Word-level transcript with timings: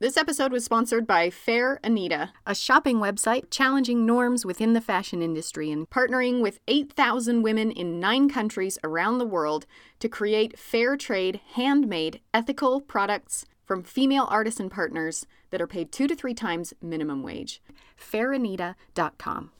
This 0.00 0.16
episode 0.16 0.50
was 0.50 0.64
sponsored 0.64 1.06
by 1.06 1.28
Fair 1.28 1.78
Anita, 1.84 2.32
a 2.46 2.54
shopping 2.54 3.00
website 3.00 3.50
challenging 3.50 4.06
norms 4.06 4.46
within 4.46 4.72
the 4.72 4.80
fashion 4.80 5.20
industry 5.20 5.70
and 5.70 5.90
partnering 5.90 6.40
with 6.40 6.58
8,000 6.68 7.42
women 7.42 7.70
in 7.70 8.00
nine 8.00 8.30
countries 8.30 8.78
around 8.82 9.18
the 9.18 9.26
world 9.26 9.66
to 9.98 10.08
create 10.08 10.58
fair 10.58 10.96
trade, 10.96 11.42
handmade, 11.52 12.22
ethical 12.32 12.80
products 12.80 13.44
from 13.66 13.82
female 13.82 14.26
artisan 14.30 14.70
partners 14.70 15.26
that 15.50 15.60
are 15.60 15.66
paid 15.66 15.92
two 15.92 16.08
to 16.08 16.16
three 16.16 16.32
times 16.32 16.72
minimum 16.80 17.22
wage. 17.22 17.60
Fairanita.com. 18.00 19.50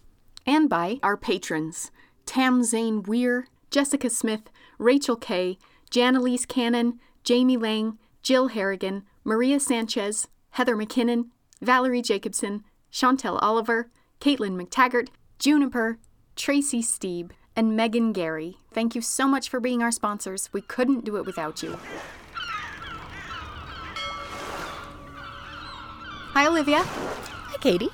And 0.46 0.70
by 0.70 1.00
our 1.02 1.18
patrons 1.18 1.90
Tam 2.24 2.64
Zane 2.64 3.02
Weir, 3.02 3.46
Jessica 3.70 4.08
Smith, 4.08 4.48
Rachel 4.78 5.16
Kay, 5.16 5.58
Janelise 5.90 6.48
Cannon, 6.48 6.98
Jamie 7.24 7.58
Lang, 7.58 7.98
Jill 8.22 8.48
Harrigan, 8.48 9.04
Maria 9.22 9.60
Sanchez, 9.60 10.28
Heather 10.50 10.76
McKinnon, 10.76 11.26
Valerie 11.60 12.00
Jacobson, 12.00 12.64
Chantel 12.90 13.38
Oliver, 13.42 13.90
Caitlin 14.20 14.60
McTaggart, 14.60 15.08
Juniper, 15.38 15.98
Tracy 16.36 16.82
Steeb, 16.82 17.30
and 17.54 17.76
Megan 17.76 18.12
Gary. 18.12 18.56
Thank 18.72 18.94
you 18.94 19.02
so 19.02 19.28
much 19.28 19.50
for 19.50 19.60
being 19.60 19.82
our 19.82 19.90
sponsors. 19.90 20.48
We 20.52 20.62
couldn't 20.62 21.04
do 21.04 21.16
it 21.16 21.26
without 21.26 21.62
you. 21.62 21.78
Hi, 26.32 26.46
Olivia. 26.46 26.80
Hi, 26.82 27.56
Katie. 27.60 27.90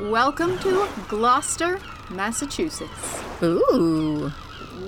Welcome 0.00 0.56
to 0.60 0.86
Gloucester, 1.08 1.80
Massachusetts. 2.10 3.22
Ooh. 3.42 4.30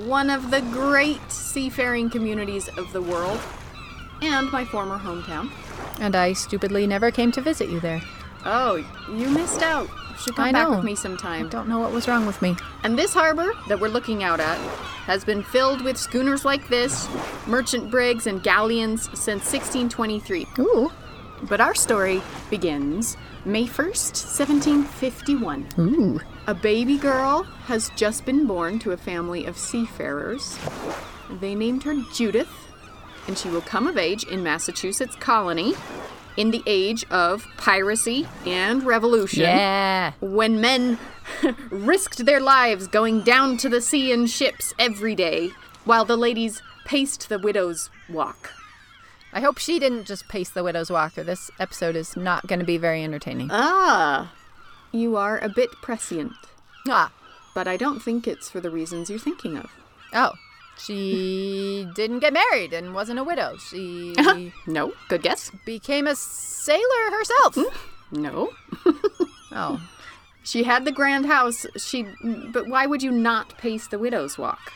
One 0.05 0.31
of 0.31 0.53
the 0.53 0.61
great 0.61 1.33
seafaring 1.33 2.11
communities 2.11 2.69
of 2.79 2.93
the 2.93 3.03
world, 3.03 3.41
and 4.23 4.51
my 4.53 4.65
former 4.65 4.99
hometown. 4.99 5.51
And 6.01 6.17
I 6.17 6.33
stupidly 6.33 6.87
never 6.87 7.11
came 7.11 7.33
to 7.33 7.41
visit 7.41 7.69
you 7.69 7.81
there. 7.81 8.01
Oh, 8.45 8.85
you 9.09 9.29
missed 9.29 9.63
out. 9.63 9.89
You 9.89 10.17
should 10.17 10.37
come 10.37 10.47
I 10.47 10.53
back 10.53 10.69
know. 10.69 10.77
with 10.77 10.85
me 10.85 10.95
sometime. 10.95 11.47
I 11.47 11.49
don't 11.49 11.69
know 11.69 11.79
what 11.79 11.93
was 11.93 12.09
wrong 12.09 12.27
with 12.27 12.41
me. 12.41 12.57
And 12.83 12.99
this 12.99 13.13
harbor 13.13 13.53
that 13.69 13.81
we're 13.81 13.89
looking 13.89 14.23
out 14.23 14.41
at 14.41 14.59
has 15.05 15.25
been 15.25 15.43
filled 15.43 15.83
with 15.83 15.97
schooners 15.97 16.45
like 16.45 16.69
this, 16.69 17.09
merchant 17.47 17.91
brigs, 17.91 18.27
and 18.27 18.43
galleons 18.43 19.05
since 19.19 19.45
1623. 19.53 20.47
Ooh. 20.59 20.91
But 21.43 21.61
our 21.61 21.75
story 21.75 22.23
begins 22.51 23.17
May 23.45 23.65
1st, 23.65 24.39
1751. 24.39 25.69
Ooh. 25.79 26.21
A 26.47 26.55
baby 26.55 26.99
girl 26.99 27.45
has 27.65 27.91
just 27.97 28.27
been 28.27 28.47
born 28.47 28.79
to 28.81 28.93
a 28.93 28.97
family 28.97 29.47
of 29.47 29.57
seafarers. 29.57 30.59
They 31.41 31.55
named 31.55 31.83
her 31.85 31.95
Judith, 32.13 32.70
and 33.31 33.39
she 33.39 33.49
will 33.49 33.61
come 33.61 33.87
of 33.87 33.97
age 33.97 34.25
in 34.25 34.43
Massachusetts 34.43 35.15
colony 35.15 35.73
in 36.37 36.51
the 36.51 36.65
age 36.67 37.05
of 37.13 37.47
piracy 37.57 38.27
and 38.45 38.83
revolution. 38.83 39.43
Yeah. 39.43 40.15
When 40.21 40.61
men 40.61 40.99
risked 41.71 42.27
their 42.27 42.41
lives 42.41 42.89
going 42.89 43.21
down 43.21 43.57
to 43.59 43.69
the 43.69 43.81
sea 43.81 44.11
in 44.11 44.27
ships 44.27 44.75
every 44.81 45.15
day, 45.15 45.51
while 45.85 46.05
the 46.05 46.17
ladies 46.17 46.61
paced 46.85 47.29
the 47.29 47.39
widow's 47.39 47.89
walk. 48.09 48.51
I 49.33 49.39
hope 49.39 49.59
she 49.59 49.79
didn't 49.79 50.07
just 50.07 50.27
pace 50.27 50.51
the 50.51 50.65
widow's 50.65 50.91
walk, 50.91 51.17
or 51.17 51.23
this 51.23 51.53
episode 51.61 51.95
is 51.95 52.17
not 52.17 52.49
going 52.49 52.59
to 52.59 52.67
be 52.67 52.79
very 52.79 53.05
entertaining. 53.05 53.47
Ah, 53.53 54.33
you 54.91 55.15
are 55.15 55.39
a 55.39 55.49
bit 55.49 55.71
prescient, 55.81 56.33
ah. 56.89 57.13
but 57.55 57.69
I 57.69 57.77
don't 57.77 58.01
think 58.01 58.27
it's 58.27 58.51
for 58.51 58.59
the 58.59 58.71
reasons 58.71 59.09
you're 59.09 59.21
thinking 59.21 59.57
of. 59.57 59.71
Oh. 60.13 60.33
She 60.79 61.87
didn't 61.95 62.21
get 62.21 62.33
married 62.33 62.73
and 62.73 62.95
wasn't 62.95 63.19
a 63.19 63.25
widow. 63.25 63.57
She 63.59 64.15
No, 64.67 64.93
good 65.09 65.23
guess. 65.23 65.51
became 65.67 66.07
a 66.07 66.15
sailor 66.17 67.11
herself. 67.11 67.59
No. 68.11 68.51
Oh. 69.53 69.81
She 70.45 70.63
had 70.63 70.85
the 70.85 70.93
grand 70.93 71.27
house. 71.27 71.67
She, 71.77 72.07
but 72.53 72.69
why 72.69 72.87
would 72.87 73.03
you 73.03 73.11
not 73.11 73.59
pace 73.59 73.89
the 73.89 73.99
widow's 73.99 74.39
walk 74.39 74.73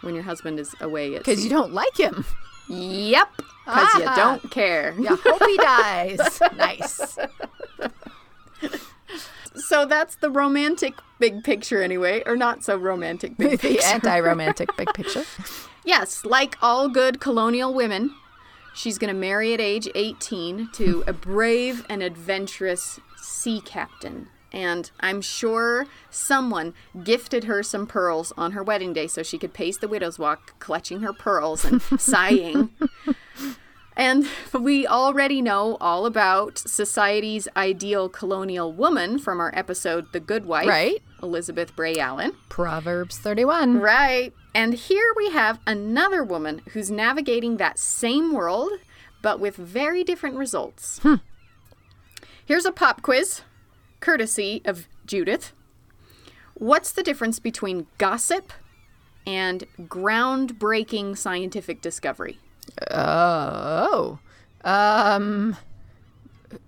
when 0.00 0.14
your 0.14 0.24
husband 0.24 0.58
is 0.58 0.74
away 0.80 1.18
Because 1.18 1.44
you 1.44 1.50
don't 1.50 1.74
like 1.74 1.94
him. 2.00 2.24
Yep, 2.70 3.28
because 3.66 3.94
you 3.98 4.04
Ah. 4.06 4.16
don't 4.16 4.50
care. 4.50 4.94
You 4.98 5.14
hope 5.16 5.42
he 5.46 5.56
dies. 5.58 6.40
nice. 6.56 7.18
So 9.58 9.84
that's 9.86 10.16
the 10.16 10.30
romantic 10.30 10.94
big 11.18 11.44
picture, 11.44 11.82
anyway, 11.82 12.22
or 12.26 12.36
not 12.36 12.64
so 12.64 12.76
romantic 12.76 13.36
big 13.36 13.50
the 13.60 13.68
picture. 13.68 13.86
anti 13.86 14.20
romantic 14.20 14.70
big 14.76 14.88
picture. 14.94 15.24
Yes, 15.84 16.22
like 16.26 16.58
all 16.60 16.90
good 16.90 17.18
colonial 17.18 17.72
women, 17.72 18.14
she's 18.74 18.98
going 18.98 19.12
to 19.12 19.18
marry 19.18 19.54
at 19.54 19.60
age 19.60 19.88
18 19.94 20.68
to 20.72 21.02
a 21.06 21.14
brave 21.14 21.86
and 21.88 22.02
adventurous 22.02 23.00
sea 23.16 23.62
captain. 23.62 24.28
And 24.52 24.90
I'm 25.00 25.22
sure 25.22 25.86
someone 26.10 26.74
gifted 27.04 27.44
her 27.44 27.62
some 27.62 27.86
pearls 27.86 28.34
on 28.36 28.52
her 28.52 28.62
wedding 28.62 28.92
day 28.92 29.06
so 29.06 29.22
she 29.22 29.38
could 29.38 29.54
pace 29.54 29.78
the 29.78 29.88
widow's 29.88 30.18
walk, 30.18 30.58
clutching 30.58 31.00
her 31.00 31.14
pearls 31.14 31.64
and 31.64 31.80
sighing. 31.98 32.68
And 33.98 34.26
we 34.58 34.86
already 34.86 35.42
know 35.42 35.76
all 35.80 36.06
about 36.06 36.56
society's 36.58 37.48
ideal 37.56 38.08
colonial 38.08 38.72
woman 38.72 39.18
from 39.18 39.40
our 39.40 39.50
episode 39.54 40.12
The 40.12 40.20
Good 40.20 40.46
Wife, 40.46 40.68
Right. 40.68 41.02
Elizabeth 41.22 41.74
Bray 41.74 41.96
Allen. 41.96 42.32
Proverbs 42.48 43.18
31. 43.18 43.80
Right. 43.80 44.32
And 44.54 44.74
here 44.74 45.12
we 45.16 45.30
have 45.30 45.58
another 45.66 46.22
woman 46.22 46.62
who's 46.70 46.90
navigating 46.90 47.56
that 47.56 47.78
same 47.78 48.32
world, 48.32 48.70
but 49.20 49.40
with 49.40 49.56
very 49.56 50.04
different 50.04 50.36
results. 50.36 51.00
Hmm. 51.00 51.16
Here's 52.46 52.64
a 52.64 52.72
pop 52.72 53.02
quiz, 53.02 53.42
courtesy 54.00 54.62
of 54.64 54.88
Judith. 55.04 55.52
What's 56.54 56.92
the 56.92 57.02
difference 57.02 57.38
between 57.38 57.86
gossip 57.98 58.52
and 59.26 59.64
groundbreaking 59.80 61.18
scientific 61.18 61.82
discovery? 61.82 62.38
Oh. 62.90 64.18
Um. 64.64 65.56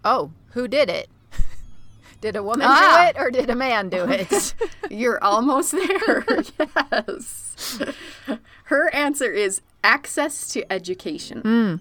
Oh, 0.05 0.33
who 0.53 0.69
did 0.69 0.89
it? 0.89 1.09
Did 2.21 2.37
a 2.37 2.43
woman 2.43 2.67
Ah. 2.69 3.11
do 3.13 3.19
it 3.19 3.23
or 3.23 3.31
did 3.31 3.49
a 3.49 3.55
man 3.55 3.89
do 3.89 4.05
it? 4.09 4.55
You're 4.91 5.23
almost 5.25 5.73
there. 5.73 6.25
yes. 6.93 7.79
Her 8.65 8.95
answer 8.95 9.33
is 9.33 9.63
access 9.83 10.49
to 10.53 10.71
education. 10.71 11.81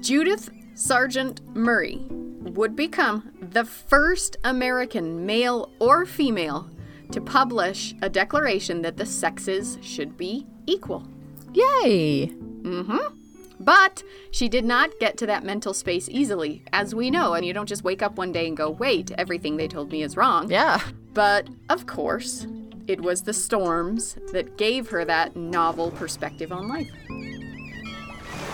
Judith 0.00 0.50
Sargent 0.74 1.40
Murray 1.54 2.00
would 2.10 2.74
become 2.74 3.30
the 3.40 3.64
first 3.64 4.36
American 4.44 5.24
male 5.26 5.70
or 5.78 6.04
female 6.06 6.68
to 7.12 7.20
publish 7.20 7.94
a 8.02 8.08
declaration 8.08 8.82
that 8.82 8.96
the 8.96 9.06
sexes 9.06 9.78
should 9.82 10.16
be 10.16 10.46
equal. 10.66 11.06
Yay. 11.54 12.26
Mm 12.62 12.86
hmm. 12.86 13.16
But 13.60 14.02
she 14.30 14.48
did 14.48 14.64
not 14.64 14.90
get 15.00 15.18
to 15.18 15.26
that 15.26 15.44
mental 15.44 15.74
space 15.74 16.08
easily, 16.08 16.62
as 16.72 16.94
we 16.94 17.10
know, 17.10 17.34
and 17.34 17.44
you 17.44 17.52
don't 17.52 17.68
just 17.68 17.84
wake 17.84 18.00
up 18.00 18.16
one 18.16 18.32
day 18.32 18.48
and 18.48 18.56
go, 18.56 18.70
wait, 18.70 19.10
everything 19.18 19.58
they 19.58 19.68
told 19.68 19.92
me 19.92 20.02
is 20.02 20.16
wrong. 20.16 20.50
Yeah. 20.50 20.80
But 21.12 21.48
of 21.68 21.86
course, 21.86 22.46
it 22.86 23.02
was 23.02 23.22
the 23.22 23.34
storms 23.34 24.16
that 24.32 24.56
gave 24.56 24.88
her 24.88 25.04
that 25.04 25.36
novel 25.36 25.90
perspective 25.90 26.52
on 26.52 26.68
life. 26.68 26.90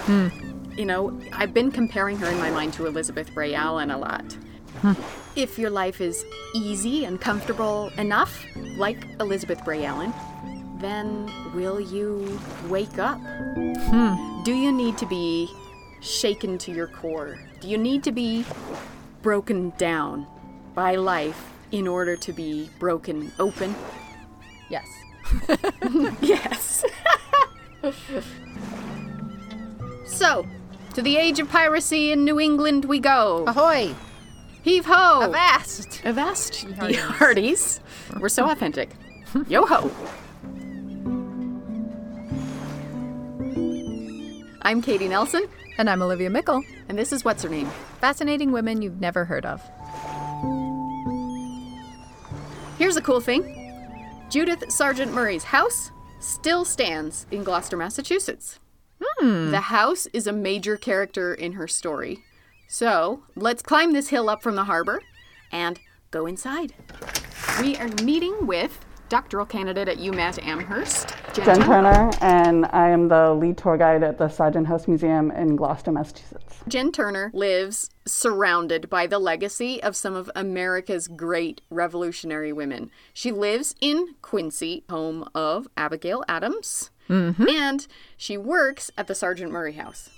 Hmm. 0.06 0.28
You 0.76 0.84
know, 0.84 1.18
I've 1.32 1.54
been 1.54 1.70
comparing 1.70 2.18
her 2.18 2.26
in 2.26 2.38
my 2.38 2.50
mind 2.50 2.74
to 2.74 2.86
Elizabeth 2.86 3.32
Bray 3.32 3.54
Allen 3.54 3.90
a 3.90 3.98
lot. 3.98 4.36
If 5.36 5.58
your 5.58 5.70
life 5.70 6.00
is 6.00 6.24
easy 6.54 7.04
and 7.04 7.20
comfortable 7.20 7.90
enough, 7.96 8.44
like 8.76 9.06
Elizabeth 9.20 9.64
Bray 9.64 9.84
Allen, 9.84 10.12
then 10.80 11.30
will 11.54 11.80
you 11.80 12.38
wake 12.68 12.98
up? 12.98 13.18
Hmm. 13.18 14.42
Do 14.44 14.52
you 14.54 14.72
need 14.72 14.98
to 14.98 15.06
be 15.06 15.50
shaken 16.00 16.58
to 16.58 16.72
your 16.72 16.86
core? 16.86 17.38
Do 17.60 17.68
you 17.68 17.78
need 17.78 18.04
to 18.04 18.12
be 18.12 18.44
broken 19.22 19.72
down 19.78 20.26
by 20.74 20.96
life 20.96 21.52
in 21.72 21.88
order 21.88 22.16
to 22.16 22.32
be 22.32 22.68
broken 22.78 23.32
open? 23.38 23.74
Yes. 24.68 24.86
Yes. 26.20 26.84
so, 30.06 30.46
To 30.94 31.02
the 31.02 31.16
age 31.16 31.40
of 31.40 31.48
piracy 31.50 32.12
in 32.12 32.24
New 32.24 32.38
England 32.40 32.84
we 32.84 33.00
go. 33.00 33.44
Ahoy! 33.46 33.94
Heave 34.62 34.86
ho! 34.86 35.22
Avast! 35.22 36.00
Avast, 36.04 36.64
ye 36.88 36.94
hearties. 36.94 37.80
We're 38.18 38.28
so 38.28 38.48
authentic. 38.50 38.90
Yo 39.48 39.66
ho! 39.66 39.90
I'm 44.66 44.82
Katie 44.82 45.06
Nelson, 45.06 45.46
And 45.78 45.88
I'm 45.88 46.02
Olivia 46.02 46.28
Meikle. 46.28 46.60
and 46.88 46.98
this 46.98 47.12
is 47.12 47.24
What's 47.24 47.44
Her 47.44 47.48
Name? 47.48 47.70
Fascinating 48.00 48.50
women 48.50 48.82
you've 48.82 49.00
never 49.00 49.24
heard 49.24 49.46
of. 49.46 49.62
Here's 52.76 52.96
a 52.96 53.00
cool 53.00 53.20
thing 53.20 53.72
Judith 54.28 54.64
Sargent 54.72 55.12
Murray's 55.12 55.44
house 55.44 55.92
still 56.18 56.64
stands 56.64 57.28
in 57.30 57.44
Gloucester, 57.44 57.76
Massachusetts. 57.76 58.58
Hmm. 59.00 59.52
The 59.52 59.60
house 59.60 60.06
is 60.06 60.26
a 60.26 60.32
major 60.32 60.76
character 60.76 61.32
in 61.32 61.52
her 61.52 61.68
story. 61.68 62.24
So 62.66 63.22
let's 63.36 63.62
climb 63.62 63.92
this 63.92 64.08
hill 64.08 64.28
up 64.28 64.42
from 64.42 64.56
the 64.56 64.64
harbor 64.64 65.00
and 65.52 65.78
go 66.10 66.26
inside. 66.26 66.74
We 67.60 67.76
are 67.76 67.88
meeting 68.02 68.48
with 68.48 68.84
doctoral 69.08 69.46
candidate 69.46 69.88
at 69.88 69.98
UMass 69.98 70.44
Amherst, 70.44 71.14
Jen, 71.32 71.44
Jen 71.44 71.60
Turner. 71.60 71.66
Turner, 71.66 72.10
and 72.20 72.66
I 72.66 72.88
am 72.88 73.08
the 73.08 73.32
lead 73.34 73.56
tour 73.56 73.76
guide 73.76 74.02
at 74.02 74.18
the 74.18 74.28
Sargent 74.28 74.66
House 74.66 74.88
Museum 74.88 75.30
in 75.30 75.56
Gloucester, 75.56 75.92
Massachusetts. 75.92 76.56
Jen 76.68 76.92
Turner 76.92 77.30
lives 77.32 77.90
surrounded 78.06 78.90
by 78.90 79.06
the 79.06 79.18
legacy 79.18 79.82
of 79.82 79.94
some 79.96 80.14
of 80.14 80.30
America's 80.34 81.08
great 81.08 81.60
revolutionary 81.70 82.52
women. 82.52 82.90
She 83.12 83.32
lives 83.32 83.74
in 83.80 84.14
Quincy, 84.22 84.84
home 84.90 85.28
of 85.34 85.68
Abigail 85.76 86.24
Adams, 86.28 86.90
mm-hmm. 87.08 87.48
and 87.48 87.86
she 88.16 88.36
works 88.36 88.90
at 88.96 89.06
the 89.06 89.14
Sargent 89.14 89.52
Murray 89.52 89.74
House. 89.74 90.10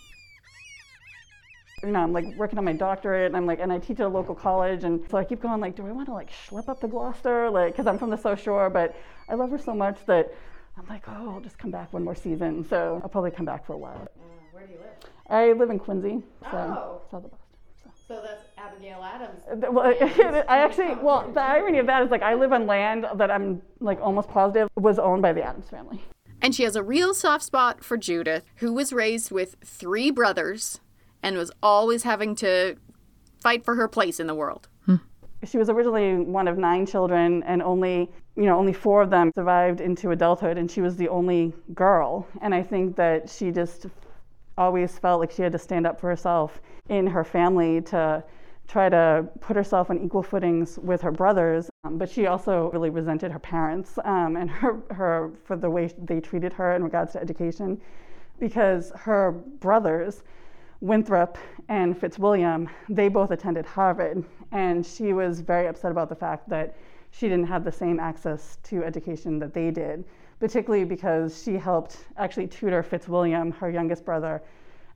You 1.83 1.91
know, 1.93 2.01
I'm 2.01 2.13
like 2.13 2.27
working 2.37 2.59
on 2.59 2.65
my 2.65 2.73
doctorate, 2.73 3.27
and 3.27 3.37
I'm 3.37 3.47
like, 3.47 3.61
and 3.61 3.73
I 3.73 3.79
teach 3.79 4.01
at 4.01 4.07
a 4.07 4.09
local 4.09 4.35
college, 4.35 4.83
and 4.85 5.09
so 5.09 5.17
I 5.17 5.25
keep 5.25 5.41
going 5.41 5.61
like, 5.61 5.77
do 5.77 5.87
I 5.87 5.93
want 5.93 6.09
to 6.09 6.13
like 6.15 6.31
schlep 6.31 6.69
up 6.69 6.81
to 6.81 6.89
Gloucester, 6.89 7.49
like, 7.51 7.73
because 7.73 7.87
I'm 7.87 7.99
from 7.99 8.11
the 8.11 8.17
South 8.17 8.41
Shore, 8.43 8.69
but 8.69 8.97
I 9.29 9.35
love 9.35 9.51
her 9.51 9.59
so 9.59 9.75
much 9.75 9.99
that 10.07 10.35
I'm 10.77 10.87
like, 10.89 11.05
oh, 11.09 11.35
I'll 11.35 11.41
just 11.41 11.59
come 11.59 11.71
back 11.71 11.93
one 11.93 12.03
more 12.03 12.15
season. 12.17 12.65
So 12.69 13.01
I'll 13.03 13.09
probably 13.09 13.31
come 13.31 13.45
back 13.47 13.65
for 13.65 13.75
a 13.75 13.79
while. 13.79 14.09
Where 14.53 14.67
do 14.67 14.73
you 14.73 14.79
live? 14.81 14.89
I 15.31 15.53
live 15.53 15.71
in 15.71 15.79
Quincy, 15.79 16.23
so 16.51 16.57
Oh. 16.57 17.01
south 17.11 17.25
of 17.27 17.31
Boston. 17.31 17.47
So. 17.85 17.91
So 18.09 18.23
that's 18.27 18.45
Abigail 18.57 19.03
Adams. 19.05 19.43
Uh, 19.49 19.71
Well, 19.71 19.87
I 20.49 20.59
actually, 20.59 20.97
well, 20.97 21.31
the 21.33 21.41
irony 21.41 21.79
of 21.79 21.87
that 21.87 22.03
is 22.03 22.11
like 22.11 22.23
I 22.23 22.35
live 22.35 22.53
on 22.53 22.67
land 22.67 23.07
that 23.17 23.31
I'm 23.31 23.63
like 23.81 24.01
almost 24.01 24.29
positive 24.29 24.69
was 24.77 24.99
owned 24.99 25.23
by 25.23 25.33
the 25.33 25.43
Adams 25.45 25.69
family. 25.69 26.03
And 26.43 26.55
she 26.55 26.63
has 26.63 26.77
a 26.77 26.83
real 26.83 27.15
soft 27.15 27.45
spot 27.45 27.83
for 27.85 27.97
Judith, 27.97 28.45
who 28.57 28.73
was 28.73 28.93
raised 28.93 29.31
with 29.33 29.57
three 29.65 30.11
brothers 30.11 30.81
and 31.23 31.37
was 31.37 31.51
always 31.63 32.03
having 32.03 32.35
to 32.37 32.77
fight 33.43 33.65
for 33.65 33.75
her 33.75 33.89
place 33.89 34.19
in 34.21 34.27
the 34.27 34.35
world. 34.35 34.69
She 35.45 35.57
was 35.57 35.71
originally 35.71 36.17
one 36.17 36.49
of 36.49 36.59
nine 36.59 36.85
children, 36.85 37.45
and 37.45 37.63
only 37.63 38.11
you 38.35 38.43
know 38.43 38.59
only 38.59 38.73
four 38.73 39.03
of 39.03 39.11
them 39.11 39.31
survived 39.37 39.81
into 39.81 40.11
adulthood, 40.11 40.59
and 40.59 40.69
she 40.69 40.81
was 40.81 40.97
the 40.97 41.09
only 41.09 41.53
girl. 41.75 42.27
And 42.43 42.53
I 42.53 42.63
think 42.65 42.97
that 42.97 43.31
she 43.31 43.53
just 43.53 43.87
always 44.57 44.99
felt 44.99 45.21
like 45.21 45.31
she 45.31 45.43
had 45.43 45.53
to 45.53 45.59
stand 45.59 45.87
up 45.87 46.01
for 46.01 46.09
herself 46.09 46.61
in 46.89 47.07
her 47.07 47.23
family 47.23 47.81
to 47.83 48.25
try 48.67 48.89
to 48.89 49.29
put 49.41 49.55
herself 49.55 49.91
on 49.91 49.99
equal 50.01 50.25
footings 50.25 50.77
with 50.81 51.01
her 51.03 51.13
brothers. 51.13 51.71
Um, 51.85 51.99
but 51.99 52.11
she 52.11 52.27
also 52.27 52.71
really 52.73 52.91
resented 52.91 53.31
her 53.31 53.39
parents 53.39 53.97
um, 54.05 54.37
and 54.37 54.51
her, 54.51 54.83
her 54.91 55.31
for 55.45 55.57
the 55.57 55.71
way 55.71 55.89
they 56.03 56.21
treated 56.21 56.53
her 56.55 56.75
in 56.75 56.83
regards 56.83 57.13
to 57.13 57.21
education, 57.21 57.81
because 58.41 58.91
her 58.97 59.31
brothers. 59.61 60.25
Winthrop 60.81 61.39
and 61.69 61.99
Fitzwilliam, 61.99 62.69
they 62.89 63.09
both 63.09 63.31
attended 63.33 63.67
Harvard, 63.67 64.25
and 64.53 64.87
she 64.87 65.13
was 65.13 65.41
very 65.41 65.67
upset 65.67 65.91
about 65.91 66.09
the 66.09 66.15
fact 66.15 66.49
that 66.49 66.77
she 67.11 67.29
didn't 67.29 67.47
have 67.47 67.65
the 67.65 67.73
same 67.73 67.99
access 67.99 68.59
to 68.63 68.85
education 68.85 69.39
that 69.41 69.53
they 69.53 69.71
did, 69.71 70.05
particularly 70.39 70.85
because 70.85 71.43
she 71.43 71.55
helped 71.55 72.07
actually 72.17 72.47
tutor 72.47 72.83
Fitzwilliam, 72.83 73.51
her 73.53 73.71
youngest 73.71 74.05
brother, 74.05 74.41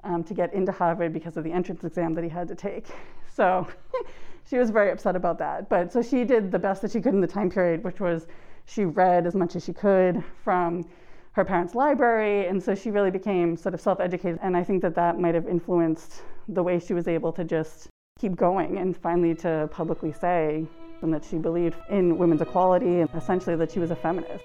um, 0.05 0.23
to 0.23 0.35
get 0.35 0.53
into 0.55 0.71
Harvard 0.71 1.13
because 1.13 1.37
of 1.37 1.45
the 1.45 1.53
entrance 1.53 1.83
exam 1.85 2.15
that 2.15 2.23
he 2.23 2.31
had 2.31 2.47
to 2.49 2.55
take. 2.55 2.87
So 3.33 3.67
she 4.49 4.59
was 4.59 4.71
very 4.71 4.91
upset 4.91 5.17
about 5.17 5.39
that. 5.39 5.69
But 5.69 5.93
so 5.93 6.03
she 6.03 6.25
did 6.25 6.53
the 6.53 6.59
best 6.59 6.83
that 6.83 6.93
she 6.93 7.01
could 7.01 7.15
in 7.15 7.21
the 7.21 7.27
time 7.27 7.51
period, 7.51 7.83
which 7.83 7.99
was 7.99 8.27
she 8.67 8.85
read 8.85 9.27
as 9.27 9.35
much 9.35 9.57
as 9.57 9.65
she 9.65 9.73
could 9.73 10.23
from 10.45 10.85
her 11.33 11.45
parents' 11.45 11.75
library, 11.75 12.47
and 12.47 12.63
so 12.63 12.75
she 12.75 12.91
really 12.91 13.11
became 13.11 13.57
sort 13.57 13.75
of 13.75 13.81
self-educated. 13.81 14.39
And 14.43 14.57
I 14.57 14.63
think 14.63 14.83
that 14.83 14.95
that 14.95 15.19
might 15.19 15.35
have 15.35 15.49
influenced 15.49 16.23
the 16.49 16.63
way 16.63 16.79
she 16.79 16.93
was 16.93 17.09
able 17.09 17.33
to 17.33 17.45
just 17.45 17.89
keep 18.19 18.37
going 18.37 18.79
and 18.79 18.97
finally 18.97 19.35
to 19.37 19.69
publicly 19.73 20.13
say 20.13 20.67
that 21.03 21.25
she 21.25 21.37
believed 21.37 21.75
in 21.91 22.17
women's 22.17 22.41
equality 22.41 23.01
and 23.01 23.11
essentially 23.17 23.57
that 23.57 23.73
she 23.73 23.81
was 23.81 23.91
a 23.91 23.97
feminist. 23.97 24.45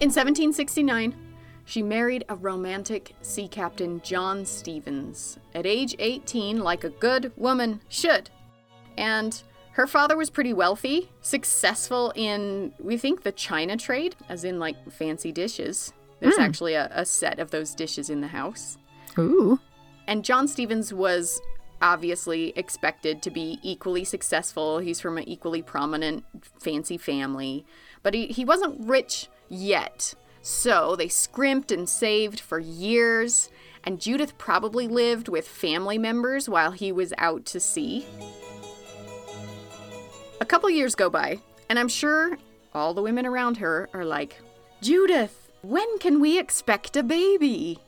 In 0.00 0.10
1769, 0.10 1.14
she 1.64 1.82
married 1.82 2.26
a 2.28 2.36
romantic 2.36 3.14
sea 3.22 3.48
captain, 3.48 4.02
John 4.02 4.44
Stevens, 4.44 5.38
at 5.54 5.64
age 5.64 5.96
18, 5.98 6.58
like 6.58 6.84
a 6.84 6.90
good 6.90 7.32
woman 7.36 7.80
should. 7.88 8.28
And 8.98 9.42
her 9.74 9.88
father 9.88 10.16
was 10.16 10.30
pretty 10.30 10.52
wealthy, 10.52 11.10
successful 11.20 12.12
in, 12.14 12.72
we 12.78 12.96
think, 12.96 13.24
the 13.24 13.32
China 13.32 13.76
trade, 13.76 14.14
as 14.28 14.44
in 14.44 14.60
like 14.60 14.76
fancy 14.92 15.32
dishes. 15.32 15.92
There's 16.20 16.36
hmm. 16.36 16.42
actually 16.42 16.74
a, 16.74 16.88
a 16.94 17.04
set 17.04 17.40
of 17.40 17.50
those 17.50 17.74
dishes 17.74 18.08
in 18.08 18.20
the 18.20 18.28
house. 18.28 18.78
Ooh. 19.18 19.58
And 20.06 20.24
John 20.24 20.46
Stevens 20.46 20.94
was 20.94 21.40
obviously 21.82 22.52
expected 22.54 23.20
to 23.22 23.30
be 23.32 23.58
equally 23.64 24.04
successful. 24.04 24.78
He's 24.78 25.00
from 25.00 25.18
an 25.18 25.28
equally 25.28 25.60
prominent, 25.60 26.24
fancy 26.60 26.96
family, 26.96 27.66
but 28.04 28.14
he, 28.14 28.28
he 28.28 28.44
wasn't 28.44 28.86
rich 28.86 29.28
yet. 29.48 30.14
So 30.40 30.94
they 30.94 31.08
scrimped 31.08 31.72
and 31.72 31.88
saved 31.88 32.38
for 32.38 32.60
years, 32.60 33.50
and 33.82 34.00
Judith 34.00 34.38
probably 34.38 34.86
lived 34.86 35.28
with 35.28 35.48
family 35.48 35.98
members 35.98 36.48
while 36.48 36.70
he 36.70 36.92
was 36.92 37.12
out 37.18 37.44
to 37.46 37.58
sea. 37.58 38.06
A 40.40 40.44
couple 40.44 40.68
years 40.70 40.94
go 40.94 41.08
by, 41.10 41.38
and 41.68 41.78
I'm 41.78 41.88
sure 41.88 42.36
all 42.74 42.94
the 42.94 43.02
women 43.02 43.26
around 43.26 43.56
her 43.58 43.88
are 43.94 44.04
like, 44.04 44.36
Judith, 44.82 45.50
when 45.62 45.98
can 45.98 46.20
we 46.20 46.38
expect 46.38 46.96
a 46.96 47.02
baby? 47.02 47.78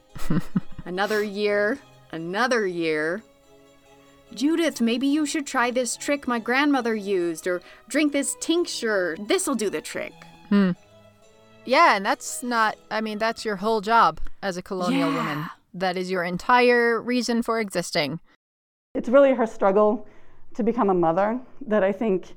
Another 0.84 1.22
year, 1.22 1.79
another 2.12 2.67
year. 2.67 3.22
Judith, 4.34 4.81
maybe 4.81 5.06
you 5.06 5.26
should 5.26 5.46
try 5.46 5.70
this 5.70 5.96
trick 5.96 6.29
my 6.29 6.38
grandmother 6.38 6.94
used, 6.94 7.46
or 7.46 7.60
drink 7.88 8.12
this 8.12 8.36
tincture. 8.41 9.17
This'll 9.26 9.55
do 9.56 9.69
the 9.69 9.81
trick. 9.81 10.12
Hmm. 10.48 10.70
Yeah, 11.65 11.96
and 11.96 12.06
that's 12.06 12.43
not, 12.44 12.76
I 12.91 13.00
mean, 13.00 13.19
that's 13.19 13.44
your 13.44 13.56
whole 13.56 13.81
job 13.81 14.20
as 14.43 14.56
a 14.56 14.62
colonial 14.62 15.10
Yeah. 15.10 15.17
woman. 15.17 15.46
That 15.74 15.96
is 15.96 16.10
your 16.10 16.22
entire 16.22 17.00
reason 17.03 17.43
for 17.43 17.58
existing. 17.60 18.20
It's 18.94 19.08
really 19.08 19.34
her 19.34 19.46
struggle 19.46 20.06
to 20.56 20.63
become 20.63 20.91
a 20.91 20.94
mother 20.94 21.39
that 21.67 21.84
I 21.84 21.93
think 21.93 22.34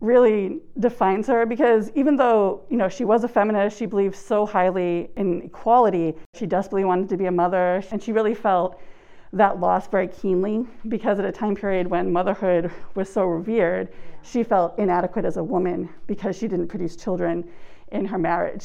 really 0.00 0.60
defines 0.80 1.26
her 1.28 1.46
because 1.46 1.90
even 1.94 2.16
though 2.16 2.62
you 2.68 2.76
know 2.76 2.88
she 2.88 3.04
was 3.04 3.24
a 3.24 3.28
feminist 3.28 3.78
she 3.78 3.86
believed 3.86 4.14
so 4.14 4.44
highly 4.44 5.08
in 5.16 5.42
equality 5.42 6.14
she 6.34 6.46
desperately 6.46 6.84
wanted 6.84 7.08
to 7.08 7.16
be 7.16 7.26
a 7.26 7.32
mother 7.32 7.82
and 7.90 8.02
she 8.02 8.12
really 8.12 8.34
felt 8.34 8.78
that 9.32 9.60
loss 9.60 9.88
very 9.88 10.08
keenly 10.08 10.66
because 10.88 11.18
at 11.18 11.24
a 11.24 11.32
time 11.32 11.54
period 11.54 11.86
when 11.86 12.12
motherhood 12.12 12.70
was 12.94 13.10
so 13.10 13.24
revered 13.24 13.88
she 14.22 14.42
felt 14.42 14.78
inadequate 14.78 15.24
as 15.24 15.36
a 15.36 15.44
woman 15.44 15.88
because 16.06 16.36
she 16.36 16.48
didn't 16.48 16.68
produce 16.68 16.96
children 16.96 17.48
in 17.92 18.04
her 18.04 18.18
marriage 18.18 18.64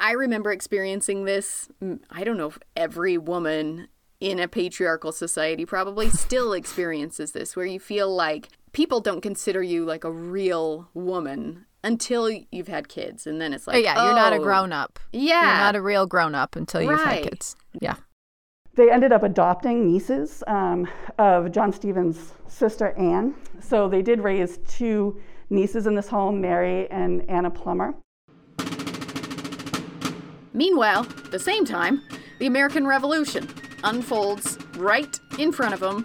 I 0.00 0.12
remember 0.12 0.52
experiencing 0.52 1.24
this. 1.24 1.68
mm, 1.82 1.98
I 2.08 2.22
don't 2.22 2.36
know 2.36 2.46
if 2.46 2.58
every 2.76 3.18
woman 3.18 3.88
in 4.20 4.38
a 4.38 4.48
patriarchal 4.48 5.12
society 5.12 5.64
probably 5.64 6.10
still 6.26 6.52
experiences 6.52 7.32
this, 7.32 7.54
where 7.56 7.66
you 7.66 7.80
feel 7.80 8.14
like 8.14 8.48
people 8.72 9.00
don't 9.00 9.20
consider 9.20 9.62
you 9.62 9.84
like 9.84 10.04
a 10.04 10.10
real 10.10 10.88
woman 10.94 11.64
until 11.84 12.28
you've 12.50 12.68
had 12.68 12.88
kids. 12.88 13.26
And 13.26 13.40
then 13.40 13.52
it's 13.52 13.66
like, 13.66 13.76
Oh, 13.76 13.78
yeah, 13.78 14.04
you're 14.04 14.14
not 14.14 14.32
a 14.32 14.36
oh, 14.36 14.42
grown 14.42 14.72
up. 14.72 14.98
Yeah. 15.12 15.42
You're 15.42 15.64
not 15.64 15.76
a 15.76 15.82
real 15.82 16.06
grown 16.06 16.34
up 16.34 16.56
until 16.56 16.82
you've 16.82 16.90
Right. 16.90 17.22
had 17.22 17.30
kids. 17.30 17.56
Yeah. 17.80 17.94
they 18.74 18.90
ended 18.90 19.12
up 19.12 19.22
adopting 19.22 19.86
nieces 19.86 20.42
um, 20.46 20.88
of 21.18 21.50
John 21.52 21.72
Stevens' 21.72 22.32
sister 22.48 22.92
Anne. 22.98 23.34
So 23.60 23.88
they 23.88 24.02
did 24.02 24.20
raise 24.20 24.58
two 24.68 25.20
nieces 25.50 25.86
in 25.86 25.94
this 25.94 26.08
home, 26.08 26.40
Mary 26.40 26.88
and 26.90 27.28
Anna 27.30 27.50
Plummer. 27.50 27.94
Meanwhile, 30.52 31.04
the 31.30 31.38
same 31.38 31.64
time, 31.64 32.02
the 32.38 32.46
American 32.46 32.86
Revolution 32.86 33.48
unfolds 33.84 34.58
right 34.76 35.18
in 35.38 35.52
front 35.52 35.74
of 35.74 35.80
them. 35.80 36.04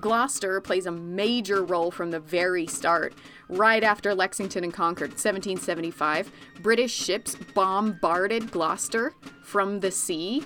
Gloucester 0.00 0.60
plays 0.60 0.86
a 0.86 0.90
major 0.90 1.64
role 1.64 1.92
from 1.92 2.10
the 2.10 2.18
very 2.18 2.66
start, 2.66 3.14
right 3.48 3.84
after 3.84 4.14
Lexington 4.14 4.64
and 4.64 4.72
Concord, 4.74 5.10
1775, 5.10 6.30
British 6.60 6.92
ships 6.92 7.36
bombarded 7.54 8.50
Gloucester 8.50 9.14
from 9.42 9.78
the 9.80 9.92
sea 9.92 10.42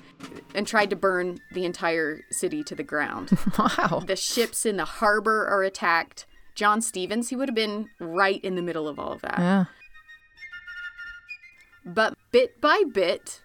and 0.54 0.66
tried 0.66 0.90
to 0.90 0.96
burn 0.96 1.38
the 1.52 1.64
entire 1.64 2.20
city 2.30 2.62
to 2.64 2.74
the 2.74 2.82
ground. 2.82 3.30
Wow. 3.58 4.02
the 4.06 4.16
ships 4.16 4.66
in 4.66 4.76
the 4.76 4.84
harbor 4.84 5.46
are 5.46 5.62
attacked. 5.62 6.26
John 6.54 6.82
Stevens, 6.82 7.30
he 7.30 7.36
would 7.36 7.48
have 7.48 7.54
been 7.56 7.88
right 7.98 8.42
in 8.44 8.54
the 8.56 8.62
middle 8.62 8.86
of 8.88 8.98
all 8.98 9.12
of 9.12 9.22
that. 9.22 9.38
Yeah. 9.38 9.64
But 11.84 12.14
bit 12.32 12.60
by 12.60 12.82
bit, 12.92 13.42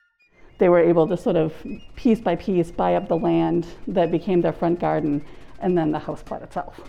They 0.62 0.70
were 0.70 0.78
able 0.78 1.08
to 1.08 1.18
sort 1.18 1.38
of 1.38 1.56
piece 1.96 2.20
by 2.20 2.36
piece 2.36 2.70
buy 2.70 2.94
up 2.94 3.08
the 3.08 3.18
land 3.18 3.66
that 3.88 4.12
became 4.12 4.42
their 4.42 4.54
front 4.54 4.80
garden 4.80 5.26
and 5.60 5.76
then 5.76 5.92
the 5.92 5.98
house 5.98 6.22
plot 6.22 6.44
itself. 6.44 6.80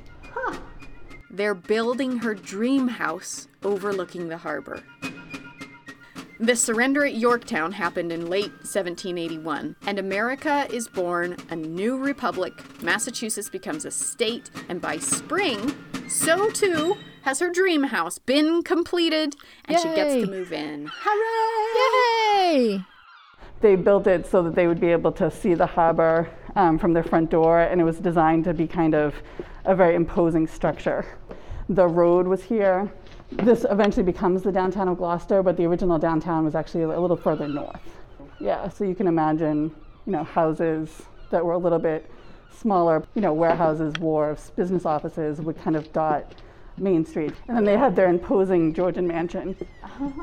they're 1.31 1.55
building 1.55 2.19
her 2.19 2.35
dream 2.35 2.87
house 2.87 3.49
overlooking 3.62 4.29
the 4.29 4.37
harbor. 4.37 4.83
The 6.38 6.55
surrender 6.55 7.07
at 7.07 7.14
Yorktown 7.14 7.73
happened 7.73 8.12
in 8.12 8.26
late 8.26 8.50
1781, 8.50 9.76
and 9.87 9.99
America 9.99 10.67
is 10.71 10.87
born 10.87 11.38
a 11.49 11.57
new 11.57 11.97
republic. 11.97 12.52
Massachusetts 12.83 13.49
becomes 13.49 13.87
a 13.87 13.91
state, 13.91 14.50
and 14.69 14.83
by 14.83 14.99
spring, 14.99 15.75
so 16.09 16.50
too 16.50 16.99
has 17.23 17.38
her 17.38 17.49
dream 17.49 17.85
house 17.85 18.19
been 18.19 18.62
completed, 18.62 19.35
and 19.64 19.79
she 19.79 19.88
gets 19.95 20.26
to 20.26 20.31
move 20.31 20.52
in. 20.52 20.91
Hooray! 20.93 22.76
Yay! 22.76 22.85
They 23.62 23.76
built 23.76 24.09
it 24.09 24.26
so 24.26 24.42
that 24.42 24.54
they 24.57 24.66
would 24.66 24.81
be 24.81 24.88
able 24.88 25.12
to 25.12 25.31
see 25.31 25.54
the 25.54 25.66
harbor 25.66 26.28
um, 26.57 26.78
from 26.78 26.92
their 26.92 27.04
front 27.04 27.31
door, 27.31 27.61
and 27.61 27.81
it 27.81 27.85
was 27.85 27.99
designed 27.99 28.45
to 28.45 28.52
be 28.52 28.66
kind 28.66 28.95
of 28.95 29.14
a 29.64 29.75
very 29.75 29.95
imposing 29.95 30.49
structure. 30.49 31.07
The 31.69 31.87
road 31.87 32.26
was 32.26 32.42
here. 32.42 32.92
This 33.31 33.64
eventually 33.71 34.02
becomes 34.02 34.42
the 34.42 34.52
downtown 34.52 34.88
of 34.88 34.99
Gloucester, 34.99 35.42
but 35.42 35.57
the 35.57 35.64
original 35.64 35.97
downtown 35.99 36.45
was 36.45 36.54
actually 36.57 36.83
a 36.83 37.00
little 37.00 37.16
further 37.16 37.47
north. 37.47 37.81
Yeah, 38.40 38.69
so 38.69 38.85
you 38.85 38.97
can 38.97 39.07
imagine, 39.07 39.75
you 40.07 40.12
know, 40.12 40.25
houses 40.25 41.02
that 41.31 41.42
were 41.45 41.52
a 41.52 41.59
little 41.59 41.78
bit 41.78 42.11
smaller, 42.52 43.04
you 43.14 43.23
know, 43.23 43.33
warehouses, 43.33 43.95
wharves, 43.95 44.50
business 44.57 44.85
offices 44.85 45.40
would 45.40 45.57
kind 45.62 45.76
of 45.76 45.90
dot 45.92 46.35
Main 46.78 47.07
Street. 47.07 47.33
And 47.47 47.57
then 47.57 47.64
they 47.64 47.76
had 47.76 47.95
their 47.95 48.09
imposing 48.09 48.75
Georgian 48.75 49.07
mansion 49.07 49.57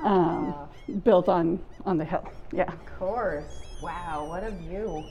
um, 0.03 0.53
built 0.89 1.29
on, 1.29 1.59
on 1.85 1.97
the 1.97 2.05
hill. 2.05 2.27
Yeah. 2.51 2.71
Of 2.71 2.85
course. 2.97 3.45
Wow, 3.81 4.25
what 4.29 4.43
a 4.43 4.51
view. 4.51 5.03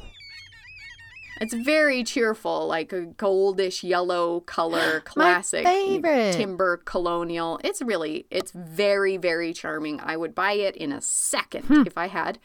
It's 1.40 1.54
very 1.54 2.02
cheerful, 2.02 2.66
like 2.66 2.92
a 2.92 3.02
goldish 3.06 3.84
yellow 3.84 4.40
color, 4.40 5.00
classic 5.04 5.64
favorite. 5.64 6.34
timber 6.34 6.78
colonial. 6.78 7.60
It's 7.62 7.80
really, 7.80 8.26
it's 8.30 8.50
very, 8.52 9.16
very 9.16 9.52
charming. 9.52 10.00
I 10.00 10.16
would 10.16 10.34
buy 10.34 10.52
it 10.52 10.76
in 10.76 10.90
a 10.92 11.00
second 11.00 11.64
Hmm. 11.66 11.82
if 11.86 11.96
I 11.96 12.08
had 12.08 12.38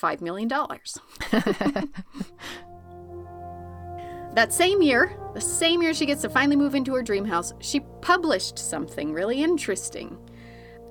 $5 0.00 0.20
million. 0.22 0.48
that 4.34 4.52
same 4.52 4.80
year, 4.82 5.12
the 5.34 5.40
same 5.40 5.82
year 5.82 5.92
she 5.92 6.06
gets 6.06 6.22
to 6.22 6.30
finally 6.30 6.56
move 6.56 6.74
into 6.74 6.94
her 6.94 7.02
dream 7.02 7.26
house, 7.26 7.52
she 7.60 7.80
published 8.00 8.58
something 8.58 9.12
really 9.12 9.42
interesting 9.42 10.16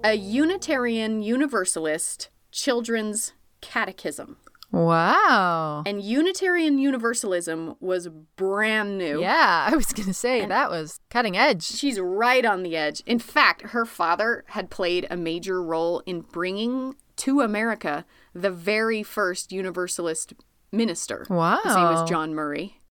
a 0.08 0.16
Unitarian 0.16 1.22
Universalist 1.22 2.30
children's 2.52 3.34
catechism. 3.60 4.38
Wow. 4.72 5.84
And 5.86 6.02
Unitarian 6.02 6.78
Universalism 6.78 7.76
was 7.82 8.08
brand 8.38 8.98
new. 8.98 9.22
Yeah, 9.22 9.68
I 9.70 9.76
was 9.76 9.92
going 9.94 10.08
to 10.08 10.14
say 10.14 10.46
that 10.46 10.70
was 10.70 11.00
cutting 11.10 11.36
edge. 11.38 11.64
She's 11.64 12.00
right 12.00 12.46
on 12.46 12.64
the 12.64 12.78
edge. 12.78 13.02
In 13.06 13.20
fact, 13.20 13.62
her 13.64 13.86
father 13.86 14.46
had 14.48 14.70
played 14.70 15.08
a 15.10 15.18
major 15.18 15.62
role 15.62 16.02
in 16.06 16.22
bringing 16.22 16.96
to 17.18 17.42
America 17.42 18.06
the 18.34 18.52
very 18.52 19.04
first 19.04 19.52
Universalist 19.52 20.34
minister. 20.72 21.26
Wow. 21.30 21.60
His 21.64 21.76
name 21.76 21.84
was 21.84 22.10
John 22.10 22.34
Murray. 22.34 22.82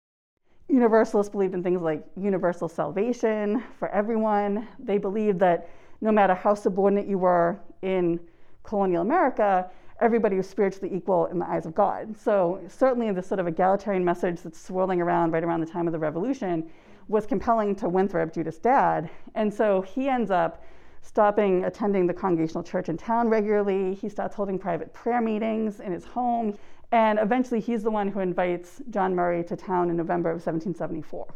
Universalists 0.68 1.30
believed 1.30 1.54
in 1.54 1.62
things 1.62 1.80
like 1.80 2.04
universal 2.16 2.68
salvation 2.68 3.62
for 3.78 3.88
everyone. 3.88 4.66
They 4.78 4.98
believed 4.98 5.38
that 5.40 5.70
no 6.00 6.12
matter 6.12 6.34
how 6.34 6.54
subordinate 6.54 7.06
you 7.06 7.18
were 7.18 7.58
in 7.82 8.20
colonial 8.62 9.02
America, 9.02 9.70
everybody 10.00 10.36
was 10.36 10.48
spiritually 10.48 10.94
equal 10.94 11.26
in 11.26 11.38
the 11.38 11.48
eyes 11.48 11.66
of 11.66 11.74
God. 11.74 12.16
So, 12.16 12.60
certainly, 12.68 13.10
this 13.12 13.26
sort 13.26 13.40
of 13.40 13.46
egalitarian 13.46 14.04
message 14.04 14.42
that's 14.42 14.60
swirling 14.60 15.00
around 15.00 15.32
right 15.32 15.44
around 15.44 15.60
the 15.60 15.66
time 15.66 15.86
of 15.86 15.92
the 15.92 15.98
Revolution 15.98 16.68
was 17.08 17.26
compelling 17.26 17.74
to 17.76 17.88
Winthrop, 17.88 18.32
Judith's 18.32 18.58
dad. 18.58 19.08
And 19.34 19.52
so 19.52 19.80
he 19.82 20.08
ends 20.08 20.30
up 20.30 20.64
stopping 21.02 21.64
attending 21.64 22.06
the 22.06 22.14
Congregational 22.14 22.64
Church 22.64 22.88
in 22.88 22.96
town 22.96 23.28
regularly. 23.28 23.94
He 23.94 24.08
starts 24.08 24.34
holding 24.34 24.58
private 24.58 24.92
prayer 24.92 25.20
meetings 25.20 25.80
in 25.80 25.92
his 25.92 26.04
home. 26.04 26.58
And 26.92 27.18
eventually, 27.18 27.60
he's 27.60 27.82
the 27.82 27.90
one 27.90 28.08
who 28.08 28.20
invites 28.20 28.80
John 28.90 29.14
Murray 29.14 29.42
to 29.44 29.56
town 29.56 29.90
in 29.90 29.96
November 29.96 30.30
of 30.30 30.36
1774. 30.36 31.26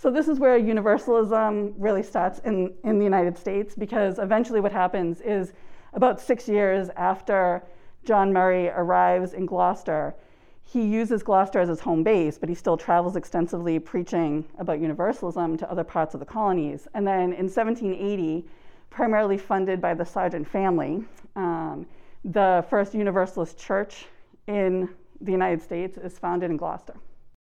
So, 0.00 0.12
this 0.12 0.28
is 0.28 0.38
where 0.38 0.56
Universalism 0.56 1.74
really 1.76 2.04
starts 2.04 2.38
in, 2.44 2.72
in 2.84 2.98
the 2.98 3.04
United 3.04 3.36
States 3.36 3.74
because 3.74 4.20
eventually, 4.20 4.60
what 4.60 4.70
happens 4.70 5.20
is 5.20 5.52
about 5.92 6.20
six 6.20 6.46
years 6.48 6.88
after 6.96 7.64
John 8.04 8.32
Murray 8.32 8.68
arrives 8.68 9.32
in 9.32 9.44
Gloucester, 9.44 10.14
he 10.62 10.86
uses 10.86 11.24
Gloucester 11.24 11.58
as 11.58 11.68
his 11.68 11.80
home 11.80 12.04
base, 12.04 12.38
but 12.38 12.48
he 12.48 12.54
still 12.54 12.76
travels 12.76 13.16
extensively 13.16 13.80
preaching 13.80 14.44
about 14.58 14.78
Universalism 14.78 15.56
to 15.56 15.68
other 15.68 15.82
parts 15.82 16.14
of 16.14 16.20
the 16.20 16.26
colonies. 16.26 16.86
And 16.94 17.04
then 17.04 17.32
in 17.32 17.48
1780, 17.48 18.46
primarily 18.90 19.36
funded 19.36 19.80
by 19.80 19.94
the 19.94 20.04
Sargent 20.04 20.46
family, 20.46 21.04
um, 21.34 21.86
the 22.24 22.64
first 22.70 22.94
Universalist 22.94 23.58
church 23.58 24.06
in 24.46 24.90
the 25.20 25.32
United 25.32 25.60
States 25.60 25.98
is 25.98 26.20
founded 26.20 26.52
in 26.52 26.56
Gloucester. 26.56 26.94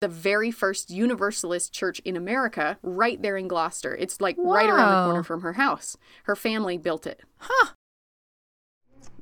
The 0.02 0.08
very 0.08 0.50
first 0.50 0.90
Universalist 0.90 1.72
church 1.72 2.00
in 2.00 2.16
America, 2.16 2.76
right 2.82 3.22
there 3.22 3.36
in 3.36 3.46
Gloucester. 3.46 3.94
It's 3.94 4.20
like 4.20 4.34
right 4.36 4.68
around 4.68 4.90
the 4.90 5.12
corner 5.12 5.22
from 5.22 5.42
her 5.42 5.52
house. 5.52 5.96
Her 6.24 6.34
family 6.34 6.76
built 6.76 7.06
it. 7.06 7.20
Huh. 7.36 7.68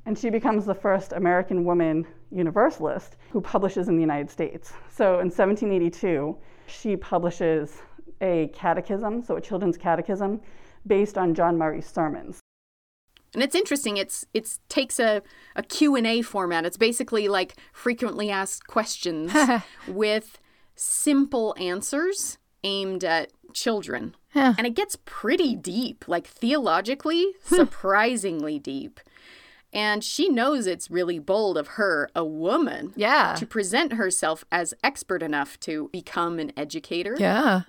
And 0.07 0.19
she 0.19 0.31
becomes 0.31 0.65
the 0.65 0.75
first 0.75 1.13
American 1.13 1.67
woman 1.67 2.07
Universalist 2.31 3.19
who 3.31 3.43
publishes 3.43 3.89
in 3.89 3.97
the 3.97 4.01
United 4.01 4.31
States. 4.31 4.73
So 4.89 5.21
in 5.21 5.27
1782, 5.27 6.35
she 6.67 6.97
publishes 6.97 7.83
a 8.23 8.51
catechism, 8.55 9.23
so 9.23 9.37
a 9.37 9.41
children's 9.43 9.77
catechism, 9.77 10.41
based 10.87 11.19
on 11.19 11.35
John 11.35 11.59
Murray's 11.59 11.87
sermons. 11.87 12.41
And 13.35 13.43
it's 13.43 13.55
interesting. 13.55 13.99
It's 13.99 14.25
it's 14.33 14.61
takes 14.71 14.99
a, 14.99 15.21
a 15.55 15.63
Q&A 15.63 16.23
format. 16.23 16.65
It's 16.65 16.79
basically 16.79 17.29
like 17.29 17.57
frequently 17.75 18.31
asked 18.31 18.67
questions 18.67 19.31
with 19.87 20.39
simple 20.83 21.55
answers 21.59 22.39
aimed 22.65 23.05
at 23.05 23.31
children. 23.53 24.15
Yeah. 24.35 24.55
And 24.57 24.67
it 24.67 24.75
gets 24.75 24.97
pretty 25.05 25.55
deep, 25.55 26.07
like 26.09 26.27
theologically, 26.27 27.35
surprisingly 27.45 28.59
deep. 28.59 28.99
And 29.73 30.03
she 30.03 30.29
knows 30.29 30.67
it's 30.67 30.91
really 30.91 31.19
bold 31.19 31.57
of 31.59 31.69
her, 31.69 32.09
a 32.17 32.25
woman, 32.25 32.93
Yeah. 32.97 33.35
to 33.39 33.47
present 33.47 33.93
herself 33.93 34.45
as 34.51 34.73
expert 34.83 35.23
enough 35.23 35.61
to 35.61 35.89
become 35.93 36.39
an 36.39 36.53
educator. 36.57 37.15
Yeah. 37.19 37.63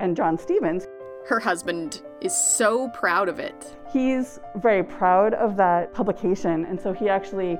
And 0.00 0.16
John 0.16 0.38
Stevens, 0.38 0.86
Her 1.26 1.38
husband 1.40 2.02
is 2.20 2.34
so 2.36 2.88
proud 2.88 3.28
of 3.28 3.38
it. 3.38 3.76
he's 3.92 4.40
very 4.56 4.82
proud 4.82 5.32
of 5.34 5.56
that 5.56 5.92
publication, 5.94 6.64
and 6.64 6.80
so 6.80 6.92
he 6.92 7.08
actually 7.08 7.56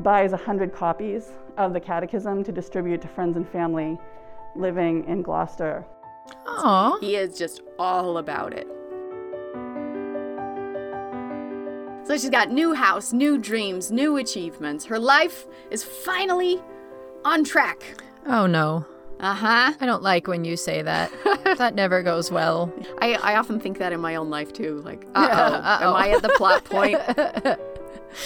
buys 0.00 0.30
100 0.30 0.72
copies 0.72 1.32
of 1.56 1.72
the 1.72 1.80
catechism 1.80 2.44
to 2.44 2.52
distribute 2.52 3.02
to 3.02 3.08
friends 3.08 3.36
and 3.36 3.48
family 3.48 3.98
living 4.54 5.04
in 5.06 5.22
Gloucester. 5.22 5.84
Aw. 6.46 6.98
He 7.00 7.16
is 7.16 7.36
just 7.38 7.62
all 7.78 8.18
about 8.18 8.52
it. 8.52 8.66
So 12.06 12.16
she's 12.16 12.30
got 12.30 12.50
new 12.50 12.72
house, 12.72 13.12
new 13.12 13.36
dreams, 13.36 13.90
new 13.92 14.16
achievements. 14.16 14.86
Her 14.86 14.98
life 14.98 15.46
is 15.70 15.84
finally 15.84 16.62
on 17.24 17.44
track. 17.44 17.82
Oh 18.26 18.46
no. 18.46 18.86
Uh 19.20 19.34
huh. 19.34 19.72
I 19.80 19.84
don't 19.84 20.02
like 20.02 20.26
when 20.26 20.44
you 20.44 20.56
say 20.56 20.80
that. 20.80 21.10
that 21.58 21.74
never 21.74 22.02
goes 22.02 22.30
well. 22.30 22.72
I, 23.00 23.14
I 23.14 23.36
often 23.36 23.60
think 23.60 23.78
that 23.78 23.92
in 23.92 24.00
my 24.00 24.14
own 24.14 24.30
life 24.30 24.52
too. 24.52 24.80
Like, 24.84 25.06
uh 25.14 25.28
oh, 25.30 25.54
uh-oh. 25.54 25.88
am 25.88 25.94
I 25.94 26.10
at 26.10 26.22
the 26.22 26.30
plot 26.30 26.64
point? 26.64 26.98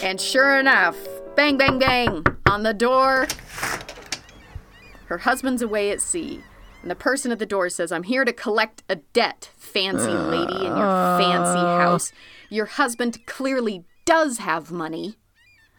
and 0.02 0.20
sure 0.20 0.58
enough, 0.58 0.96
bang, 1.36 1.56
bang, 1.56 1.78
bang 1.78 2.24
on 2.46 2.62
the 2.62 2.74
door. 2.74 3.26
Her 5.06 5.18
husband's 5.18 5.62
away 5.62 5.90
at 5.90 6.00
sea. 6.00 6.42
And 6.82 6.90
the 6.90 6.96
person 6.96 7.30
at 7.30 7.38
the 7.38 7.46
door 7.46 7.68
says, 7.68 7.92
I'm 7.92 8.02
here 8.02 8.24
to 8.24 8.32
collect 8.32 8.82
a 8.88 8.96
debt, 8.96 9.50
fancy 9.56 10.10
lady 10.10 10.56
in 10.56 10.76
your 10.76 11.18
fancy 11.18 11.60
uh. 11.60 11.78
house. 11.78 12.12
Your 12.50 12.66
husband 12.66 13.24
clearly 13.26 13.84
does 14.04 14.38
have 14.38 14.72
money, 14.72 15.16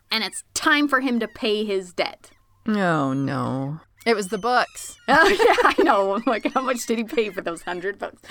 and 0.10 0.24
it's 0.24 0.44
time 0.54 0.88
for 0.88 1.02
him 1.02 1.20
to 1.20 1.28
pay 1.28 1.66
his 1.66 1.94
debt. 1.94 2.32
Oh 2.68 3.14
no. 3.14 3.82
It 4.06 4.16
was 4.16 4.30
the 4.30 4.38
books. 4.38 4.98
Oh, 5.08 5.28
yeah, 5.28 5.72
I 5.78 5.84
know. 5.84 6.16
I'm 6.16 6.24
like, 6.26 6.52
how 6.54 6.62
much 6.62 6.86
did 6.86 6.98
he 6.98 7.04
pay 7.04 7.30
for 7.30 7.42
those 7.42 7.62
hundred 7.62 8.00
bucks? 8.00 8.22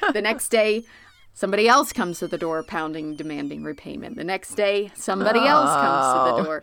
the 0.12 0.22
next 0.22 0.48
day, 0.48 0.84
somebody 1.32 1.68
else 1.68 1.92
comes 1.92 2.18
to 2.18 2.28
the 2.28 2.38
door, 2.38 2.62
pounding, 2.62 3.16
demanding 3.16 3.64
repayment. 3.64 4.16
The 4.16 4.24
next 4.24 4.54
day, 4.54 4.90
somebody 4.94 5.40
else 5.40 5.70
comes 5.70 6.06
to 6.06 6.36
the 6.36 6.42
oh. 6.42 6.44
door. 6.44 6.62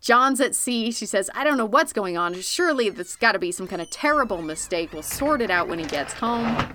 John's 0.00 0.40
at 0.40 0.54
sea. 0.54 0.92
She 0.92 1.06
says, 1.06 1.28
I 1.34 1.44
don't 1.44 1.56
know 1.56 1.66
what's 1.66 1.92
going 1.92 2.16
on. 2.16 2.40
Surely 2.40 2.88
there's 2.88 3.16
got 3.16 3.32
to 3.32 3.38
be 3.38 3.52
some 3.52 3.66
kind 3.66 3.82
of 3.82 3.90
terrible 3.90 4.42
mistake. 4.42 4.92
We'll 4.92 5.02
sort 5.02 5.42
it 5.42 5.50
out 5.50 5.68
when 5.68 5.78
he 5.78 5.84
gets 5.86 6.12
home. 6.12 6.74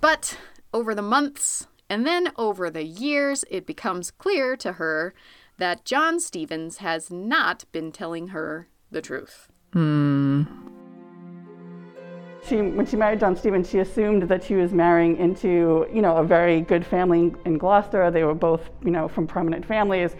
But 0.00 0.38
over 0.72 0.94
the 0.94 1.02
months 1.02 1.66
and 1.88 2.06
then 2.06 2.32
over 2.36 2.70
the 2.70 2.84
years, 2.84 3.44
it 3.50 3.66
becomes 3.66 4.10
clear 4.10 4.56
to 4.56 4.74
her 4.74 5.14
that 5.58 5.84
John 5.84 6.20
Stevens 6.20 6.78
has 6.78 7.10
not 7.10 7.64
been 7.72 7.92
telling 7.92 8.28
her 8.28 8.68
the 8.90 9.02
truth. 9.02 9.48
Hmm. 9.72 10.44
She, 12.44 12.56
when 12.56 12.86
she 12.86 12.96
married 12.96 13.20
John 13.20 13.36
Stevens, 13.36 13.70
she 13.70 13.78
assumed 13.78 14.24
that 14.24 14.42
she 14.42 14.54
was 14.54 14.72
marrying 14.72 15.16
into, 15.16 15.86
you 15.92 16.02
know, 16.02 16.16
a 16.16 16.24
very 16.24 16.60
good 16.60 16.84
family 16.84 17.20
in- 17.20 17.36
in 17.44 17.58
Gloucester. 17.58 18.10
They 18.10 18.24
were 18.24 18.34
both, 18.34 18.68
you 18.84 18.90
know, 18.90 19.06
from 19.06 19.26
prominent 19.26 19.64
families. 19.64 20.16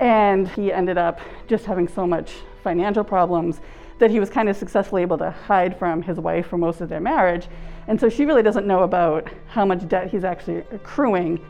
And 0.00 0.48
he 0.48 0.72
ended 0.72 0.98
up 0.98 1.20
just 1.46 1.64
having 1.64 1.86
so 1.86 2.06
much 2.06 2.42
financial 2.64 3.04
problems 3.04 3.60
that 4.00 4.10
he 4.10 4.18
was 4.18 4.28
kind 4.28 4.48
of 4.48 4.56
successfully 4.56 5.02
able 5.02 5.18
to 5.18 5.30
hide 5.30 5.78
from 5.78 6.02
his 6.02 6.18
wife 6.18 6.48
for 6.48 6.58
most 6.58 6.80
of 6.80 6.88
their 6.88 6.98
marriage. 6.98 7.46
And 7.86 8.00
so 8.00 8.08
she 8.08 8.24
really 8.24 8.42
doesn't 8.42 8.66
know 8.66 8.82
about 8.82 9.28
how 9.46 9.64
much 9.64 9.86
debt 9.86 10.10
he's 10.10 10.24
actually 10.24 10.64
accruing. 10.72 11.40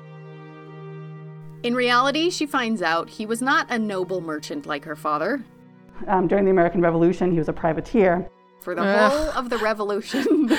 In 1.62 1.74
reality, 1.74 2.28
she 2.28 2.44
finds 2.44 2.82
out 2.82 3.08
he 3.08 3.24
was 3.24 3.40
not 3.40 3.66
a 3.70 3.78
noble 3.78 4.20
merchant 4.20 4.66
like 4.66 4.84
her 4.84 4.96
father. 4.96 5.42
Um, 6.06 6.26
during 6.26 6.44
the 6.44 6.50
American 6.50 6.82
Revolution, 6.82 7.30
he 7.30 7.38
was 7.38 7.48
a 7.48 7.52
privateer. 7.52 8.28
For 8.62 8.74
the 8.76 8.82
whole 8.84 9.30
of 9.30 9.50
the 9.50 9.58
revolution, 9.58 10.48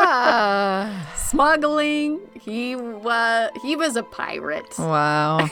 Ah, 0.00 1.12
smuggling, 1.16 2.20
he 2.40 2.76
was 2.76 3.50
he 3.62 3.74
was 3.76 3.96
a 3.96 4.02
pirate. 4.02 4.72
wow. 4.78 5.38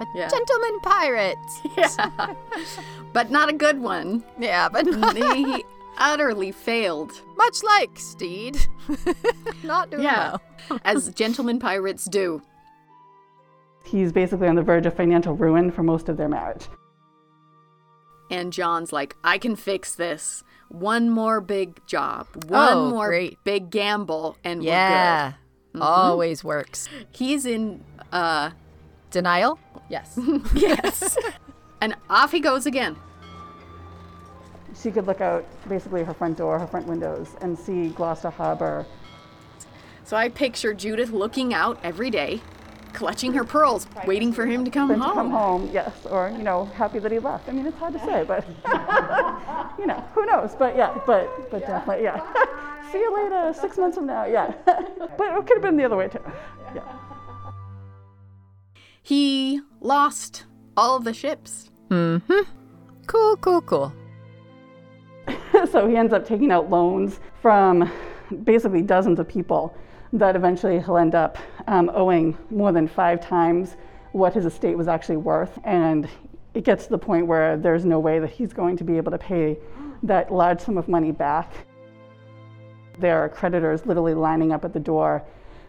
a 0.00 0.06
Yeah. 0.14 0.28
gentleman 0.28 0.80
pirate. 0.80 1.38
Yeah. 1.76 2.34
but 3.12 3.30
not 3.30 3.48
a 3.48 3.52
good 3.52 3.78
one. 3.80 4.24
Yeah, 4.38 4.68
but 4.68 4.86
he 5.16 5.64
utterly 5.98 6.50
failed. 6.50 7.12
much 7.36 7.62
like 7.62 7.90
Stede. 7.98 8.58
Not 9.62 9.90
doing 9.90 10.02
Yeah. 10.02 10.36
well. 10.68 10.80
As 10.84 11.10
gentlemen 11.10 11.58
pirates 11.60 12.06
do. 12.06 12.42
He's 13.84 14.10
basically 14.12 14.48
on 14.48 14.54
the 14.56 14.62
verge 14.62 14.86
of 14.86 14.94
financial 14.94 15.34
ruin 15.34 15.70
for 15.70 15.82
most 15.82 16.08
of 16.08 16.16
their 16.16 16.28
marriage. 16.28 16.66
And 18.30 18.52
John's 18.52 18.92
like, 18.92 19.16
I 19.22 19.38
can 19.38 19.54
fix 19.56 19.94
this. 19.94 20.42
One 20.68 21.10
more 21.10 21.40
big 21.40 21.84
job. 21.86 22.26
One 22.48 22.68
Oh, 22.72 22.90
more 22.90 23.08
great. 23.08 23.38
big 23.44 23.70
gamble 23.70 24.36
and 24.44 24.62
Yeah. 24.64 25.34
we're 25.74 25.82
Always 25.82 26.42
works. 26.44 26.88
He's 27.12 27.44
in 27.46 27.82
uh 28.12 28.50
Denial? 29.10 29.58
Yes. 29.88 30.18
yes. 30.54 31.16
and 31.80 31.94
off 32.10 32.32
he 32.32 32.40
goes 32.40 32.66
again. 32.66 32.96
She 34.80 34.90
could 34.90 35.06
look 35.06 35.20
out 35.20 35.44
basically 35.68 36.02
her 36.02 36.14
front 36.14 36.36
door, 36.38 36.58
her 36.58 36.66
front 36.66 36.86
windows, 36.86 37.28
and 37.40 37.56
see 37.58 37.88
Gloucester 37.90 38.30
Harbor. 38.30 38.84
So 40.04 40.16
I 40.16 40.28
picture 40.28 40.74
Judith 40.74 41.10
looking 41.10 41.54
out 41.54 41.78
every 41.82 42.10
day, 42.10 42.40
clutching 42.94 43.32
her 43.34 43.44
pearls, 43.44 43.86
waiting 44.06 44.32
for 44.32 44.46
him 44.46 44.64
to 44.64 44.70
come 44.70 44.88
Then 44.88 44.98
to 44.98 45.04
home. 45.04 45.14
come 45.14 45.30
home, 45.30 45.70
yes, 45.72 45.92
or 46.06 46.32
you 46.36 46.42
know, 46.42 46.64
happy 46.66 46.98
that 47.00 47.12
he 47.12 47.18
left. 47.18 47.48
I 47.48 47.52
mean, 47.52 47.66
it's 47.66 47.76
hard 47.76 47.92
to 47.92 47.98
say, 48.00 48.24
but 48.24 48.46
you 49.78 49.86
know, 49.86 50.02
who 50.14 50.24
knows? 50.26 50.54
But 50.54 50.76
yeah, 50.76 50.98
but 51.06 51.50
but 51.50 51.60
definitely, 51.60 52.04
yeah. 52.04 52.20
See 52.92 52.98
you 52.98 53.14
later, 53.14 53.52
six 53.52 53.76
months 53.76 53.96
from 53.96 54.06
now, 54.06 54.24
yeah. 54.24 54.52
but 54.64 55.36
it 55.36 55.46
could 55.46 55.56
have 55.56 55.62
been 55.62 55.76
the 55.76 55.84
other 55.84 55.96
way 55.96 56.08
too. 56.08 56.20
Yeah. 56.74 56.82
He 59.02 59.60
lost 59.80 60.46
all 60.76 60.96
of 60.96 61.04
the 61.04 61.12
ships. 61.12 61.70
Mm-hmm. 61.90 62.50
Cool, 63.06 63.36
cool, 63.36 63.60
cool. 63.60 63.92
so 65.70 65.86
he 65.88 65.96
ends 65.96 66.12
up 66.12 66.24
taking 66.26 66.50
out 66.50 66.70
loans 66.70 67.20
from 67.42 67.90
basically 68.44 68.80
dozens 68.82 69.18
of 69.18 69.28
people 69.28 69.76
that 70.12 70.36
eventually 70.36 70.80
he'll 70.80 70.96
end 70.96 71.14
up 71.14 71.36
um, 71.66 71.90
owing 71.94 72.36
more 72.50 72.72
than 72.72 72.86
five 72.88 73.20
times 73.20 73.76
what 74.12 74.32
his 74.32 74.46
estate 74.46 74.76
was 74.76 74.88
actually 74.88 75.16
worth. 75.16 75.58
And 75.64 76.08
it 76.54 76.64
gets 76.64 76.84
to 76.84 76.90
the 76.90 76.98
point 76.98 77.26
where 77.26 77.56
there's 77.56 77.84
no 77.84 77.98
way 77.98 78.18
that 78.18 78.30
he's 78.30 78.52
going 78.52 78.76
to 78.76 78.84
be 78.84 78.96
able 78.96 79.10
to 79.10 79.18
pay 79.18 79.58
that 80.04 80.32
large 80.32 80.60
sum 80.60 80.78
of 80.78 80.88
money 80.88 81.10
back. 81.10 81.52
There 82.98 83.18
are 83.18 83.28
creditors 83.28 83.86
literally 83.86 84.14
lining 84.14 84.52
up 84.52 84.64
at 84.64 84.72
the 84.72 84.80
door 84.80 85.24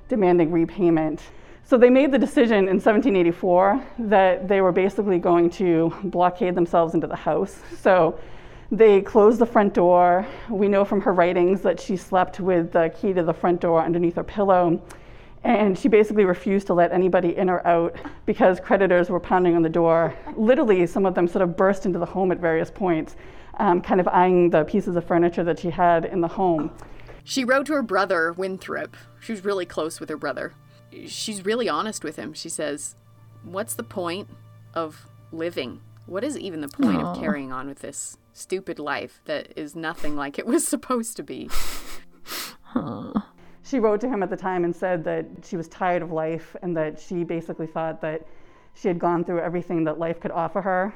demanding 0.08 0.52
repayment. 0.52 1.22
So 1.64 1.78
they 1.78 1.90
made 1.90 2.12
the 2.12 2.20
decision 2.20 2.68
in 2.70 2.76
1784 2.76 3.84
that 4.00 4.48
they 4.48 4.62
were 4.62 4.72
basically 4.72 5.18
going 5.18 5.50
to 5.52 5.92
blockade 6.04 6.54
themselves 6.54 6.94
into 6.94 7.08
the 7.08 7.16
house. 7.16 7.60
So 7.80 8.20
they 8.72 9.02
closed 9.02 9.40
the 9.40 9.48
front 9.48 9.74
door. 9.74 10.28
We 10.50 10.68
know 10.68 10.86
from 10.86 11.02
her 11.02 11.14
writings 11.14 11.62
that 11.62 11.80
she 11.80 11.98
slept 11.98 12.40
with 12.40 12.72
the 12.72 12.94
key 12.96 13.14
to 13.14 13.24
the 13.24 13.34
front 13.34 13.62
door 13.62 13.84
underneath 13.84 14.16
her 14.16 14.24
pillow. 14.24 14.80
And 15.46 15.78
she 15.78 15.90
basically 15.90 16.26
refused 16.26 16.66
to 16.68 16.74
let 16.74 16.92
anybody 16.92 17.38
in 17.38 17.52
or 17.52 17.66
out 17.68 17.96
because 18.26 18.60
creditors 18.60 19.12
were 19.12 19.20
pounding 19.20 19.56
on 19.56 19.62
the 19.62 19.70
door. 19.70 20.12
Literally, 20.36 20.88
some 20.88 21.06
of 21.06 21.14
them 21.14 21.28
sort 21.28 21.44
of 21.44 21.56
burst 21.56 21.86
into 21.86 22.00
the 22.00 22.06
home 22.06 22.32
at 22.32 22.40
various 22.40 22.72
points, 22.72 23.16
um, 23.60 23.80
kind 23.80 24.02
of 24.02 24.08
eyeing 24.08 24.50
the 24.50 24.64
pieces 24.64 24.96
of 24.96 25.06
furniture 25.06 25.44
that 25.44 25.60
she 25.60 25.70
had 25.70 26.04
in 26.04 26.22
the 26.22 26.28
home. 26.28 26.72
She 27.24 27.46
wrote 27.46 27.68
to 27.68 27.74
her 27.74 27.84
brother, 27.84 28.34
Winthrop. 28.34 28.98
She 29.20 29.34
was 29.34 29.46
really 29.46 29.68
close 29.68 30.00
with 30.00 30.10
her 30.10 30.18
brother. 30.18 30.54
She's 31.06 31.46
really 31.46 31.70
honest 31.70 32.04
with 32.04 32.16
him. 32.16 32.34
She 32.34 32.50
says, 32.50 32.96
What's 33.44 33.76
the 33.76 33.84
point 33.84 34.28
of 34.74 35.06
living? 35.32 35.82
What 36.08 36.24
is 36.24 36.40
even 36.40 36.62
the 36.62 36.70
point 36.70 37.04
of 37.04 37.20
carrying 37.20 37.52
on 37.52 37.68
with 37.68 37.80
this 37.80 38.18
stupid 38.34 38.80
life 38.80 39.22
that 39.26 39.54
is 39.56 39.76
nothing 39.76 40.16
like 40.16 40.40
it 40.40 40.48
was 40.48 40.68
supposed 40.68 41.16
to 41.18 41.24
be? 41.24 41.52
She 43.66 43.80
wrote 43.80 44.00
to 44.02 44.08
him 44.08 44.22
at 44.22 44.30
the 44.30 44.38
time 44.38 44.64
and 44.64 44.76
said 44.76 45.04
that 45.06 45.26
she 45.44 45.58
was 45.58 45.68
tired 45.68 46.04
of 46.04 46.12
life 46.12 46.56
and 46.62 46.78
that 46.78 47.00
she 47.00 47.24
basically 47.24 47.66
thought 47.66 48.00
that 48.02 48.28
she 48.76 48.88
had 48.88 49.00
gone 49.00 49.26
through 49.26 49.40
everything 49.40 49.86
that 49.86 49.98
life 49.98 50.20
could 50.20 50.30
offer 50.30 50.62
her. 50.62 50.94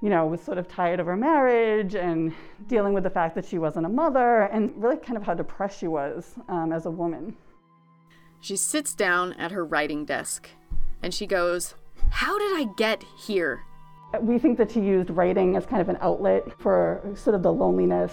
You 0.00 0.10
know, 0.10 0.26
was 0.26 0.40
sort 0.40 0.58
of 0.58 0.66
tired 0.66 0.98
of 0.98 1.06
her 1.06 1.16
marriage 1.16 1.94
and 1.94 2.34
dealing 2.66 2.92
with 2.92 3.04
the 3.04 3.10
fact 3.10 3.36
that 3.36 3.44
she 3.44 3.58
wasn't 3.58 3.86
a 3.86 3.88
mother 3.88 4.42
and 4.42 4.72
really 4.82 4.96
kind 4.96 5.16
of 5.16 5.22
how 5.22 5.34
depressed 5.34 5.78
she 5.78 5.86
was 5.86 6.34
um, 6.48 6.72
as 6.72 6.86
a 6.86 6.90
woman. 6.90 7.36
She 8.40 8.56
sits 8.56 8.94
down 8.94 9.34
at 9.34 9.52
her 9.52 9.64
writing 9.64 10.04
desk 10.04 10.48
and 11.04 11.14
she 11.14 11.28
goes, 11.28 11.76
How 12.10 12.36
did 12.36 12.60
I 12.60 12.66
get 12.76 13.04
here? 13.16 13.62
We 14.20 14.40
think 14.40 14.58
that 14.58 14.72
she 14.72 14.80
used 14.80 15.08
writing 15.10 15.54
as 15.54 15.66
kind 15.66 15.80
of 15.80 15.88
an 15.88 15.98
outlet 16.00 16.52
for 16.58 17.00
sort 17.14 17.36
of 17.36 17.44
the 17.44 17.52
loneliness. 17.52 18.12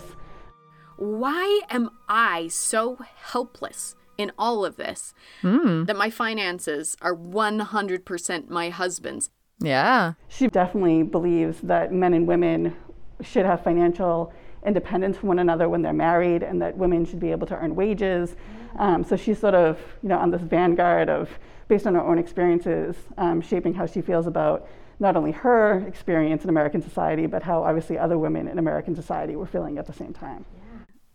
Why 1.00 1.62
am 1.70 1.92
I 2.10 2.50
so 2.50 2.98
helpless 3.16 3.96
in 4.18 4.34
all 4.38 4.66
of 4.66 4.76
this 4.76 5.14
that 5.42 5.96
my 5.96 6.10
finances 6.10 6.98
are 7.02 7.16
100% 7.16 8.50
my 8.50 8.70
husband's? 8.70 9.30
Yeah. 9.62 10.14
She 10.28 10.48
definitely 10.48 11.04
believes 11.04 11.62
that 11.62 11.94
men 11.94 12.14
and 12.14 12.28
women 12.28 12.76
should 13.22 13.46
have 13.46 13.64
financial 13.64 14.34
independence 14.66 15.16
from 15.16 15.30
one 15.30 15.40
another 15.40 15.70
when 15.70 15.82
they're 15.82 15.94
married 15.94 16.44
and 16.44 16.62
that 16.62 16.78
women 16.78 17.06
should 17.06 17.22
be 17.22 17.32
able 17.32 17.48
to 17.48 17.56
earn 17.56 17.76
wages. 17.76 18.36
Um, 18.78 19.06
so 19.06 19.16
she's 19.16 19.40
sort 19.40 19.56
of, 19.56 19.80
you 20.04 20.10
know, 20.10 20.18
on 20.18 20.32
this 20.32 20.42
vanguard 20.42 21.10
of, 21.10 21.30
based 21.70 21.88
on 21.88 21.96
her 21.96 22.02
own 22.02 22.20
experiences, 22.20 22.98
um, 23.18 23.40
shaping 23.40 23.74
how 23.74 23.86
she 23.86 24.02
feels 24.02 24.28
about 24.28 24.68
not 25.00 25.16
only 25.16 25.32
her 25.32 25.88
experience 25.88 26.44
in 26.44 26.50
American 26.50 26.82
society, 26.82 27.26
but 27.26 27.44
how 27.44 27.64
obviously 27.64 27.98
other 27.98 28.18
women 28.18 28.50
in 28.50 28.60
American 28.60 28.96
society 28.96 29.38
were 29.38 29.46
feeling 29.46 29.78
at 29.78 29.86
the 29.86 29.94
same 29.94 30.12
time. 30.12 30.44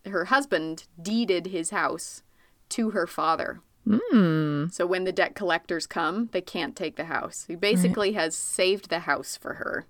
Her 0.06 0.26
husband 0.26 0.86
deeded 1.00 1.46
his 1.46 1.70
house 1.70 2.22
to 2.70 2.90
her 2.90 3.06
father. 3.06 3.60
Hmm. 3.88 4.66
So 4.70 4.86
when 4.86 5.04
the 5.04 5.12
debt 5.12 5.34
collectors 5.34 5.86
come, 5.86 6.28
they 6.32 6.40
can't 6.40 6.74
take 6.74 6.96
the 6.96 7.04
house. 7.04 7.44
He 7.48 7.54
basically 7.54 8.12
has 8.14 8.34
saved 8.34 8.88
the 8.88 9.00
house 9.00 9.36
for 9.36 9.54
her 9.54 9.86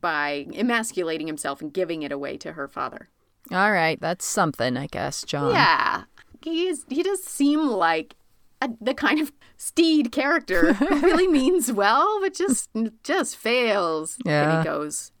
by 0.00 0.46
emasculating 0.54 1.26
himself 1.26 1.60
and 1.60 1.72
giving 1.72 2.02
it 2.02 2.12
away 2.12 2.36
to 2.38 2.52
her 2.52 2.68
father. 2.68 3.08
All 3.50 3.72
right. 3.72 4.00
That's 4.00 4.24
something, 4.24 4.76
I 4.76 4.86
guess, 4.86 5.24
John. 5.24 5.52
Yeah, 5.52 6.04
he's 6.42 6.84
he 6.88 7.02
does 7.02 7.22
seem 7.24 7.60
like 7.66 8.14
a, 8.60 8.70
the 8.80 8.94
kind 8.94 9.20
of 9.20 9.32
Stede 9.56 10.12
character 10.12 10.74
who 10.74 11.00
really 11.00 11.26
means 11.28 11.72
well, 11.72 12.20
but 12.20 12.34
just 12.34 12.70
just 13.02 13.36
fails. 13.36 14.16
And 14.24 14.30
Yeah. 14.30 14.58
he 14.58 14.64
goes, 14.64 15.12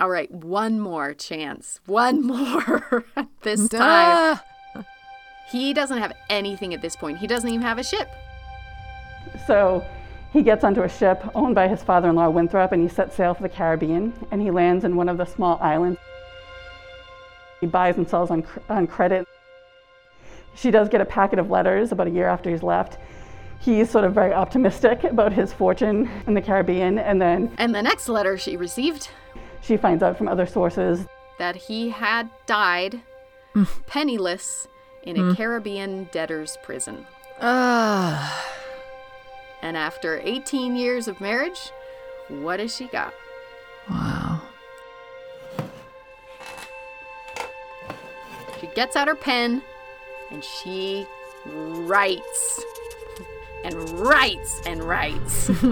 "All 0.00 0.10
right, 0.10 0.30
one 0.30 0.80
more 0.80 1.14
chance, 1.14 1.80
one 1.86 2.22
more 2.26 3.04
this 3.42 3.68
time." 3.68 4.38
Duh. 4.74 4.82
He 5.50 5.72
doesn't 5.72 5.98
have 5.98 6.12
anything 6.28 6.74
at 6.74 6.82
this 6.82 6.96
point. 6.96 7.18
He 7.18 7.26
doesn't 7.26 7.48
even 7.48 7.62
have 7.62 7.78
a 7.78 7.84
ship. 7.84 8.08
So 9.46 9.84
He 10.32 10.42
gets 10.42 10.64
onto 10.64 10.82
a 10.82 10.88
ship 10.88 11.22
owned 11.34 11.54
by 11.54 11.66
his 11.68 11.82
father 11.82 12.10
in 12.10 12.16
law, 12.16 12.28
Winthrop, 12.28 12.72
and 12.72 12.82
he 12.82 12.88
sets 12.88 13.14
sail 13.16 13.32
for 13.32 13.42
the 13.42 13.48
Caribbean. 13.48 14.12
And 14.30 14.42
he 14.42 14.50
lands 14.50 14.84
in 14.84 14.94
one 14.96 15.08
of 15.08 15.16
the 15.16 15.24
small 15.24 15.58
islands. 15.62 15.98
He 17.60 17.66
buys 17.66 17.96
and 17.96 18.06
sells 18.06 18.30
on, 18.30 18.44
on 18.68 18.86
credit. 18.86 19.26
She 20.54 20.70
does 20.70 20.88
get 20.90 21.00
a 21.00 21.06
packet 21.06 21.38
of 21.38 21.48
letters 21.48 21.90
about 21.92 22.06
a 22.06 22.10
year 22.10 22.28
after 22.28 22.50
he's 22.50 22.62
left. 22.62 22.98
He's 23.60 23.88
sort 23.88 24.04
of 24.04 24.12
very 24.12 24.32
optimistic 24.34 25.04
about 25.04 25.32
his 25.32 25.54
fortune 25.54 26.10
in 26.26 26.34
the 26.34 26.42
Caribbean. 26.42 26.98
And 26.98 27.22
then 27.22 27.52
And 27.56 27.74
the 27.74 27.82
next 27.82 28.08
letter 28.08 28.36
she 28.36 28.56
received 28.58 29.08
she 29.62 29.76
finds 29.76 30.02
out 30.02 30.16
from 30.16 30.28
other 30.28 30.46
sources 30.46 31.06
that 31.38 31.56
he 31.56 31.90
had 31.90 32.30
died 32.46 33.00
penniless 33.86 34.68
in 35.02 35.18
a 35.18 35.34
Caribbean 35.34 36.08
debtor's 36.12 36.56
prison. 36.62 37.06
Ah. 37.40 38.44
And 39.62 39.76
after 39.76 40.20
18 40.22 40.76
years 40.76 41.08
of 41.08 41.20
marriage, 41.20 41.70
what 42.28 42.60
has 42.60 42.74
she 42.74 42.86
got? 42.86 43.14
wow. 43.88 44.42
She 48.60 48.66
gets 48.68 48.96
out 48.96 49.06
her 49.06 49.14
pen 49.14 49.62
and 50.30 50.42
she 50.42 51.06
writes 51.46 52.64
and 53.64 53.74
writes 53.90 54.62
and 54.66 54.82
writes. 54.82 55.48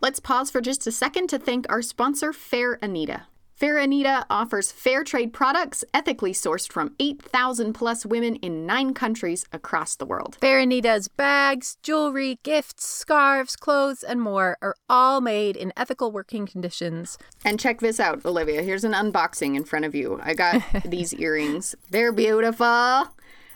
Let's 0.00 0.20
pause 0.20 0.50
for 0.50 0.60
just 0.60 0.86
a 0.86 0.92
second 0.92 1.28
to 1.28 1.38
thank 1.38 1.66
our 1.68 1.82
sponsor, 1.82 2.32
Fair 2.32 2.78
Anita. 2.80 3.24
Fair 3.54 3.76
Anita 3.76 4.24
offers 4.30 4.72
fair 4.72 5.04
trade 5.04 5.34
products 5.34 5.84
ethically 5.92 6.32
sourced 6.32 6.72
from 6.72 6.94
8,000 6.98 7.74
plus 7.74 8.06
women 8.06 8.36
in 8.36 8.64
nine 8.64 8.94
countries 8.94 9.44
across 9.52 9.96
the 9.96 10.06
world. 10.06 10.38
Fair 10.40 10.58
Anita's 10.60 11.08
bags, 11.08 11.76
jewelry, 11.82 12.38
gifts, 12.42 12.86
scarves, 12.86 13.56
clothes, 13.56 14.02
and 14.02 14.22
more 14.22 14.56
are 14.62 14.74
all 14.88 15.20
made 15.20 15.56
in 15.58 15.74
ethical 15.76 16.10
working 16.10 16.46
conditions. 16.46 17.18
And 17.44 17.60
check 17.60 17.80
this 17.80 18.00
out, 18.00 18.24
Olivia. 18.24 18.62
Here's 18.62 18.84
an 18.84 18.92
unboxing 18.92 19.54
in 19.54 19.64
front 19.64 19.84
of 19.84 19.94
you. 19.94 20.18
I 20.22 20.32
got 20.32 20.62
these 20.86 21.12
earrings. 21.12 21.74
They're 21.90 22.12
beautiful. 22.12 23.06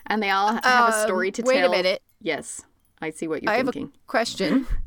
And 0.05 0.21
they 0.21 0.29
all 0.29 0.53
have 0.53 0.89
a 0.93 1.01
story 1.01 1.31
to 1.31 1.41
Um, 1.41 1.47
wait 1.47 1.57
a 1.57 1.61
tell. 1.61 1.71
minute. 1.71 2.03
Yes. 2.21 2.61
I 3.01 3.09
see 3.09 3.27
what 3.27 3.41
you're 3.41 3.51
I 3.51 3.57
have 3.57 3.69
a 3.75 3.89
question. 4.05 4.67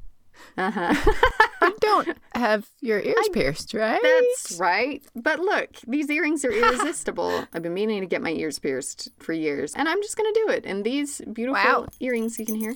Uh-huh. 0.57 0.95
you 1.69 1.77
don't 1.81 2.19
have 2.35 2.69
your 2.81 3.01
ears 3.01 3.29
pierced, 3.33 3.75
right? 3.75 4.01
That's 4.03 4.59
right. 4.59 5.03
But 5.15 5.39
look, 5.41 5.71
these 5.87 6.11
earrings 6.11 6.45
are 6.45 6.51
irresistible. 6.53 7.47
I've 7.53 7.63
been 7.63 7.75
meaning 7.75 8.01
to 8.01 8.07
get 8.07 8.23
my 8.23 8.31
ears 8.33 8.59
pierced 8.59 9.09
for 9.19 9.33
years, 9.33 9.75
and 9.75 9.89
I'm 9.89 10.03
just 10.03 10.17
going 10.17 10.33
to 10.33 10.41
do 10.47 10.53
it. 10.53 10.65
And 10.67 10.85
these 10.85 11.21
beautiful 11.33 11.55
Wow. 11.63 11.87
earrings 12.01 12.39
you 12.39 12.47
can 12.47 12.55
hear, 12.57 12.75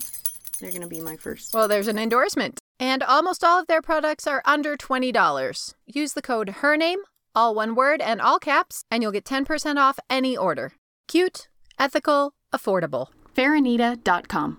they're 0.61 0.71
going 0.71 0.83
to 0.83 0.89
be 0.89 1.01
my 1.01 1.17
first. 1.17 1.55
Well, 1.55 1.69
there's 1.69 1.89
an 1.89 1.99
endorsement. 1.99 2.59
And 2.81 3.03
almost 3.03 3.45
all 3.45 3.61
of 3.61 3.67
their 3.69 3.83
products 3.83 4.27
are 4.27 4.43
under 4.45 4.77
$20. 4.77 5.75
Use 5.87 6.13
the 6.15 6.23
code 6.23 6.49
HERNAME, 6.63 6.99
all 7.35 7.55
one 7.55 7.75
word 7.75 8.01
and 8.01 8.21
all 8.21 8.39
caps, 8.39 8.85
and 8.91 9.03
you'll 9.03 9.13
get 9.13 9.25
10% 9.25 9.77
off 9.77 9.99
any 10.11 10.37
order. 10.37 10.73
Cute, 11.07 11.49
ethical, 11.79 12.33
affordable. 12.53 13.07
Fairanita.com. 13.37 14.59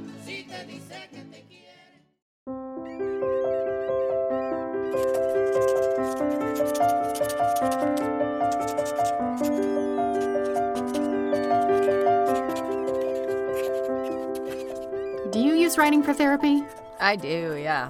Writing 15.77 16.03
for 16.03 16.13
therapy? 16.13 16.63
I 16.99 17.15
do, 17.15 17.55
yeah. 17.55 17.89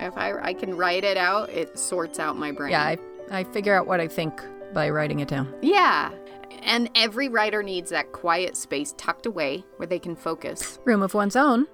If 0.00 0.16
I, 0.16 0.32
I 0.40 0.54
can 0.54 0.76
write 0.76 1.04
it 1.04 1.16
out, 1.16 1.50
it 1.50 1.78
sorts 1.78 2.18
out 2.18 2.36
my 2.36 2.52
brain. 2.52 2.72
Yeah, 2.72 2.82
I, 2.82 2.98
I 3.30 3.44
figure 3.44 3.74
out 3.74 3.86
what 3.86 4.00
I 4.00 4.08
think 4.08 4.42
by 4.72 4.90
writing 4.90 5.20
it 5.20 5.28
down. 5.28 5.54
Yeah. 5.62 6.10
And 6.62 6.90
every 6.94 7.28
writer 7.28 7.62
needs 7.62 7.90
that 7.90 8.12
quiet 8.12 8.56
space 8.56 8.94
tucked 8.96 9.26
away 9.26 9.64
where 9.76 9.86
they 9.86 9.98
can 9.98 10.16
focus. 10.16 10.78
Room 10.84 11.02
of 11.02 11.14
one's 11.14 11.36
own. 11.36 11.66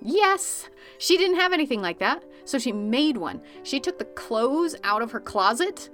Yes, 0.00 0.68
she 0.98 1.16
didn't 1.16 1.36
have 1.36 1.52
anything 1.52 1.80
like 1.80 1.98
that, 2.00 2.24
so 2.44 2.58
she 2.58 2.72
made 2.72 3.16
one. 3.16 3.40
She 3.62 3.78
took 3.78 3.98
the 3.98 4.04
clothes 4.04 4.74
out 4.82 5.02
of 5.02 5.12
her 5.12 5.20
closet 5.20 5.90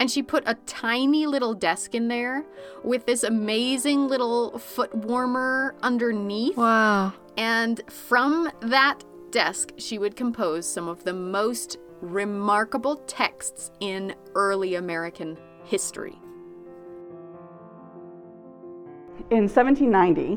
and 0.00 0.10
she 0.10 0.22
put 0.22 0.42
a 0.46 0.54
tiny 0.66 1.26
little 1.26 1.54
desk 1.54 1.94
in 1.94 2.08
there 2.08 2.44
with 2.84 3.06
this 3.06 3.22
amazing 3.22 4.08
little 4.08 4.58
foot 4.58 4.94
warmer 4.94 5.74
underneath. 5.82 6.56
Wow. 6.56 7.14
And 7.38 7.80
from 7.88 8.50
that 8.62 9.04
desk, 9.30 9.70
she 9.76 9.96
would 9.96 10.16
compose 10.16 10.68
some 10.68 10.88
of 10.88 11.04
the 11.04 11.12
most 11.14 11.78
remarkable 12.00 12.96
texts 13.06 13.70
in 13.78 14.12
early 14.34 14.74
American 14.74 15.38
history. 15.64 16.18
In 19.30 19.44
1790, 19.46 20.36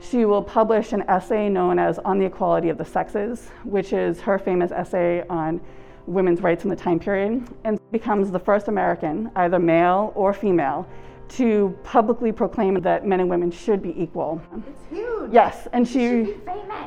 she 0.00 0.26
will 0.26 0.42
publish 0.42 0.92
an 0.92 1.02
essay 1.08 1.48
known 1.48 1.78
as 1.78 1.98
On 2.00 2.18
the 2.18 2.26
Equality 2.26 2.68
of 2.68 2.76
the 2.76 2.84
Sexes, 2.84 3.48
which 3.64 3.94
is 3.94 4.20
her 4.20 4.38
famous 4.38 4.70
essay 4.70 5.24
on 5.30 5.62
women's 6.06 6.42
rights 6.42 6.64
in 6.64 6.68
the 6.68 6.76
time 6.76 6.98
period, 6.98 7.42
and 7.64 7.80
becomes 7.90 8.30
the 8.30 8.38
first 8.38 8.68
American, 8.68 9.30
either 9.36 9.58
male 9.58 10.12
or 10.14 10.34
female, 10.34 10.86
to 11.28 11.76
publicly 11.82 12.32
proclaim 12.32 12.80
that 12.80 13.06
men 13.06 13.20
and 13.20 13.28
women 13.28 13.50
should 13.50 13.82
be 13.82 14.00
equal. 14.00 14.40
It's 14.68 14.80
huge. 14.90 15.32
Yes, 15.32 15.66
and 15.72 15.86
she 15.86 16.34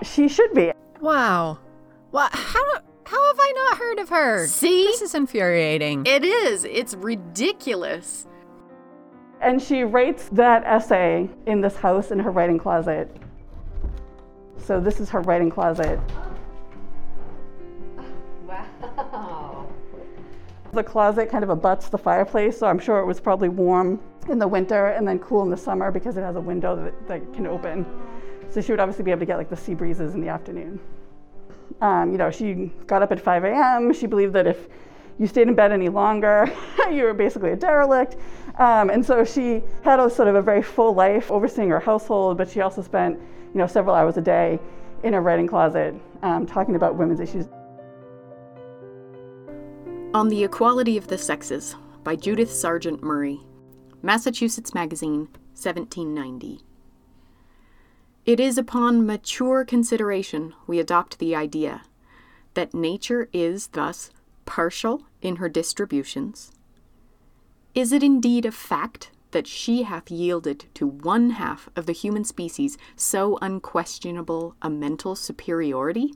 she 0.04 0.28
should 0.28 0.54
be. 0.54 0.71
Wow. 1.02 1.60
What? 2.12 2.34
How, 2.34 2.63
how 3.06 3.28
have 3.28 3.39
I 3.39 3.54
not 3.56 3.78
heard 3.78 4.00
of 4.00 4.10
her? 4.10 4.47
See? 4.47 4.86
This 4.86 5.02
is 5.02 5.15
infuriating. 5.15 6.06
It 6.06 6.23
is, 6.23 6.63
it's 6.63 6.95
ridiculous. 6.95 8.28
And 9.41 9.62
she 9.62 9.84
writes 9.84 10.30
that 10.32 10.63
essay 10.63 11.30
in 11.45 11.62
this 11.62 11.76
house 11.76 12.12
in 12.12 12.19
her 12.19 12.32
writing 12.32 12.58
closet. 12.58 13.15
So 14.58 14.80
this 14.80 15.00
is 15.00 15.10
her 15.10 15.21
writing 15.21 15.52
closet. 15.52 16.00
Oh, 17.97 18.06
wow. 18.47 19.67
The 20.73 20.84
closet 20.84 21.30
kind 21.30 21.43
of 21.43 21.50
abuts 21.50 21.89
the 21.89 21.97
fireplace, 21.97 22.58
so 22.58 22.67
I'm 22.67 22.80
sure 22.80 23.00
it 23.00 23.06
was 23.06 23.19
probably 23.19 23.50
warm 23.50 24.00
in 24.30 24.40
the 24.40 24.48
winter 24.48 24.88
and 24.88 25.08
then 25.08 25.20
cool 25.20 25.44
in 25.44 25.50
the 25.50 25.58
summer 25.58 25.92
because 25.92 26.18
it 26.18 26.22
has 26.22 26.36
a 26.36 26.42
window 26.42 26.76
that, 26.76 27.08
that 27.08 27.34
can 27.34 27.48
open. 27.48 27.86
So 28.50 28.62
she 28.62 28.72
would 28.72 28.80
obviously 28.80 29.04
be 29.04 29.12
able 29.12 29.20
to 29.20 29.26
get 29.26 29.38
like 29.38 29.50
the 29.50 29.58
sea 29.58 29.74
breezes 29.74 30.16
in 30.16 30.22
the 30.22 30.30
afternoon. 30.30 30.80
Um, 31.82 32.12
you 32.12 32.18
know, 32.18 32.32
she 32.32 32.72
got 32.88 33.02
up 33.02 33.12
at 33.12 33.20
5 33.20 33.44
a.m. 33.44 33.94
She 33.94 34.08
believed 34.08 34.34
that 34.34 34.48
if 34.48 34.68
you 35.20 35.28
stayed 35.28 35.48
in 35.48 35.56
bed 35.56 35.72
any 35.72 35.90
longer, 35.90 36.52
you 36.92 37.04
were 37.04 37.13
basically 37.13 37.52
a 37.52 37.56
derelict. 37.56 38.16
Um, 38.58 38.90
and 38.90 39.06
so 39.06 39.24
she 39.24 39.62
had 39.84 40.00
a 40.00 40.10
sort 40.10 40.28
of 40.28 40.36
a 40.36 40.42
very 40.42 40.62
full 40.62 40.94
life 40.94 41.30
overseeing 41.32 41.70
her 41.70 41.80
household, 41.80 42.38
but 42.38 42.50
she 42.50 42.62
also 42.62 42.82
spent, 42.82 43.20
you 43.54 43.60
know, 43.60 43.68
several 43.68 43.96
hours 43.96 44.18
a 44.18 44.22
day 44.22 44.60
in 45.04 45.13
her 45.13 45.22
writing 45.22 45.48
closet 45.48 45.94
um, 46.24 46.46
talking 46.46 46.76
about 46.76 46.96
women's 46.96 47.20
issues. 47.20 47.48
On 50.13 50.30
the 50.30 50.44
Equality 50.44 50.98
of 50.98 51.08
the 51.08 51.18
Sexes 51.18 51.76
by 52.04 52.16
Judith 52.16 52.52
Sargent 52.52 53.04
Murray, 53.04 53.40
Massachusetts 54.04 54.76
Magazine, 54.76 55.28
1790. 55.56 56.62
It 58.26 58.40
is 58.40 58.58
upon 58.58 59.08
mature 59.08 59.66
consideration 59.66 60.54
we 60.68 60.80
adopt 60.80 61.18
the 61.18 61.36
idea 61.36 61.82
that 62.54 62.76
nature 62.76 63.28
is 63.34 63.68
thus 63.68 64.12
partial 64.46 65.04
in 65.22 65.38
her 65.38 65.50
distributions. 65.50 66.52
Is 67.74 67.92
it 67.92 68.04
indeed 68.04 68.46
a 68.46 68.52
fact 68.52 69.10
that 69.32 69.48
she 69.48 69.84
hath 69.84 70.12
yielded 70.12 70.66
to 70.76 70.86
one 70.86 71.32
half 71.32 71.68
of 71.76 71.88
the 71.88 71.92
human 71.92 72.24
species 72.24 72.78
so 72.96 73.40
unquestionable 73.42 74.56
a 74.62 74.70
mental 74.70 75.16
superiority? 75.16 76.14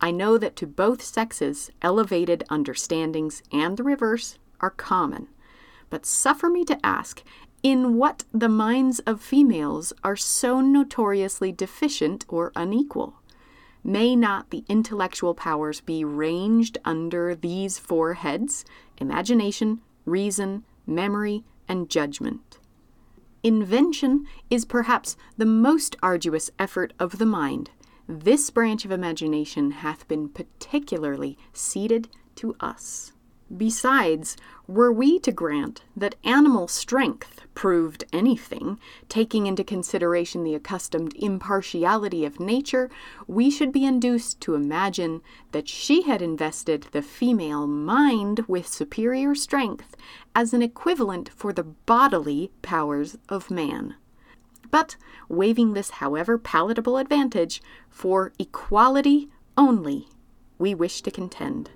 I 0.00 0.10
know 0.10 0.38
that 0.38 0.56
to 0.56 0.66
both 0.66 1.02
sexes 1.02 1.70
elevated 1.82 2.44
understandings 2.48 3.42
and 3.52 3.76
the 3.76 3.84
reverse 3.84 4.38
are 4.60 4.70
common, 4.70 5.28
but 5.90 6.06
suffer 6.06 6.48
me 6.48 6.64
to 6.64 6.84
ask 6.84 7.22
in 7.62 7.96
what 7.96 8.24
the 8.32 8.48
minds 8.48 8.98
of 9.00 9.22
females 9.22 9.92
are 10.04 10.16
so 10.16 10.60
notoriously 10.60 11.50
deficient 11.50 12.24
or 12.28 12.52
unequal? 12.54 13.14
May 13.82 14.14
not 14.14 14.50
the 14.50 14.64
intellectual 14.68 15.34
powers 15.34 15.80
be 15.80 16.04
ranged 16.04 16.78
under 16.84 17.34
these 17.34 17.78
four 17.78 18.14
heads 18.14 18.64
imagination, 18.98 19.80
reason, 20.04 20.64
memory, 20.86 21.44
and 21.68 21.88
judgment? 21.88 22.58
Invention 23.42 24.26
is 24.50 24.64
perhaps 24.64 25.16
the 25.36 25.46
most 25.46 25.96
arduous 26.02 26.50
effort 26.58 26.92
of 26.98 27.18
the 27.18 27.26
mind. 27.26 27.70
This 28.06 28.50
branch 28.50 28.84
of 28.84 28.90
imagination 28.90 29.70
hath 29.70 30.06
been 30.06 30.28
particularly 30.28 31.38
ceded 31.54 32.08
to 32.36 32.54
us. 32.60 33.13
Besides, 33.56 34.36
were 34.66 34.90
we 34.90 35.20
to 35.20 35.30
grant 35.30 35.82
that 35.96 36.16
animal 36.24 36.66
strength 36.66 37.42
proved 37.54 38.04
anything, 38.12 38.80
taking 39.08 39.46
into 39.46 39.62
consideration 39.62 40.42
the 40.42 40.54
accustomed 40.54 41.14
impartiality 41.14 42.24
of 42.24 42.40
nature, 42.40 42.90
we 43.28 43.50
should 43.50 43.70
be 43.70 43.84
induced 43.84 44.40
to 44.40 44.56
imagine 44.56 45.22
that 45.52 45.68
she 45.68 46.02
had 46.02 46.20
invested 46.20 46.88
the 46.90 47.02
female 47.02 47.68
mind 47.68 48.40
with 48.48 48.66
superior 48.66 49.36
strength 49.36 49.94
as 50.34 50.52
an 50.52 50.62
equivalent 50.62 51.28
for 51.28 51.52
the 51.52 51.62
bodily 51.62 52.50
powers 52.62 53.16
of 53.28 53.52
man. 53.52 53.94
But, 54.72 54.96
waiving 55.28 55.74
this 55.74 55.90
however 55.90 56.38
palatable 56.38 56.96
advantage, 56.96 57.62
for 57.88 58.32
equality 58.38 59.28
only 59.56 60.08
we 60.58 60.74
wish 60.74 61.02
to 61.02 61.12
contend. 61.12 61.70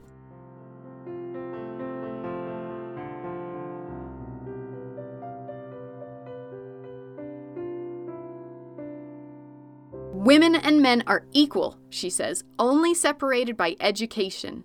Women 10.18 10.57
and 10.57 10.83
men 10.83 11.04
are 11.07 11.26
equal, 11.33 11.78
she 11.90 12.11
says, 12.11 12.42
only 12.59 12.92
separated 12.92 13.57
by 13.57 13.76
education. 13.78 14.64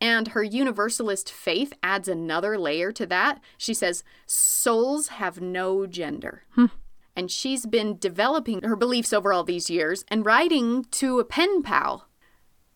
And 0.00 0.28
her 0.28 0.42
universalist 0.42 1.30
faith 1.30 1.74
adds 1.82 2.08
another 2.08 2.56
layer 2.56 2.90
to 2.92 3.04
that. 3.04 3.38
She 3.58 3.74
says, 3.74 4.02
souls 4.24 5.08
have 5.08 5.42
no 5.42 5.86
gender. 5.86 6.44
Hmm. 6.54 6.66
And 7.14 7.30
she's 7.30 7.66
been 7.66 7.98
developing 7.98 8.62
her 8.62 8.76
beliefs 8.76 9.12
over 9.12 9.30
all 9.30 9.44
these 9.44 9.68
years 9.68 10.06
and 10.08 10.24
writing 10.24 10.86
to 10.92 11.18
a 11.18 11.24
pen 11.24 11.62
pal. 11.62 12.08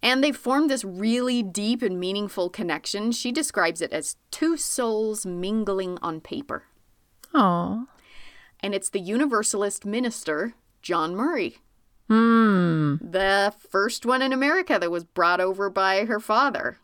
And 0.03 0.23
they've 0.23 0.37
formed 0.37 0.69
this 0.69 0.85
really 0.85 1.43
deep 1.43 1.81
and 1.81 1.99
meaningful 1.99 2.51
connection. 2.51 3.13
She 3.13 3.33
describes 3.33 3.81
it 3.81 3.93
as 3.93 4.17
two 4.31 4.59
souls 4.59 5.25
mingling 5.25 5.97
on 6.03 6.21
paper. 6.21 6.65
Oh. 7.33 7.87
And 8.61 8.75
it's 8.75 8.91
the 8.91 9.01
Universalist 9.01 9.87
minister, 9.87 10.53
John 10.83 11.17
Murray, 11.17 11.57
Hmm. 12.09 12.97
the 13.01 13.55
first 13.71 14.05
one 14.05 14.23
in 14.23 14.33
America 14.33 14.79
that 14.79 14.91
was 14.91 15.05
brought 15.05 15.41
over 15.41 15.71
by 15.71 16.05
her 16.05 16.21
father. 16.21 16.79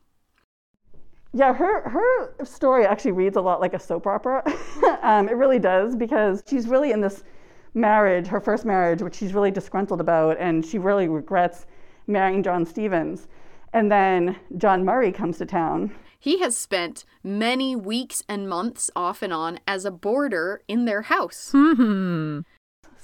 Yeah, 1.34 1.52
her 1.52 1.88
her 1.88 2.44
story 2.44 2.86
actually 2.86 3.12
reads 3.12 3.36
a 3.36 3.40
lot 3.40 3.60
like 3.60 3.74
a 3.74 3.78
soap 3.78 4.06
opera. 4.06 4.42
um, 5.02 5.28
it 5.28 5.36
really 5.36 5.58
does 5.58 5.94
because 5.94 6.42
she's 6.48 6.66
really 6.66 6.90
in 6.90 7.00
this 7.00 7.22
marriage, 7.74 8.26
her 8.26 8.40
first 8.40 8.64
marriage, 8.64 9.02
which 9.02 9.14
she's 9.14 9.34
really 9.34 9.50
disgruntled 9.50 10.00
about, 10.00 10.38
and 10.38 10.64
she 10.64 10.78
really 10.78 11.08
regrets 11.08 11.66
marrying 12.06 12.42
John 12.42 12.64
Stevens. 12.64 13.28
And 13.72 13.92
then 13.92 14.36
John 14.56 14.84
Murray 14.84 15.12
comes 15.12 15.38
to 15.38 15.46
town. 15.46 15.94
He 16.18 16.40
has 16.40 16.56
spent 16.56 17.04
many 17.22 17.76
weeks 17.76 18.22
and 18.28 18.48
months 18.48 18.90
off 18.96 19.22
and 19.22 19.32
on 19.32 19.60
as 19.68 19.84
a 19.84 19.90
boarder 19.90 20.62
in 20.66 20.84
their 20.84 21.02
house. 21.02 21.50
Hmm. 21.52 22.40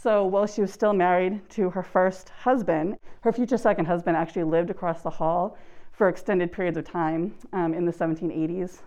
So 0.05 0.27
while 0.27 0.47
she 0.47 0.61
was 0.61 0.71
still 0.71 0.93
married 0.93 1.49
to 1.53 1.71
her 1.71 1.83
first 1.83 2.29
husband, 2.29 2.99
her 3.23 3.33
future 3.33 3.57
second 3.57 3.87
husband 3.87 4.19
actually 4.19 4.45
lived 4.45 4.69
across 4.69 5.01
the 5.01 5.09
hall 5.09 5.57
for 5.93 6.11
extended 6.11 6.53
periods 6.53 6.77
of 6.77 6.85
time 6.85 7.35
um, 7.55 7.73
in 7.73 7.87
the 7.87 7.91
1780s. 7.91 8.81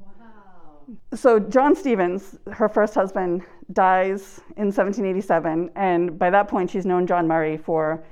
Wow. 0.00 0.96
So 1.14 1.38
John 1.38 1.76
Stevens, 1.76 2.38
her 2.52 2.70
first 2.70 2.94
husband, 2.94 3.42
dies 3.74 4.40
in 4.56 4.68
1787, 4.68 5.72
and 5.76 6.18
by 6.18 6.30
that 6.30 6.48
point 6.48 6.70
she's 6.70 6.86
known 6.86 7.06
John 7.06 7.28
Murray 7.28 7.58
for 7.58 8.02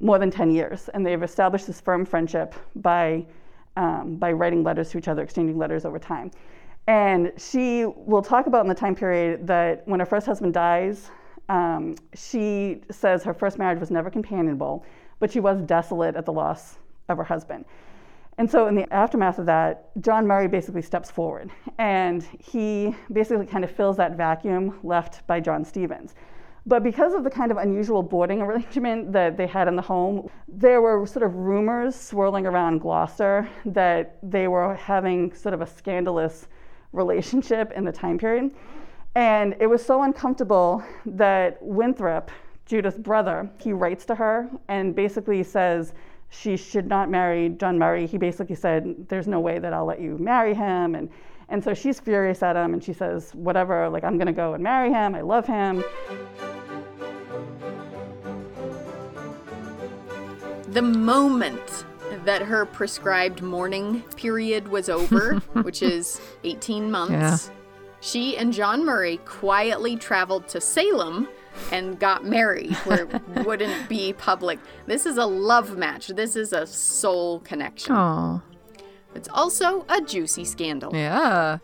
more 0.00 0.18
than 0.18 0.32
10 0.32 0.50
years, 0.50 0.90
and 0.92 1.06
they've 1.06 1.22
established 1.22 1.68
this 1.68 1.80
firm 1.80 2.04
friendship 2.04 2.56
by 2.74 3.24
um, 3.76 4.16
by 4.16 4.32
writing 4.32 4.64
letters 4.64 4.90
to 4.90 4.98
each 4.98 5.06
other, 5.06 5.22
exchanging 5.22 5.56
letters 5.56 5.84
over 5.84 6.00
time. 6.00 6.32
And 6.88 7.30
she 7.36 7.84
will 7.86 8.20
talk 8.20 8.48
about 8.48 8.62
in 8.62 8.68
the 8.68 8.74
time 8.74 8.96
period 8.96 9.46
that 9.46 9.86
when 9.86 10.00
her 10.00 10.06
first 10.06 10.26
husband 10.26 10.54
dies, 10.54 11.08
um, 11.50 11.96
she 12.14 12.80
says 12.90 13.24
her 13.24 13.34
first 13.34 13.58
marriage 13.58 13.80
was 13.80 13.90
never 13.90 14.08
companionable, 14.08 14.84
but 15.18 15.32
she 15.32 15.40
was 15.40 15.60
desolate 15.62 16.14
at 16.14 16.24
the 16.24 16.32
loss 16.32 16.78
of 17.08 17.18
her 17.18 17.24
husband. 17.24 17.64
And 18.38 18.48
so, 18.48 18.68
in 18.68 18.76
the 18.76 18.90
aftermath 18.92 19.38
of 19.40 19.46
that, 19.46 19.90
John 20.00 20.26
Murray 20.26 20.46
basically 20.46 20.80
steps 20.80 21.10
forward 21.10 21.50
and 21.76 22.22
he 22.38 22.94
basically 23.12 23.46
kind 23.46 23.64
of 23.64 23.70
fills 23.70 23.96
that 23.96 24.16
vacuum 24.16 24.78
left 24.84 25.26
by 25.26 25.40
John 25.40 25.64
Stevens. 25.64 26.14
But 26.66 26.84
because 26.84 27.14
of 27.14 27.24
the 27.24 27.30
kind 27.30 27.50
of 27.50 27.56
unusual 27.56 28.02
boarding 28.02 28.40
arrangement 28.46 29.12
that 29.12 29.36
they 29.36 29.48
had 29.48 29.66
in 29.66 29.74
the 29.74 29.82
home, 29.82 30.30
there 30.46 30.80
were 30.80 31.04
sort 31.04 31.24
of 31.24 31.34
rumors 31.34 31.96
swirling 31.96 32.46
around 32.46 32.78
Gloucester 32.78 33.48
that 33.66 34.18
they 34.22 34.46
were 34.46 34.76
having 34.76 35.34
sort 35.34 35.52
of 35.52 35.62
a 35.62 35.66
scandalous 35.66 36.46
relationship 36.92 37.72
in 37.72 37.84
the 37.84 37.92
time 37.92 38.18
period. 38.18 38.52
And 39.14 39.56
it 39.58 39.66
was 39.66 39.84
so 39.84 40.02
uncomfortable 40.02 40.84
that 41.04 41.58
Winthrop, 41.60 42.30
Judith's 42.66 42.98
brother, 42.98 43.50
he 43.58 43.72
writes 43.72 44.04
to 44.06 44.14
her 44.14 44.48
and 44.68 44.94
basically 44.94 45.42
says 45.42 45.92
she 46.28 46.56
should 46.56 46.86
not 46.86 47.10
marry 47.10 47.48
John 47.48 47.76
Murray. 47.76 48.06
He 48.06 48.18
basically 48.18 48.54
said, 48.54 49.08
There's 49.08 49.26
no 49.26 49.40
way 49.40 49.58
that 49.58 49.72
I'll 49.72 49.84
let 49.84 50.00
you 50.00 50.16
marry 50.18 50.54
him. 50.54 50.94
And, 50.94 51.10
and 51.48 51.62
so 51.62 51.74
she's 51.74 51.98
furious 51.98 52.42
at 52.42 52.54
him 52.54 52.72
and 52.72 52.82
she 52.82 52.92
says, 52.92 53.32
Whatever, 53.34 53.88
like, 53.88 54.04
I'm 54.04 54.16
going 54.16 54.28
to 54.28 54.32
go 54.32 54.54
and 54.54 54.62
marry 54.62 54.90
him. 54.90 55.16
I 55.16 55.22
love 55.22 55.46
him. 55.46 55.82
The 60.68 60.82
moment 60.82 61.84
that 62.24 62.42
her 62.42 62.64
prescribed 62.64 63.42
mourning 63.42 64.02
period 64.14 64.68
was 64.68 64.88
over, 64.88 65.34
which 65.62 65.82
is 65.82 66.20
18 66.44 66.88
months, 66.92 67.50
she 68.00 68.36
and 68.36 68.52
John 68.52 68.84
Murray 68.84 69.18
quietly 69.18 69.96
traveled 69.96 70.48
to 70.48 70.60
Salem 70.60 71.28
and 71.72 71.98
got 71.98 72.24
married 72.24 72.74
where 72.84 73.04
it 73.04 73.22
wouldn't 73.46 73.88
be 73.88 74.12
public. 74.14 74.58
This 74.86 75.06
is 75.06 75.16
a 75.16 75.26
love 75.26 75.76
match. 75.76 76.08
This 76.08 76.36
is 76.36 76.52
a 76.52 76.66
soul 76.66 77.40
connection. 77.40 77.94
Oh. 77.94 78.42
It's 79.14 79.28
also 79.28 79.84
a 79.88 80.00
juicy 80.00 80.44
scandal. 80.44 80.94
Yeah. 80.94 81.58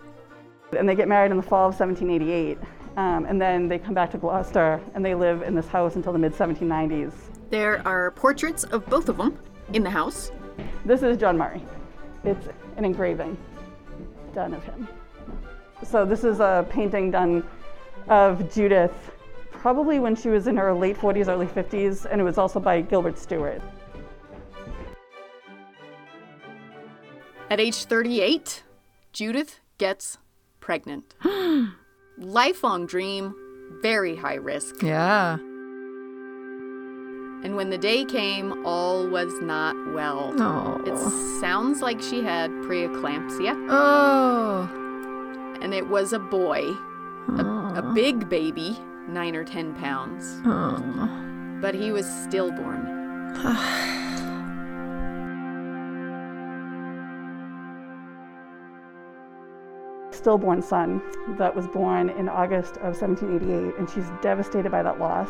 And 0.76 0.88
they 0.88 0.94
get 0.94 1.08
married 1.08 1.30
in 1.30 1.36
the 1.36 1.42
fall 1.42 1.68
of 1.68 1.78
1788. 1.78 2.58
Um, 2.96 3.26
and 3.26 3.40
then 3.40 3.68
they 3.68 3.78
come 3.78 3.94
back 3.94 4.10
to 4.12 4.18
Gloucester 4.18 4.80
and 4.94 5.04
they 5.04 5.14
live 5.14 5.42
in 5.42 5.54
this 5.54 5.68
house 5.68 5.96
until 5.96 6.12
the 6.12 6.18
mid 6.18 6.32
1790s. 6.32 7.12
There 7.50 7.86
are 7.86 8.10
portraits 8.10 8.64
of 8.64 8.84
both 8.86 9.08
of 9.08 9.18
them 9.18 9.38
in 9.72 9.82
the 9.84 9.90
house. 9.90 10.32
This 10.84 11.02
is 11.02 11.16
John 11.16 11.38
Murray. 11.38 11.62
It's 12.24 12.48
an 12.76 12.84
engraving 12.84 13.36
done 14.34 14.54
of 14.54 14.64
him. 14.64 14.88
So 15.82 16.04
this 16.04 16.24
is 16.24 16.40
a 16.40 16.66
painting 16.70 17.10
done 17.10 17.44
of 18.08 18.52
Judith 18.52 19.12
probably 19.66 19.98
when 19.98 20.14
she 20.14 20.28
was 20.28 20.46
in 20.46 20.56
her 20.56 20.72
late 20.72 20.96
40s, 20.96 21.26
early 21.26 21.46
50s, 21.46 22.06
and 22.08 22.20
it 22.20 22.24
was 22.24 22.38
also 22.38 22.60
by 22.60 22.80
Gilbert 22.80 23.18
Stuart. 23.18 23.60
At 27.50 27.58
age 27.58 27.84
38, 27.84 28.62
Judith 29.12 29.58
gets 29.78 30.18
pregnant. 30.60 31.16
Lifelong 32.18 32.86
dream, 32.86 33.34
very 33.82 34.14
high 34.14 34.34
risk. 34.36 34.82
Yeah. 34.82 35.34
And 37.42 37.56
when 37.56 37.70
the 37.70 37.78
day 37.78 38.04
came, 38.04 38.64
all 38.64 39.08
was 39.08 39.32
not 39.40 39.74
well. 39.92 40.32
Oh. 40.38 40.80
It 40.86 40.96
sounds 41.40 41.80
like 41.80 42.00
she 42.00 42.22
had 42.22 42.50
preeclampsia, 42.50 43.66
Oh. 43.68 44.85
And 45.60 45.74
it 45.74 45.88
was 45.88 46.12
a 46.12 46.18
boy, 46.18 46.74
a, 47.28 47.72
a 47.76 47.92
big 47.94 48.28
baby, 48.28 48.78
nine 49.08 49.34
or 49.34 49.44
ten 49.44 49.74
pounds. 49.74 50.40
Oh. 50.44 51.58
But 51.60 51.74
he 51.74 51.92
was 51.92 52.06
stillborn. 52.06 52.86
Stillborn 60.12 60.60
son 60.60 61.00
that 61.38 61.54
was 61.54 61.68
born 61.68 62.10
in 62.10 62.28
August 62.28 62.78
of 62.78 63.00
1788, 63.00 63.76
and 63.78 63.88
she's 63.88 64.06
devastated 64.22 64.72
by 64.72 64.82
that 64.82 64.98
loss. 64.98 65.28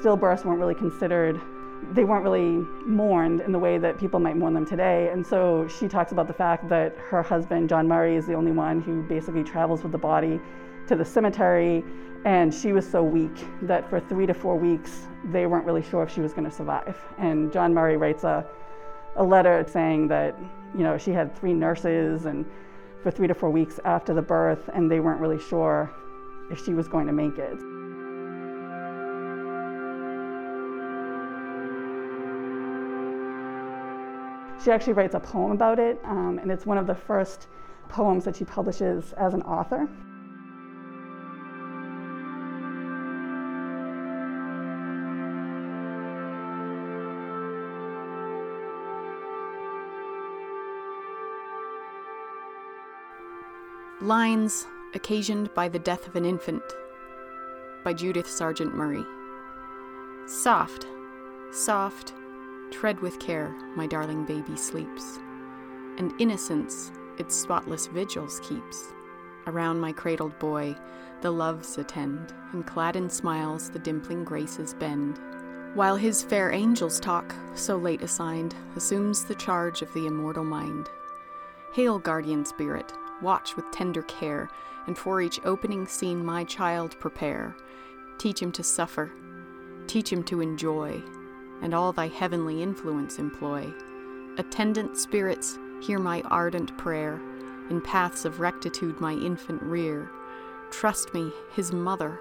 Stillbirths 0.00 0.44
weren't 0.44 0.60
really 0.60 0.74
considered 0.74 1.40
they 1.92 2.04
weren't 2.04 2.22
really 2.22 2.64
mourned 2.86 3.40
in 3.40 3.52
the 3.52 3.58
way 3.58 3.78
that 3.78 3.98
people 3.98 4.20
might 4.20 4.36
mourn 4.36 4.54
them 4.54 4.66
today. 4.66 5.10
And 5.12 5.26
so 5.26 5.66
she 5.68 5.88
talks 5.88 6.12
about 6.12 6.26
the 6.26 6.32
fact 6.32 6.68
that 6.68 6.96
her 6.96 7.22
husband, 7.22 7.68
John 7.68 7.88
Murray, 7.88 8.16
is 8.16 8.26
the 8.26 8.34
only 8.34 8.52
one 8.52 8.80
who 8.80 9.02
basically 9.02 9.42
travels 9.42 9.82
with 9.82 9.92
the 9.92 9.98
body 9.98 10.40
to 10.86 10.96
the 10.96 11.04
cemetery. 11.04 11.82
And 12.24 12.52
she 12.52 12.72
was 12.72 12.88
so 12.88 13.02
weak 13.02 13.46
that 13.62 13.88
for 13.88 13.98
three 13.98 14.26
to 14.26 14.34
four 14.34 14.56
weeks, 14.56 15.08
they 15.32 15.46
weren't 15.46 15.64
really 15.64 15.82
sure 15.82 16.02
if 16.02 16.12
she 16.12 16.20
was 16.20 16.32
going 16.32 16.48
to 16.48 16.54
survive. 16.54 16.96
And 17.18 17.52
John 17.52 17.72
Murray 17.72 17.96
writes 17.96 18.24
a, 18.24 18.46
a 19.16 19.24
letter 19.24 19.64
saying 19.66 20.08
that, 20.08 20.38
you 20.76 20.82
know, 20.82 20.98
she 20.98 21.12
had 21.12 21.34
three 21.34 21.54
nurses 21.54 22.26
and 22.26 22.44
for 23.02 23.10
three 23.10 23.26
to 23.26 23.34
four 23.34 23.50
weeks 23.50 23.80
after 23.84 24.12
the 24.12 24.22
birth, 24.22 24.68
and 24.74 24.90
they 24.90 25.00
weren't 25.00 25.20
really 25.20 25.40
sure 25.40 25.90
if 26.50 26.62
she 26.64 26.74
was 26.74 26.88
going 26.88 27.06
to 27.06 27.12
make 27.12 27.38
it. 27.38 27.69
She 34.62 34.70
actually 34.70 34.92
writes 34.92 35.14
a 35.14 35.20
poem 35.20 35.52
about 35.52 35.78
it, 35.78 35.98
um, 36.04 36.38
and 36.40 36.50
it's 36.50 36.66
one 36.66 36.76
of 36.76 36.86
the 36.86 36.94
first 36.94 37.46
poems 37.88 38.24
that 38.26 38.36
she 38.36 38.44
publishes 38.44 39.14
as 39.14 39.32
an 39.32 39.42
author. 39.42 39.88
Lines 54.02 54.66
occasioned 54.94 55.52
by 55.54 55.68
the 55.68 55.78
death 55.78 56.06
of 56.06 56.16
an 56.16 56.24
infant 56.24 56.62
by 57.82 57.94
Judith 57.94 58.28
Sargent 58.28 58.74
Murray. 58.74 59.04
Soft, 60.26 60.86
soft, 61.50 62.12
tread 62.70 63.00
with 63.00 63.18
care, 63.18 63.50
my 63.76 63.86
darling 63.86 64.24
baby 64.24 64.56
sleeps, 64.56 65.18
and 65.98 66.12
innocence 66.20 66.92
its 67.18 67.36
spotless 67.36 67.86
vigils 67.88 68.40
keeps. 68.40 68.92
Around 69.46 69.80
my 69.80 69.92
cradled 69.92 70.38
boy, 70.38 70.76
the 71.20 71.30
loves 71.30 71.76
attend, 71.78 72.32
and 72.52 72.66
clad 72.66 72.96
in 72.96 73.10
smiles 73.10 73.70
the 73.70 73.78
dimpling 73.78 74.24
graces 74.24 74.74
bend. 74.74 75.18
While 75.74 75.96
his 75.96 76.22
fair 76.22 76.50
angels 76.50 76.98
talk, 76.98 77.34
so 77.54 77.76
late 77.76 78.02
assigned, 78.02 78.54
assumes 78.76 79.24
the 79.24 79.34
charge 79.34 79.82
of 79.82 79.92
the 79.92 80.06
immortal 80.06 80.44
mind. 80.44 80.88
Hail, 81.74 81.98
guardian 81.98 82.44
spirit, 82.44 82.92
watch 83.22 83.54
with 83.54 83.70
tender 83.70 84.02
care, 84.02 84.48
and 84.86 84.96
for 84.96 85.20
each 85.20 85.40
opening 85.44 85.86
scene 85.86 86.24
my 86.24 86.44
child 86.44 86.98
prepare. 86.98 87.54
Teach 88.18 88.40
him 88.40 88.50
to 88.52 88.62
suffer, 88.62 89.12
teach 89.86 90.12
him 90.12 90.22
to 90.24 90.40
enjoy, 90.40 91.02
and 91.62 91.74
all 91.74 91.92
thy 91.92 92.08
heavenly 92.08 92.62
influence 92.62 93.18
employ. 93.18 93.72
Attendant 94.38 94.96
spirits, 94.96 95.58
hear 95.80 95.98
my 95.98 96.22
ardent 96.22 96.76
prayer, 96.78 97.20
in 97.68 97.80
paths 97.80 98.24
of 98.24 98.40
rectitude 98.40 99.00
my 99.00 99.12
infant 99.12 99.62
rear. 99.62 100.10
Trust 100.70 101.14
me, 101.14 101.32
his 101.54 101.72
mother 101.72 102.18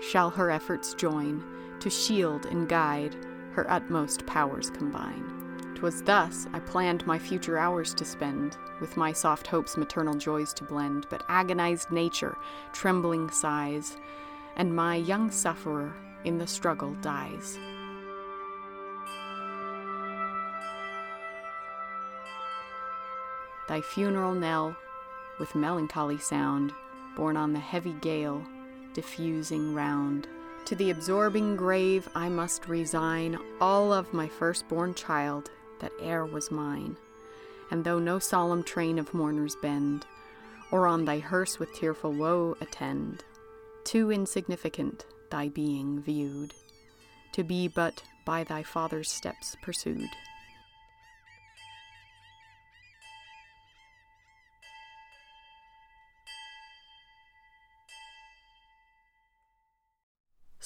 shall 0.00 0.30
her 0.30 0.50
efforts 0.50 0.94
join, 0.94 1.42
to 1.80 1.90
shield 1.90 2.46
and 2.46 2.68
guide, 2.68 3.16
her 3.52 3.70
utmost 3.70 4.26
powers 4.26 4.70
combine. 4.70 5.24
'Twas 5.74 6.02
thus 6.02 6.46
I 6.52 6.60
planned 6.60 7.04
my 7.06 7.18
future 7.18 7.58
hours 7.58 7.92
to 7.94 8.04
spend, 8.04 8.56
with 8.80 8.96
my 8.96 9.12
soft 9.12 9.48
hopes 9.48 9.76
maternal 9.76 10.14
joys 10.14 10.52
to 10.54 10.64
blend, 10.64 11.06
but 11.10 11.24
agonized 11.28 11.90
nature, 11.90 12.36
trembling 12.72 13.30
sighs, 13.30 13.96
and 14.56 14.76
my 14.76 14.96
young 14.96 15.30
sufferer 15.30 15.92
in 16.24 16.38
the 16.38 16.46
struggle 16.46 16.94
dies. 17.00 17.58
Thy 23.72 23.80
funeral 23.80 24.34
knell, 24.34 24.76
with 25.40 25.54
melancholy 25.54 26.18
sound, 26.18 26.72
borne 27.16 27.38
on 27.38 27.54
the 27.54 27.58
heavy 27.58 27.94
gale, 28.02 28.44
diffusing 28.92 29.72
round. 29.72 30.28
To 30.66 30.74
the 30.74 30.90
absorbing 30.90 31.56
grave 31.56 32.06
I 32.14 32.28
must 32.28 32.68
resign 32.68 33.38
all 33.62 33.90
of 33.90 34.12
my 34.12 34.28
firstborn 34.28 34.92
child 34.92 35.50
that 35.80 35.92
e'er 36.02 36.26
was 36.26 36.50
mine. 36.50 36.98
And 37.70 37.82
though 37.82 37.98
no 37.98 38.18
solemn 38.18 38.62
train 38.62 38.98
of 38.98 39.14
mourners 39.14 39.56
bend, 39.62 40.04
or 40.70 40.86
on 40.86 41.06
thy 41.06 41.20
hearse 41.20 41.58
with 41.58 41.72
tearful 41.72 42.12
woe 42.12 42.58
attend, 42.60 43.24
too 43.84 44.12
insignificant 44.12 45.06
thy 45.30 45.48
being 45.48 45.98
viewed, 45.98 46.52
to 47.32 47.42
be 47.42 47.68
but 47.68 48.02
by 48.26 48.44
thy 48.44 48.62
father's 48.62 49.10
steps 49.10 49.56
pursued. 49.62 50.10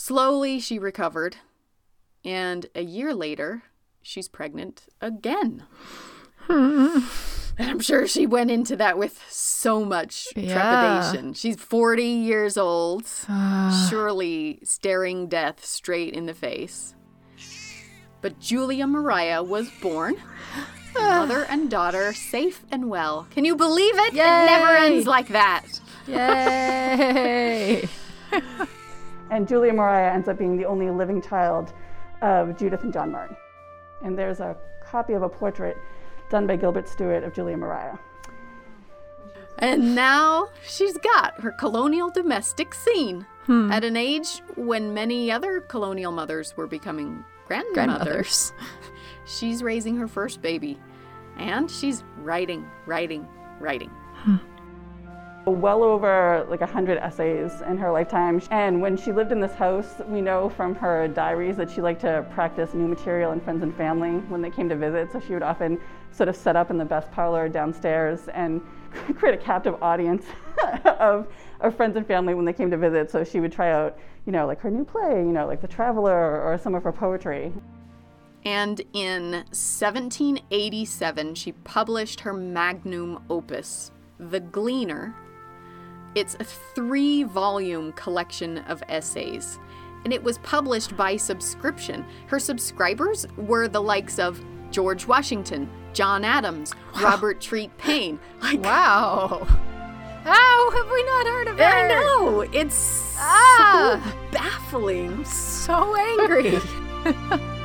Slowly 0.07 0.61
she 0.61 0.79
recovered, 0.79 1.39
and 2.25 2.67
a 2.77 2.83
year 2.83 3.13
later, 3.13 3.65
she's 4.03 4.29
pregnant 4.29 4.85
again. 5.01 5.65
and 6.49 7.03
I'm 7.59 7.81
sure 7.81 8.07
she 8.07 8.25
went 8.25 8.53
into 8.53 8.77
that 8.77 8.99
with 8.99 9.21
so 9.29 9.85
much 9.85 10.29
Yeah. 10.37 11.01
trepidation. 11.01 11.35
She's 11.35 11.57
40 11.57 12.05
years 12.05 12.57
old, 12.57 13.03
ah. 13.29 13.89
surely 13.91 14.61
staring 14.63 15.27
death 15.27 15.65
straight 15.67 16.15
in 16.15 16.27
the 16.27 16.35
face. 16.35 16.95
But 18.21 18.39
Julia 18.39 18.87
Mariah 18.87 19.43
was 19.43 19.69
born. 19.83 20.15
Ah. 20.55 20.69
Mother 21.27 21.47
and 21.51 21.69
daughter, 21.69 22.13
safe 22.13 22.63
and 22.71 22.89
well. 22.89 23.27
Can 23.33 23.45
you 23.45 23.57
believe 23.57 23.99
it? 23.99 24.15
It 24.15 24.19
never 24.19 24.77
ends 24.77 25.09
like 25.09 25.31
that. 25.31 25.65
Yay! 26.07 27.89
And 29.31 29.49
Julia 29.49 29.73
Mariah 29.73 30.13
ends 30.13 30.29
up 30.29 30.39
being 30.39 30.57
the 30.57 30.65
only 30.65 30.91
living 30.91 31.21
child 31.21 31.73
of 32.23 32.57
Judith 32.57 32.83
and 32.83 32.93
John 32.93 33.11
Murray. 33.11 33.37
And 34.03 34.17
there's 34.17 34.41
a 34.41 34.57
copy 34.81 35.15
of 35.15 35.23
a 35.23 35.29
portrait 35.29 35.77
done 36.31 36.47
by 36.47 36.57
Gilbert 36.57 36.89
Stuart 36.89 37.25
of 37.25 37.35
Julia 37.35 37.57
Mariah. 37.57 37.97
And 39.59 39.95
now 39.95 40.49
she's 40.67 40.99
got 40.99 41.41
her 41.41 41.51
colonial 41.51 42.11
domestic 42.11 42.75
scene 42.75 43.27
hmm. 43.45 43.71
at 43.73 43.85
an 43.85 43.97
age 43.97 44.43
when 44.57 44.93
many 44.93 45.31
other 45.31 45.61
colonial 45.61 46.13
mothers 46.13 46.57
were 46.57 46.67
becoming 46.67 47.25
grandmothers. 47.47 47.75
Grandmothers. 47.75 48.53
She's 49.27 49.63
raising 49.63 49.97
her 49.97 50.07
first 50.07 50.41
baby, 50.41 50.79
and 51.37 51.69
she's 51.69 52.05
writing, 52.19 52.65
writing, 52.87 53.27
writing. 53.59 53.91
Hmm. 54.15 54.37
Well 55.47 55.85
over 55.85 56.45
like 56.51 56.61
a 56.61 56.67
hundred 56.67 56.99
essays 56.99 57.61
in 57.61 57.77
her 57.79 57.93
lifetime. 57.93 58.43
And 58.51 58.81
when 58.81 58.97
she 58.97 59.13
lived 59.13 59.31
in 59.31 59.39
this 59.41 59.55
house, 59.55 60.01
we 60.09 60.21
know 60.21 60.49
from 60.49 60.75
her 60.75 61.07
diaries 61.07 61.57
that 61.59 61.71
she 61.71 61.81
liked 61.81 62.01
to 62.01 62.27
practice 62.35 62.75
new 62.75 62.89
material 62.89 63.31
in 63.31 63.41
friends 63.41 63.63
and 63.63 63.73
family 63.77 64.19
when 64.29 64.43
they 64.43 64.51
came 64.51 64.69
to 64.69 64.75
visit. 64.75 65.13
So 65.13 65.21
she 65.21 65.35
would 65.35 65.45
often 65.45 65.81
sort 66.11 66.29
of 66.29 66.35
set 66.35 66.57
up 66.57 66.71
in 66.71 66.79
the 66.79 66.85
best 66.85 67.13
parlor 67.13 67.49
downstairs 67.49 68.27
and 68.35 68.61
create 69.15 69.35
a 69.35 69.39
captive 69.43 69.81
audience 69.81 70.25
of, 70.85 71.29
of 71.61 71.77
friends 71.77 71.97
and 71.97 72.05
family 72.05 72.35
when 72.35 72.45
they 72.45 72.53
came 72.53 72.73
to 72.73 72.77
visit. 72.77 73.09
So 73.09 73.23
she 73.23 73.39
would 73.39 73.53
try 73.53 73.71
out, 73.71 73.97
you 74.25 74.33
know, 74.33 74.49
like 74.49 74.59
her 74.63 74.71
new 74.71 74.85
play, 74.85 75.21
you 75.21 75.33
know, 75.33 75.47
like 75.47 75.61
The 75.61 75.69
Traveler 75.69 76.43
or 76.43 76.59
some 76.59 76.75
of 76.75 76.83
her 76.83 76.91
poetry. 76.91 77.53
And 78.45 78.81
in 78.93 79.31
1787, 79.53 81.37
she 81.37 81.53
published 81.53 82.21
her 82.21 82.33
magnum 82.33 83.23
opus, 83.31 83.93
The 84.19 84.41
Gleaner. 84.41 85.15
It's 86.17 86.35
a 86.41 86.45
three 86.45 87.25
volume 87.25 87.93
collection 87.93 88.59
of 88.69 88.83
essays, 88.89 89.59
and 90.05 90.15
it 90.15 90.23
was 90.23 90.39
published 90.39 90.97
by 90.97 91.19
subscription. 91.19 92.07
Her 92.29 92.39
subscribers 92.39 93.27
were 93.37 93.69
the 93.69 93.83
likes 93.83 94.19
of 94.19 94.43
George 94.71 95.07
Washington, 95.07 95.69
John 95.93 96.25
Adams, 96.25 96.73
Robert 97.03 97.41
Treat 97.43 97.77
Paine. 97.77 98.19
Like, 98.43 98.65
Wow. 98.65 99.47
How 100.25 100.71
have 100.71 100.91
we 100.91 101.05
not 101.05 101.27
heard 101.27 101.49
of 101.49 101.59
her? 101.59 101.65
I 101.65 101.89
know! 101.89 102.41
It's 102.51 103.15
Ah. 103.19 104.01
so 104.03 104.31
baffling. 104.33 105.23
So 105.27 105.95
angry. 105.95 106.59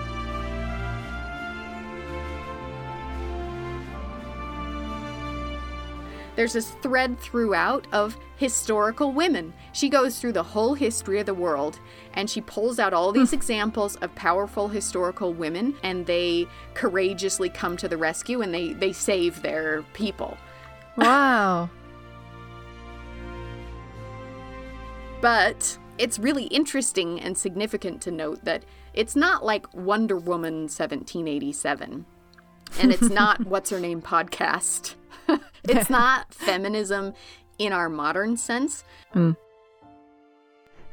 There's 6.36 6.54
this 6.54 6.72
thread 6.82 7.20
throughout 7.20 7.88
of 7.92 8.18
historical 8.42 9.12
women. 9.12 9.54
She 9.72 9.88
goes 9.88 10.18
through 10.20 10.32
the 10.32 10.42
whole 10.42 10.74
history 10.74 11.20
of 11.20 11.28
the 11.28 11.34
world 11.36 11.80
and 12.16 12.28
she 12.28 12.42
pulls 12.42 12.80
out 12.80 12.92
all 12.92 13.12
these 13.12 13.30
hmm. 13.30 13.36
examples 13.36 13.98
of 13.98 14.16
powerful 14.16 14.68
historical 14.68 15.32
women 15.32 15.76
and 15.84 16.08
they 16.08 16.48
courageously 16.74 17.50
come 17.50 17.78
to 17.78 17.88
the 17.88 17.98
rescue 17.98 18.42
and 18.42 18.52
they, 18.52 18.74
they 18.74 18.94
save 18.94 19.44
their 19.44 19.84
people. 19.94 20.38
wow. 20.98 21.70
But 25.22 25.78
it's 26.00 26.18
really 26.18 26.46
interesting 26.46 27.22
and 27.22 27.38
significant 27.38 28.02
to 28.02 28.10
note 28.10 28.44
that 28.44 28.66
it's 28.96 29.16
not 29.16 29.46
like 29.46 29.72
Wonder 29.72 30.18
Woman 30.18 30.62
1787. 30.62 32.08
And 32.80 32.92
it's 32.92 33.08
not 33.08 33.46
What's 33.46 33.70
Her 33.70 33.80
Name 33.80 34.02
podcast. 34.02 34.96
it's 35.64 35.92
not 35.92 36.34
feminism 36.34 37.14
in 37.62 37.72
our 37.72 37.90
modern 37.90 38.36
sense. 38.36 38.84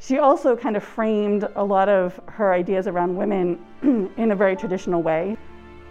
She 0.01 0.19
also 0.19 0.55
kind 0.55 0.77
of 0.77 0.85
framed 0.85 1.49
a 1.57 1.64
lot 1.64 1.89
of 1.89 2.21
her 2.27 2.53
ideas 2.53 2.87
around 2.87 3.16
women 3.16 3.59
in 4.16 4.31
a 4.31 4.37
very 4.37 4.55
traditional 4.55 5.03
way. 5.03 5.37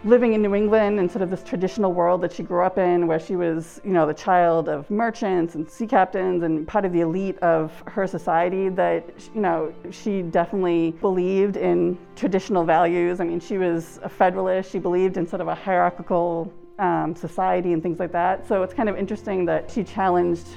Living 0.03 0.33
in 0.33 0.41
New 0.43 0.53
England 0.53 0.99
and 0.99 1.11
sort 1.11 1.23
of 1.23 1.31
this 1.31 1.43
traditional 1.43 1.91
world 1.91 2.21
that 2.21 2.31
she 2.31 2.43
grew 2.43 2.63
up 2.63 2.77
in, 2.77 3.07
where 3.07 3.19
she 3.19 3.35
was, 3.35 3.81
you 3.83 3.91
know, 3.91 4.05
the 4.05 4.13
child 4.13 4.69
of 4.69 4.89
merchants 4.91 5.55
and 5.55 5.67
sea 5.67 5.87
captains 5.87 6.43
and 6.43 6.67
part 6.67 6.85
of 6.85 6.93
the 6.93 7.01
elite 7.01 7.37
of 7.39 7.73
her 7.87 8.05
society, 8.05 8.69
that, 8.69 9.03
you 9.33 9.41
know, 9.41 9.73
she 9.89 10.21
definitely 10.21 10.91
believed 11.01 11.57
in 11.57 11.97
traditional 12.15 12.63
values. 12.63 13.19
I 13.19 13.25
mean, 13.25 13.39
she 13.39 13.57
was 13.57 13.99
a 14.03 14.09
Federalist, 14.09 14.71
she 14.71 14.79
believed 14.79 15.17
in 15.17 15.27
sort 15.27 15.41
of 15.41 15.47
a 15.47 15.55
hierarchical 15.55 16.53
um, 16.79 17.15
society 17.15 17.73
and 17.73 17.81
things 17.81 17.99
like 17.99 18.11
that. 18.11 18.47
So 18.47 18.63
it's 18.63 18.73
kind 18.73 18.87
of 18.89 18.97
interesting 18.97 19.45
that 19.45 19.69
she 19.69 19.83
challenged 19.83 20.47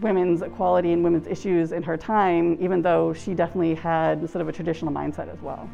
women's 0.00 0.42
equality 0.42 0.92
and 0.92 1.02
women's 1.02 1.26
issues 1.26 1.72
in 1.72 1.82
her 1.82 1.96
time, 1.96 2.56
even 2.60 2.82
though 2.82 3.12
she 3.12 3.34
definitely 3.34 3.74
had 3.74 4.28
sort 4.28 4.42
of 4.42 4.48
a 4.48 4.52
traditional 4.52 4.92
mindset 4.92 5.32
as 5.32 5.40
well. 5.40 5.68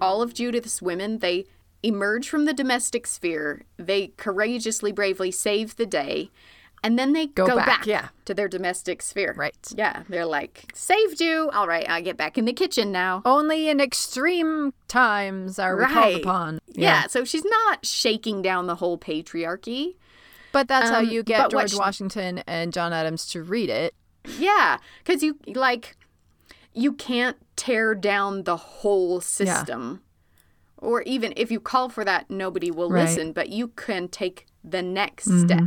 All 0.00 0.20
of 0.20 0.34
Judith's 0.34 0.82
women, 0.82 1.18
they 1.20 1.46
emerge 1.82 2.28
from 2.28 2.44
the 2.44 2.52
domestic 2.52 3.06
sphere, 3.06 3.62
they 3.76 4.08
courageously, 4.08 4.92
bravely 4.92 5.30
save 5.30 5.76
the 5.76 5.86
day, 5.86 6.30
and 6.86 6.98
then 6.98 7.12
they 7.12 7.26
go, 7.26 7.46
Go 7.46 7.56
back, 7.56 7.86
yeah. 7.86 8.08
to 8.26 8.32
their 8.34 8.48
domestic 8.48 9.02
sphere. 9.02 9.34
Right. 9.36 9.56
Yeah, 9.74 10.04
they're 10.08 10.24
like, 10.26 10.70
saved 10.74 11.20
you. 11.20 11.50
All 11.52 11.66
right, 11.66 11.84
I'll 11.88 12.02
get 12.02 12.16
back 12.16 12.38
in 12.38 12.44
the 12.44 12.52
kitchen 12.52 12.92
now. 12.92 13.22
Only 13.24 13.68
in 13.68 13.80
extreme 13.80 14.72
times 14.88 15.58
are 15.58 15.76
we 15.76 15.84
called 15.86 16.14
upon. 16.16 16.58
Yeah. 16.68 17.06
so 17.08 17.24
she's 17.24 17.44
not 17.44 17.84
shaking 17.84 18.42
down 18.42 18.66
the 18.66 18.76
whole 18.76 18.98
patriarchy. 18.98 19.96
But 20.52 20.68
that's 20.68 20.88
how 20.90 21.00
Um, 21.00 21.08
you 21.10 21.22
get 21.22 21.50
George 21.50 21.72
she- 21.72 21.76
Washington 21.78 22.42
and 22.46 22.72
John 22.72 22.92
Adams 22.92 23.26
to 23.32 23.42
read 23.42 23.68
it. 23.68 23.94
Yeah, 24.38 24.78
because 25.04 25.22
you 25.22 25.38
like 25.54 25.96
you 26.72 26.92
can't 26.92 27.36
tear 27.56 27.94
down 27.94 28.44
the 28.44 28.56
whole 28.56 29.20
system. 29.20 30.02
Or 30.78 31.02
even 31.02 31.32
if 31.36 31.50
you 31.50 31.58
call 31.58 31.88
for 31.88 32.04
that, 32.04 32.30
nobody 32.30 32.70
will 32.70 32.90
Right. 32.90 33.02
listen, 33.08 33.32
but 33.32 33.48
you 33.48 33.68
can 33.68 34.08
take 34.08 34.46
the 34.62 34.82
next 34.82 35.26
Mm-hmm. 35.28 35.46
step. 35.46 35.64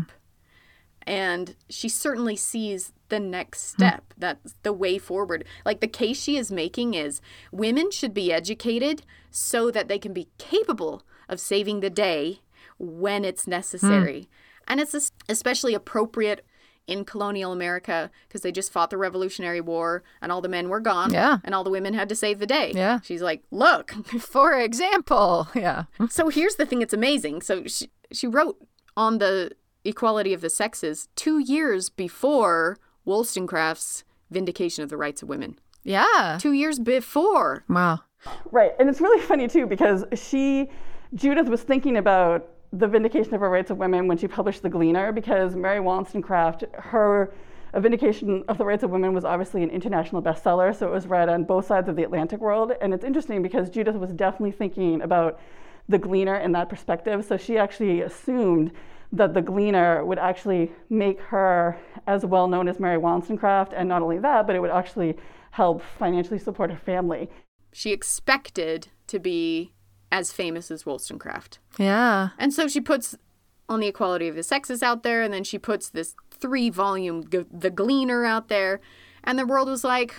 And 1.10 1.56
she 1.70 1.90
certainly 1.90 2.36
sees 2.36 2.94
the 3.10 3.20
next 3.20 3.72
Hmm. 3.74 3.78
step. 3.84 4.14
That's 4.18 4.54
the 4.64 4.74
way 4.74 4.98
forward. 5.00 5.44
Like 5.66 5.80
the 5.82 5.88
case 5.88 6.22
she 6.22 6.38
is 6.38 6.52
making 6.52 6.94
is 6.94 7.22
women 7.52 7.90
should 7.92 8.14
be 8.14 8.32
educated 8.32 9.02
so 9.32 9.72
that 9.72 9.88
they 9.88 9.98
can 10.00 10.14
be 10.14 10.30
capable 10.38 11.04
of 11.28 11.40
saving 11.40 11.80
the 11.80 11.90
day 11.90 12.42
when 12.78 13.26
it's 13.26 13.46
Hmm. 13.46 13.52
necessary. 13.52 14.30
And 14.68 14.80
it's 14.80 15.12
especially 15.28 15.74
appropriate 15.74 16.46
in 16.86 17.06
colonial 17.06 17.52
America 17.52 18.10
because 18.28 18.42
they 18.42 18.52
just 18.52 18.72
fought 18.72 18.90
the 18.90 18.98
Revolutionary 18.98 19.62
War 19.62 20.04
and 20.22 20.32
all 20.32 20.42
the 20.42 20.50
men 20.50 20.70
were 20.70 20.80
gone. 20.80 21.12
Yeah. 21.14 21.38
And 21.44 21.54
all 21.56 21.64
the 21.64 21.70
women 21.70 21.94
had 21.94 22.10
to 22.10 22.16
save 22.16 22.40
the 22.40 22.48
day. 22.48 22.72
Yeah. 22.76 23.00
She's 23.02 23.22
like, 23.22 23.44
look. 23.52 23.92
For 24.20 24.54
example, 24.60 25.48
yeah. 25.56 25.84
so 26.10 26.30
here's 26.30 26.56
the 26.56 26.66
thing 26.66 26.80
that's 26.80 26.94
amazing. 26.94 27.42
So 27.42 27.64
she, 27.66 27.90
she 28.12 28.28
wrote 28.28 28.58
on 28.98 29.18
the 29.20 29.52
equality 29.84 30.34
of 30.34 30.42
the 30.42 30.50
sexes 30.50 31.08
two 31.16 31.40
years 31.40 31.90
before 31.90 32.78
Wollstonecraft's 33.06 34.04
Vindication 34.30 34.84
of 34.84 34.90
the 34.90 34.98
Rights 34.98 35.24
of 35.24 35.30
Women. 35.30 35.58
Yeah. 35.84 36.38
Two 36.40 36.54
years 36.54 36.80
before. 36.80 37.64
Wow. 37.68 38.02
Right, 38.52 38.72
and 38.80 38.90
it's 38.90 39.02
really 39.02 39.22
funny 39.22 39.48
too 39.48 39.66
because 39.66 40.04
she, 40.14 40.70
Judith, 41.16 41.48
was 41.48 41.64
thinking 41.64 41.98
about 41.98 42.50
the 42.72 42.88
vindication 42.88 43.34
of 43.34 43.42
her 43.42 43.50
rights 43.50 43.72
of 43.72 43.78
women 43.78 44.08
when 44.08 44.18
she 44.18 44.28
published 44.28 44.62
The 44.62 44.70
Gleaner 44.70 45.12
because 45.12 45.56
Mary 45.56 45.80
Wollstonecraft, 45.80 46.66
her 46.76 47.34
A 47.74 47.82
Vindication 47.82 48.44
of 48.48 48.58
the 48.58 48.66
Rights 48.66 48.84
of 48.84 48.92
Women 48.92 49.14
was 49.14 49.26
obviously 49.26 49.64
an 49.64 49.70
international 49.70 50.22
bestseller, 50.22 50.76
so 50.76 50.88
it 50.88 50.92
was 50.92 51.08
read 51.08 51.30
on 51.30 51.44
both 51.46 51.66
sides 51.66 51.90
of 51.90 51.96
the 51.96 52.04
Atlantic 52.04 52.40
world. 52.40 52.74
And 52.82 52.94
it's 52.94 53.06
interesting 53.06 53.42
because 53.42 53.70
Judith 53.70 53.96
was 53.96 54.12
definitely 54.12 54.52
thinking 54.52 55.02
about 55.02 55.40
the 55.88 55.98
Gleaner 55.98 56.36
in 56.36 56.52
that 56.52 56.70
perspective. 56.70 57.26
So 57.26 57.38
she 57.38 57.58
actually 57.58 58.02
assumed 58.02 58.72
that 59.12 59.34
the 59.34 59.42
Gleaner 59.42 60.06
would 60.06 60.20
actually 60.20 60.72
make 60.90 61.20
her 61.20 61.78
as 62.06 62.26
well 62.26 62.48
known 62.48 62.68
as 62.68 62.80
Mary 62.80 62.98
Wollstonecraft, 62.98 63.74
and 63.74 63.90
not 63.90 64.02
only 64.02 64.20
that, 64.20 64.46
but 64.46 64.56
it 64.56 64.60
would 64.60 64.72
actually 64.72 65.18
help 65.52 65.82
financially 65.98 66.40
support 66.40 66.70
her 66.72 66.78
family. 66.78 67.30
She 67.72 67.92
expected 67.92 68.90
to 69.08 69.20
be 69.20 69.74
as 70.12 70.32
famous 70.32 70.70
as 70.72 70.86
Wollstonecraft. 70.86 71.60
Yeah. 71.78 72.30
And 72.38 72.54
so 72.54 72.68
she 72.68 72.82
puts 72.82 73.16
on 73.68 73.80
the 73.80 73.88
equality 73.88 74.28
of 74.28 74.36
the 74.36 74.44
sexes 74.44 74.82
out 74.84 75.04
there, 75.04 75.22
and 75.22 75.34
then 75.34 75.44
she 75.44 75.58
puts 75.60 75.90
this 75.90 76.16
three 76.32 76.70
volume 76.70 77.28
G- 77.30 77.46
The 77.52 77.70
Gleaner 77.70 78.26
out 78.26 78.48
there. 78.48 78.80
And 79.24 79.38
the 79.38 79.46
world 79.46 79.68
was 79.68 79.84
like, 79.84 80.16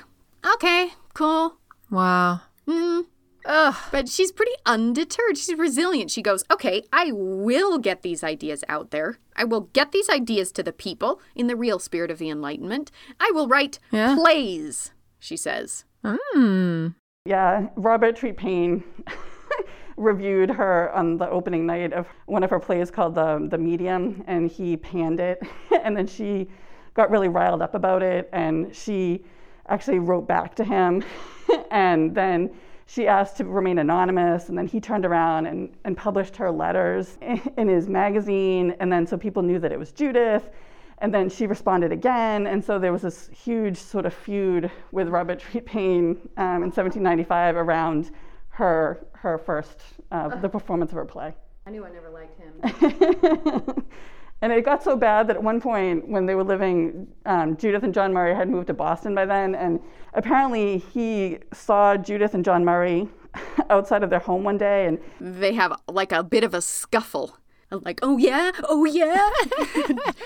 okay, 0.55 0.91
cool. 1.15 1.57
Wow. 1.91 2.43
Mm. 2.69 3.07
Ugh. 3.47 3.75
But 3.91 4.09
she's 4.09 4.33
pretty 4.33 4.53
undeterred. 4.67 5.37
She's 5.39 5.57
resilient. 5.59 6.11
She 6.11 6.23
goes, 6.23 6.45
okay, 6.51 6.85
I 6.93 7.11
will 7.13 7.79
get 7.79 8.03
these 8.03 8.23
ideas 8.23 8.65
out 8.69 8.91
there. 8.91 9.19
I 9.37 9.45
will 9.45 9.63
get 9.73 9.93
these 9.93 10.09
ideas 10.11 10.53
to 10.53 10.63
the 10.63 10.73
people 10.73 11.21
in 11.35 11.47
the 11.47 11.57
real 11.57 11.79
spirit 11.79 12.11
of 12.11 12.19
the 12.19 12.29
Enlightenment. 12.31 12.91
I 13.19 13.31
will 13.35 13.49
write 13.49 13.79
Yeah. 13.91 14.15
plays, 14.15 14.91
she 15.19 15.37
says. 15.37 15.85
Hmm. 16.05 16.89
Yeah, 17.25 17.69
Robert 17.77 18.17
Treat 18.17 18.37
Paine 18.37 18.83
reviewed 19.97 20.51
her 20.51 20.91
on 20.95 21.19
the 21.19 21.29
opening 21.29 21.67
night 21.67 21.93
of 21.93 22.07
one 22.27 22.43
of 22.43 22.51
her 22.51 22.59
plays 22.61 22.91
called 22.91 23.15
The, 23.15 23.47
the 23.51 23.59
Medium, 23.59 24.25
and 24.27 24.51
he 24.51 24.77
panned 24.77 25.21
it. 25.21 25.41
and 25.83 25.97
then 25.97 26.07
she 26.07 26.49
got 26.95 27.11
really 27.11 27.29
riled 27.29 27.63
up 27.63 27.75
about 27.75 28.03
it, 28.03 28.29
and 28.33 28.75
she 28.75 29.25
actually 29.69 29.99
wrote 29.99 30.27
back 30.27 30.55
to 30.57 30.65
him. 30.65 31.05
and 31.71 32.15
then 32.15 32.51
she 32.93 33.07
asked 33.07 33.37
to 33.37 33.45
remain 33.45 33.79
anonymous, 33.79 34.49
and 34.49 34.59
then 34.59 34.67
he 34.67 34.81
turned 34.81 35.07
around 35.07 35.47
and, 35.47 35.73
and 35.85 35.97
published 35.97 36.37
her 36.37 36.51
letters 36.51 37.19
in 37.57 37.69
his 37.69 37.89
magazine. 37.89 38.75
And 38.81 38.93
then 38.93 39.07
so 39.07 39.17
people 39.17 39.43
knew 39.43 39.61
that 39.61 39.71
it 39.71 39.79
was 39.79 39.93
Judith. 39.93 40.51
And 40.99 41.15
then 41.15 41.31
she 41.31 41.47
responded 41.47 41.93
again, 41.93 42.47
and 42.47 42.63
so 42.63 42.79
there 42.79 42.93
was 42.93 43.03
this 43.03 43.31
huge 43.33 43.79
sort 43.79 44.05
of 44.05 44.13
feud 44.13 44.71
with 44.93 45.09
Robert 45.09 45.39
Treat 45.39 45.65
Paine 45.65 46.29
um, 46.37 46.63
in 46.63 46.71
1795 46.71 47.57
around 47.57 48.11
her 48.51 49.07
her 49.13 49.39
first 49.39 49.81
uh, 50.11 50.29
the 50.41 50.49
performance 50.49 50.91
of 50.91 50.97
her 50.97 51.05
play. 51.07 51.35
I 51.67 51.71
knew 51.71 51.87
I 51.87 51.91
never 51.91 52.11
liked 52.11 52.39
him. 52.39 53.87
and 54.43 54.53
it 54.53 54.65
got 54.65 54.83
so 54.83 54.97
bad 54.97 55.27
that 55.29 55.37
at 55.37 55.43
one 55.43 55.61
point, 55.61 56.09
when 56.09 56.27
they 56.27 56.35
were 56.35 56.45
living, 56.45 57.09
um, 57.27 57.57
Judith 57.57 57.83
and 57.83 57.93
John 57.93 58.13
Murray 58.13 58.35
had 58.35 58.49
moved 58.49 58.69
to 58.69 58.75
Boston 58.75 59.15
by 59.15 59.27
then, 59.27 59.55
and 59.55 59.81
apparently 60.15 60.79
he 60.79 61.39
saw 61.53 61.97
Judith 61.97 62.33
and 62.33 62.45
John 62.45 62.65
Murray 62.65 63.09
outside 63.71 64.03
of 64.03 64.11
their 64.11 64.19
home 64.19 64.43
one 64.43 64.57
day, 64.57 64.87
and 64.87 64.99
they 65.21 65.53
have 65.55 65.79
like 65.89 66.13
a 66.13 66.23
bit 66.23 66.43
of 66.43 66.55
a 66.55 66.63
scuffle. 66.63 67.37
Like, 67.71 68.01
oh 68.03 68.17
yeah, 68.19 68.51
oh 68.69 68.85
yeah. 68.85 69.31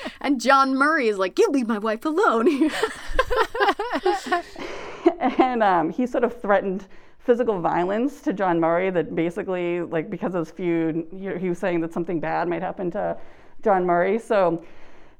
and 0.20 0.40
John 0.40 0.74
Murray 0.76 1.08
is 1.08 1.18
like, 1.18 1.38
you 1.38 1.46
leave 1.50 1.68
my 1.68 1.78
wife 1.78 2.06
alone. 2.06 2.48
and 5.20 5.62
um, 5.62 5.90
he 5.90 6.06
sort 6.06 6.24
of 6.24 6.40
threatened 6.40 6.86
physical 7.18 7.60
violence 7.60 8.22
to 8.22 8.32
John 8.32 8.60
Murray. 8.60 8.88
That 8.88 9.14
basically, 9.14 9.82
like, 9.82 10.08
because 10.08 10.34
of 10.34 10.46
this 10.46 10.54
feud, 10.54 11.06
he, 11.10 11.36
he 11.38 11.48
was 11.50 11.58
saying 11.58 11.82
that 11.82 11.92
something 11.92 12.18
bad 12.18 12.48
might 12.48 12.62
happen 12.62 12.90
to 12.92 13.14
John 13.64 13.84
Murray. 13.84 14.18
So, 14.18 14.62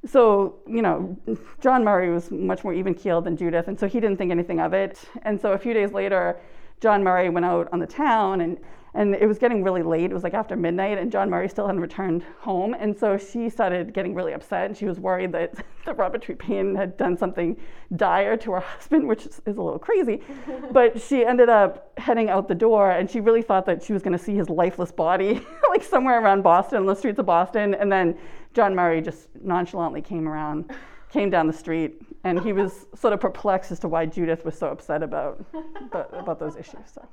so 0.07 0.57
you 0.67 0.83
know, 0.83 1.17
John 1.61 1.83
Murray 1.83 2.11
was 2.11 2.31
much 2.31 2.63
more 2.63 2.75
even 2.75 2.95
keeled 2.95 3.25
than 3.25 3.37
Judith, 3.37 3.67
and 3.69 3.81
so 3.81 3.89
he 3.89 3.99
didn't 4.01 4.19
think 4.19 4.31
anything 4.31 4.61
of 4.61 4.73
it. 4.75 5.01
And 5.23 5.41
so 5.41 5.53
a 5.53 5.59
few 5.59 5.75
days 5.75 5.93
later, 5.93 6.39
John 6.81 7.03
Murray 7.03 7.31
went 7.31 7.47
out 7.47 7.69
on 7.73 7.81
the 7.81 7.87
town 7.87 8.41
and. 8.41 8.59
And 8.97 9.15
it 9.15 9.27
was 9.27 9.39
getting 9.39 9.65
really 9.65 9.83
late. 9.83 10.11
It 10.11 10.15
was 10.15 10.23
like 10.23 10.35
after 10.35 10.55
midnight, 10.55 10.99
and 10.99 11.11
John 11.11 11.29
Murray 11.29 11.49
still 11.49 11.67
hadn't 11.67 11.81
returned 11.81 12.23
home. 12.39 12.75
And 12.79 12.97
so 12.97 13.19
she 13.19 13.51
started 13.51 13.93
getting 13.93 14.15
really 14.15 14.33
upset, 14.33 14.67
and 14.67 14.77
she 14.77 14.87
was 14.87 15.01
worried 15.01 15.33
that, 15.33 15.55
the 15.85 15.95
Robert 15.95 16.27
Paine 16.39 16.75
had 16.77 16.97
done 16.97 17.17
something 17.17 17.57
dire 17.97 18.37
to 18.37 18.53
her 18.53 18.61
husband, 18.61 19.09
which 19.09 19.27
is, 19.27 19.41
a 19.47 19.51
little 19.51 19.79
crazy. 19.79 20.23
but 20.71 21.01
she 21.01 21.25
ended 21.25 21.49
up 21.49 21.93
heading 21.99 22.31
out 22.31 22.47
the 22.47 22.55
door, 22.55 22.93
and 22.93 23.11
she 23.11 23.21
really 23.21 23.43
thought 23.43 23.67
that 23.67 23.83
she 23.83 23.93
was 23.93 24.03
going 24.03 24.17
to 24.17 24.25
see 24.25 24.35
his 24.35 24.49
lifeless 24.49 24.93
body, 24.93 25.45
like 25.71 25.83
somewhere 25.83 26.23
around 26.23 26.43
Boston, 26.43 26.79
on 26.79 26.87
the 26.87 26.95
streets 26.95 27.19
of 27.19 27.27
Boston. 27.27 27.75
And 27.75 27.91
then 27.91 28.17
John 28.55 28.75
Murray 28.77 29.01
just 29.01 29.29
nonchalantly 29.43 30.03
came 30.03 30.29
around, 30.29 30.71
came 31.11 31.31
down 31.31 31.49
the 31.49 31.53
street, 31.53 32.01
and 32.23 32.41
he 32.41 32.53
was 32.53 32.87
sort 32.95 33.13
of 33.13 33.21
perplexed 33.21 33.73
as 33.73 33.81
to 33.81 33.89
why 33.89 34.07
Judith 34.07 34.45
was 34.45 34.57
so 34.57 34.69
upset 34.69 35.03
about, 35.03 35.45
about, 35.81 36.11
about 36.13 36.39
those 36.39 36.57
issues. 36.57 36.93
So. 36.95 37.07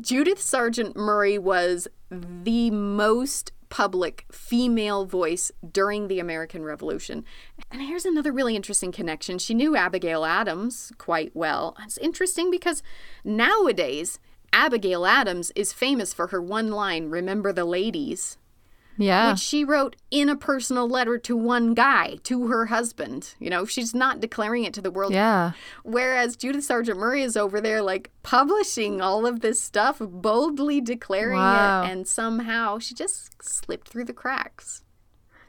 Judith 0.00 0.40
Sargent 0.40 0.96
Murray 0.96 1.38
was 1.38 1.88
the 2.10 2.70
most 2.70 3.52
public 3.68 4.26
female 4.32 5.04
voice 5.04 5.52
during 5.72 6.08
the 6.08 6.18
American 6.18 6.64
Revolution. 6.64 7.24
And 7.70 7.82
here's 7.82 8.04
another 8.04 8.32
really 8.32 8.56
interesting 8.56 8.92
connection. 8.92 9.38
She 9.38 9.54
knew 9.54 9.76
Abigail 9.76 10.24
Adams 10.24 10.92
quite 10.98 11.30
well. 11.34 11.76
It's 11.84 11.98
interesting 11.98 12.50
because 12.50 12.82
nowadays, 13.24 14.18
Abigail 14.52 15.06
Adams 15.06 15.52
is 15.54 15.72
famous 15.72 16.12
for 16.12 16.28
her 16.28 16.42
one 16.42 16.70
line, 16.70 17.10
Remember 17.10 17.52
the 17.52 17.64
Ladies, 17.64 18.38
Yeah. 19.00 19.30
which 19.32 19.40
she 19.40 19.64
wrote 19.64 19.96
in 20.10 20.28
a 20.28 20.36
personal 20.36 20.86
letter 20.88 21.16
to 21.18 21.34
one 21.36 21.74
guy, 21.74 22.18
to 22.24 22.46
her 22.48 22.66
husband. 22.66 23.34
You 23.38 23.48
know, 23.50 23.64
she's 23.64 23.94
not 23.94 24.20
declaring 24.20 24.64
it 24.64 24.74
to 24.74 24.82
the 24.82 24.90
world. 24.90 25.12
yeah. 25.12 25.52
Whereas 25.82 26.36
Judith 26.36 26.64
Sargent 26.64 26.98
Murray 26.98 27.22
is 27.22 27.36
over 27.36 27.60
there, 27.60 27.80
like 27.82 28.10
publishing 28.22 29.00
all 29.00 29.26
of 29.26 29.40
this 29.40 29.60
stuff, 29.60 29.96
boldly 30.00 30.80
declaring 30.80 31.38
Wow. 31.38 31.82
it, 31.82 31.90
and 31.90 32.06
somehow 32.06 32.78
she 32.78 32.94
just 32.94 33.42
slipped 33.42 33.88
through 33.88 34.04
the 34.04 34.12
cracks. 34.12 34.82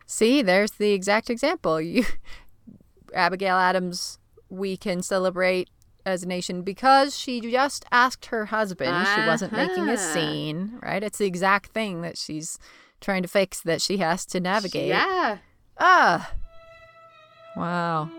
See, 0.08 0.42
there's 0.42 0.72
the 0.72 0.92
exact 0.94 1.30
example. 1.30 1.80
You, 1.92 2.06
Abigail 3.14 3.58
Adams, 3.58 4.20
we 4.50 4.78
can 4.78 5.02
celebrate 5.02 5.70
as 6.06 6.24
a 6.24 6.28
nation 6.28 6.62
because 6.64 7.18
she 7.18 7.42
just 7.42 7.86
asked 7.92 8.28
her 8.28 8.46
husband. 8.46 9.06
She 9.16 9.26
wasn't 9.28 9.52
making 9.52 9.88
a 9.90 9.94
Uh-huh. 9.94 10.14
scene, 10.14 10.80
right? 10.82 11.04
It's 11.04 11.18
the 11.20 11.26
exact 11.28 11.74
thing 11.74 12.02
that 12.02 12.18
she's 12.18 12.58
trying 13.02 13.24
to 13.24 13.28
fix 13.28 13.62
that 13.62 13.82
she 13.82 13.98
has 13.98 14.26
to 14.28 14.40
navigate. 14.40 14.88
Yeah. 14.88 15.40
Ah. 15.80 16.32
Wow. 17.58 18.10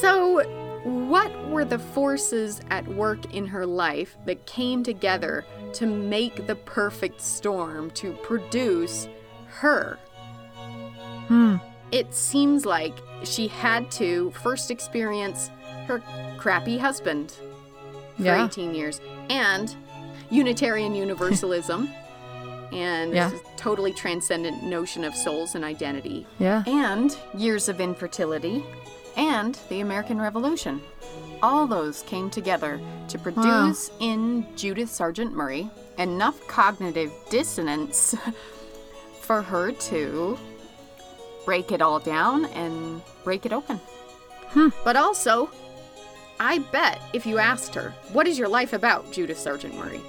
So, 0.00 0.42
what 0.84 1.48
were 1.48 1.64
the 1.64 1.78
forces 1.78 2.60
at 2.70 2.86
work 2.88 3.34
in 3.34 3.46
her 3.46 3.64
life 3.64 4.16
that 4.26 4.46
came 4.46 4.82
together 4.82 5.44
to 5.74 5.86
make 5.86 6.46
the 6.46 6.54
perfect 6.54 7.20
storm 7.20 7.90
to 7.92 8.12
produce 8.22 9.08
her? 9.46 9.98
Hmm. 11.28 11.56
It 11.92 12.14
seems 12.14 12.66
like 12.66 12.98
she 13.24 13.48
had 13.48 13.90
to 13.92 14.30
first 14.42 14.70
experience 14.70 15.50
her 15.86 16.02
crappy 16.38 16.78
husband 16.78 17.34
for 18.20 18.26
Yeah. 18.26 18.44
18 18.46 18.74
years 18.74 19.00
and 19.28 19.74
Unitarian 20.30 20.94
Universalism 20.94 21.88
and 22.72 23.12
Yeah. 23.12 23.30
this 23.30 23.40
totally 23.56 23.92
transcendent 23.92 24.62
notion 24.62 25.04
of 25.04 25.14
souls 25.14 25.54
and 25.54 25.64
identity 25.64 26.26
Yeah. 26.38 26.62
and 26.66 27.16
years 27.34 27.68
of 27.68 27.80
infertility 27.80 28.64
and 29.16 29.58
the 29.68 29.80
American 29.80 30.20
Revolution. 30.20 30.80
All 31.42 31.66
those 31.66 32.02
came 32.02 32.30
together 32.30 32.80
to 33.08 33.18
produce 33.18 33.90
in 33.98 34.46
Judith 34.56 34.90
Sargent 34.90 35.32
Murray 35.34 35.70
enough 35.98 36.46
cognitive 36.46 37.10
dissonance 37.30 38.14
for 39.20 39.42
her 39.42 39.72
to 39.72 40.38
break 41.44 41.72
it 41.72 41.80
all 41.82 41.98
down 41.98 42.44
and 42.46 43.00
break 43.24 43.46
it 43.46 43.52
open. 43.52 43.80
Hmm. 44.50 44.68
But 44.84 44.96
also, 44.96 45.50
I 46.42 46.60
bet 46.72 47.02
if 47.12 47.26
you 47.26 47.36
asked 47.36 47.74
her, 47.74 47.92
What 48.14 48.26
is 48.26 48.38
your 48.38 48.48
life 48.48 48.72
about, 48.72 49.12
Judith 49.12 49.38
Sargent 49.38 49.74
Murray? 49.74 50.00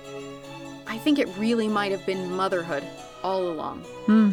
I 0.88 0.98
think 0.98 1.20
it 1.20 1.28
really 1.38 1.68
might 1.68 1.92
have 1.92 2.06
been 2.06 2.32
motherhood 2.32 2.88
all 3.22 3.50
along. 3.50 3.82
Hmm. 4.06 4.32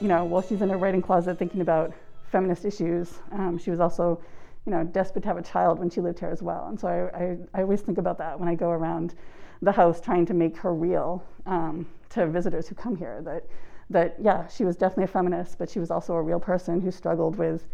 you 0.00 0.08
know, 0.08 0.24
while 0.24 0.40
she's 0.40 0.62
in 0.62 0.70
her 0.70 0.78
writing 0.78 1.02
closet 1.02 1.38
thinking 1.38 1.60
about 1.60 1.92
feminist 2.32 2.64
issues, 2.64 3.18
um, 3.32 3.58
she 3.58 3.70
was 3.70 3.78
also, 3.78 4.20
you 4.64 4.72
know, 4.72 4.84
desperate 4.84 5.22
to 5.22 5.28
have 5.28 5.36
a 5.36 5.42
child 5.42 5.78
when 5.78 5.90
she 5.90 6.00
lived 6.00 6.18
here 6.18 6.30
as 6.30 6.42
well. 6.42 6.66
And 6.68 6.80
so 6.80 6.88
I, 6.88 7.24
I, 7.24 7.36
I 7.54 7.62
always 7.62 7.82
think 7.82 7.98
about 7.98 8.16
that 8.18 8.40
when 8.40 8.48
I 8.48 8.54
go 8.54 8.70
around 8.70 9.14
the 9.60 9.72
house 9.72 10.00
trying 10.00 10.24
to 10.26 10.34
make 10.34 10.56
her 10.56 10.72
real 10.72 11.22
um, 11.44 11.86
to 12.10 12.26
visitors 12.26 12.68
who 12.68 12.74
come 12.74 12.96
here. 12.96 13.20
That, 13.22 13.44
that 13.90 14.16
yeah, 14.18 14.46
she 14.46 14.64
was 14.64 14.76
definitely 14.76 15.04
a 15.04 15.08
feminist, 15.08 15.58
but 15.58 15.68
she 15.68 15.78
was 15.78 15.90
also 15.90 16.14
a 16.14 16.22
real 16.22 16.40
person 16.40 16.80
who 16.80 16.90
struggled 16.90 17.36
with 17.36 17.66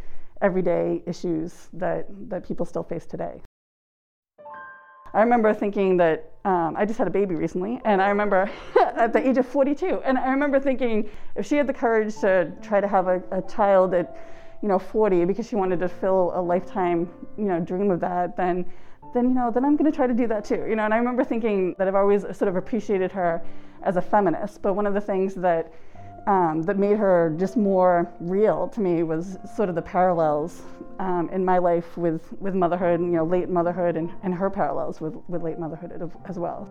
everyday 0.43 1.03
issues 1.07 1.69
that, 1.73 2.07
that 2.29 2.47
people 2.47 2.67
still 2.67 2.83
face 2.83 3.07
today. 3.07 3.41
I 5.15 5.23
remember 5.23 5.55
thinking 5.55 5.97
that 5.99 6.33
um, 6.45 6.75
I 6.77 6.85
just 6.85 6.99
had 6.99 7.07
a 7.07 7.11
baby 7.11 7.37
recently, 7.37 7.81
and 7.85 8.03
I 8.03 8.09
remember 8.09 8.51
at 8.97 9.13
the 9.13 9.27
age 9.27 9.39
of 9.39 9.47
42, 9.47 10.03
and 10.05 10.19
I 10.19 10.31
remember 10.31 10.59
thinking 10.59 11.09
if 11.37 11.47
she 11.47 11.57
had 11.57 11.69
the 11.69 11.73
courage 11.73 12.19
to 12.21 12.53
try 12.61 12.81
to 12.81 12.89
have 12.89 13.07
a, 13.07 13.23
a 13.31 13.41
child 13.43 13.95
at, 13.95 14.17
you 14.61 14.69
know, 14.69 14.79
40 14.79 15.25
because 15.25 15.49
she 15.49 15.55
wanted 15.55 15.79
to 15.81 15.89
fill 15.89 16.33
a 16.35 16.43
lifetime, 16.43 17.09
you 17.39 17.45
know, 17.45 17.61
dream 17.61 17.93
of 17.93 18.01
that, 18.01 18.37
then, 18.37 18.67
then 19.15 19.29
you 19.29 19.35
know, 19.35 19.53
then 19.53 19.65
I'm 19.65 19.77
going 19.77 19.91
to 19.91 19.97
try 19.97 20.09
to 20.09 20.15
do 20.15 20.27
that 20.27 20.45
too, 20.45 20.67
you 20.69 20.75
know. 20.75 20.85
And 20.85 20.93
I 20.93 20.97
remember 20.97 21.23
thinking 21.23 21.77
that 21.79 21.87
I've 21.87 21.95
always 21.95 22.23
sort 22.23 22.49
of 22.49 22.57
appreciated 22.57 23.13
her 23.13 23.41
as 23.85 23.97
a 23.97 24.03
feminist, 24.03 24.63
but 24.63 24.75
one 24.75 24.87
of 24.87 24.95
the 24.95 25.01
things 25.01 25.35
that 25.37 25.73
um, 26.27 26.63
that 26.63 26.79
made 26.79 26.97
her 26.97 27.35
just 27.39 27.57
more 27.57 28.11
real 28.21 28.69
to 28.69 28.81
me 28.81 29.03
was 29.03 29.37
sort 29.55 29.69
of 29.69 29.75
the 29.75 29.83
parallels 29.83 30.63
um, 30.99 31.29
in 31.31 31.45
my 31.45 31.59
life 31.59 31.97
with, 31.97 32.33
with 32.41 32.55
motherhood, 32.55 33.01
and, 33.01 33.11
you 33.11 33.17
know, 33.17 33.25
late 33.25 33.49
motherhood, 33.49 33.97
and, 33.97 34.11
and 34.23 34.35
her 34.35 34.49
parallels 34.49 35.01
with, 35.01 35.15
with 35.29 35.43
late 35.43 35.59
motherhood 35.59 35.93
as- 36.29 36.39
well. 36.39 36.69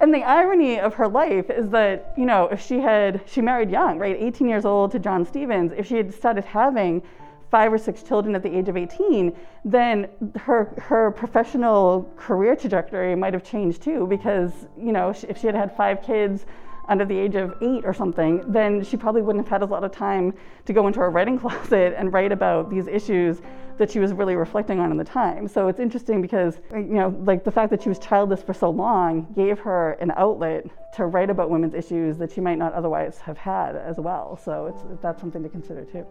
And 0.00 0.14
the 0.14 0.22
irony 0.22 0.78
of 0.78 0.94
her 0.94 1.08
life 1.08 1.50
is 1.50 1.70
that, 1.70 2.14
you 2.16 2.24
know, 2.24 2.46
if 2.48 2.60
she 2.64 2.80
had, 2.80 3.20
she 3.26 3.40
married 3.40 3.70
young, 3.70 3.98
right, 3.98 4.16
18 4.18 4.48
years 4.48 4.64
old 4.64 4.92
to 4.92 4.98
John 4.98 5.24
Stevens, 5.24 5.72
if 5.76 5.86
she 5.86 5.96
had 5.96 6.14
started 6.14 6.44
having 6.44 7.02
five 7.50 7.72
or 7.72 7.78
six 7.78 8.02
children 8.02 8.34
at 8.34 8.42
the 8.42 8.56
age 8.56 8.68
of 8.68 8.76
18, 8.76 9.34
then 9.64 10.08
her, 10.36 10.74
her 10.78 11.10
professional 11.10 12.12
career 12.16 12.54
trajectory 12.54 13.16
might 13.16 13.32
have 13.32 13.42
changed 13.42 13.82
too, 13.82 14.06
because, 14.06 14.52
you 14.76 14.92
know, 14.92 15.10
if 15.10 15.38
she 15.38 15.46
had 15.46 15.56
had 15.56 15.74
five 15.76 16.02
kids 16.02 16.44
under 16.88 17.04
the 17.04 17.18
age 17.18 17.34
of 17.34 17.54
eight 17.60 17.84
or 17.84 17.92
something, 17.92 18.42
then 18.50 18.82
she 18.82 18.96
probably 18.96 19.22
wouldn't 19.22 19.44
have 19.44 19.50
had 19.50 19.62
a 19.62 19.70
lot 19.70 19.84
of 19.84 19.92
time 19.92 20.34
to 20.64 20.72
go 20.72 20.86
into 20.86 21.00
her 21.00 21.10
writing 21.10 21.38
closet 21.40 21.94
and 21.96 22.12
write 22.12 22.32
about 22.32 22.70
these 22.70 22.86
issues 22.86 23.40
that 23.78 23.90
she 23.90 24.00
was 24.00 24.12
really 24.12 24.34
reflecting 24.34 24.80
on 24.80 24.90
in 24.90 24.96
the 24.96 25.04
time. 25.04 25.46
So 25.46 25.68
it's 25.68 25.78
interesting 25.78 26.20
because, 26.20 26.58
you 26.72 26.82
know, 26.82 27.16
like 27.24 27.44
the 27.44 27.52
fact 27.52 27.70
that 27.70 27.82
she 27.82 27.88
was 27.88 27.98
childless 27.98 28.42
for 28.42 28.52
so 28.52 28.70
long 28.70 29.32
gave 29.36 29.60
her 29.60 29.92
an 30.00 30.12
outlet 30.16 30.66
to 30.96 31.06
write 31.06 31.30
about 31.30 31.48
women's 31.48 31.74
issues 31.74 32.18
that 32.18 32.32
she 32.32 32.40
might 32.40 32.58
not 32.58 32.72
otherwise 32.72 33.18
have 33.18 33.38
had 33.38 33.76
as 33.76 33.98
well. 33.98 34.36
So 34.36 34.66
it's, 34.66 35.00
that's 35.00 35.20
something 35.20 35.42
to 35.42 35.48
consider 35.48 35.84
too. 35.84 36.06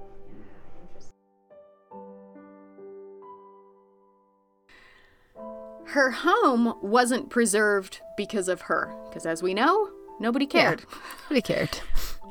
Her 5.87 6.11
home 6.11 6.75
wasn't 6.81 7.29
preserved 7.29 8.01
because 8.17 8.47
of 8.47 8.61
her, 8.61 8.93
because 9.09 9.25
as 9.25 9.41
we 9.41 9.53
know, 9.53 9.89
nobody 10.19 10.45
cared. 10.45 10.83
Nobody 11.23 11.41
cared. 11.41 11.79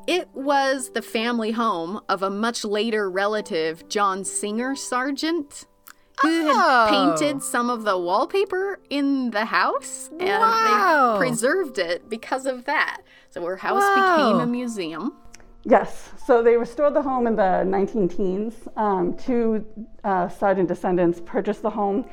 It 0.07 0.29
was 0.35 0.91
the 0.91 1.03
family 1.03 1.51
home 1.53 2.01
of 2.09 2.23
a 2.23 2.31
much 2.31 2.65
later 2.65 3.11
relative, 3.11 3.89
John 3.89 4.25
Singer 4.25 4.77
Sargent, 4.77 5.67
who 6.23 6.29
Oh. 6.29 6.87
had 6.87 6.89
painted 6.91 7.43
some 7.43 7.69
of 7.71 7.85
the 7.85 7.99
wallpaper 7.99 8.79
in 8.89 9.31
the 9.33 9.47
house, 9.47 10.09
and 10.21 10.29
Wow. 10.29 11.13
they 11.15 11.19
preserved 11.27 11.79
it 11.79 12.09
because 12.09 12.47
of 12.47 12.65
that. 12.67 12.99
So 13.31 13.45
her 13.45 13.57
house 13.57 13.83
Wow. 13.97 14.17
became 14.17 14.41
a 14.41 14.47
museum. 14.47 15.13
Yes, 15.65 16.11
so 16.25 16.43
they 16.43 16.57
restored 16.57 16.95
the 16.95 17.03
home 17.03 17.27
in 17.27 17.35
the 17.35 17.65
19 17.65 18.09
teens. 18.09 18.55
Um, 18.77 19.15
two 19.15 19.67
uh, 20.05 20.29
Sargent 20.29 20.69
descendants 20.69 21.21
purchased 21.27 21.63
the 21.63 21.71
home, 21.71 22.05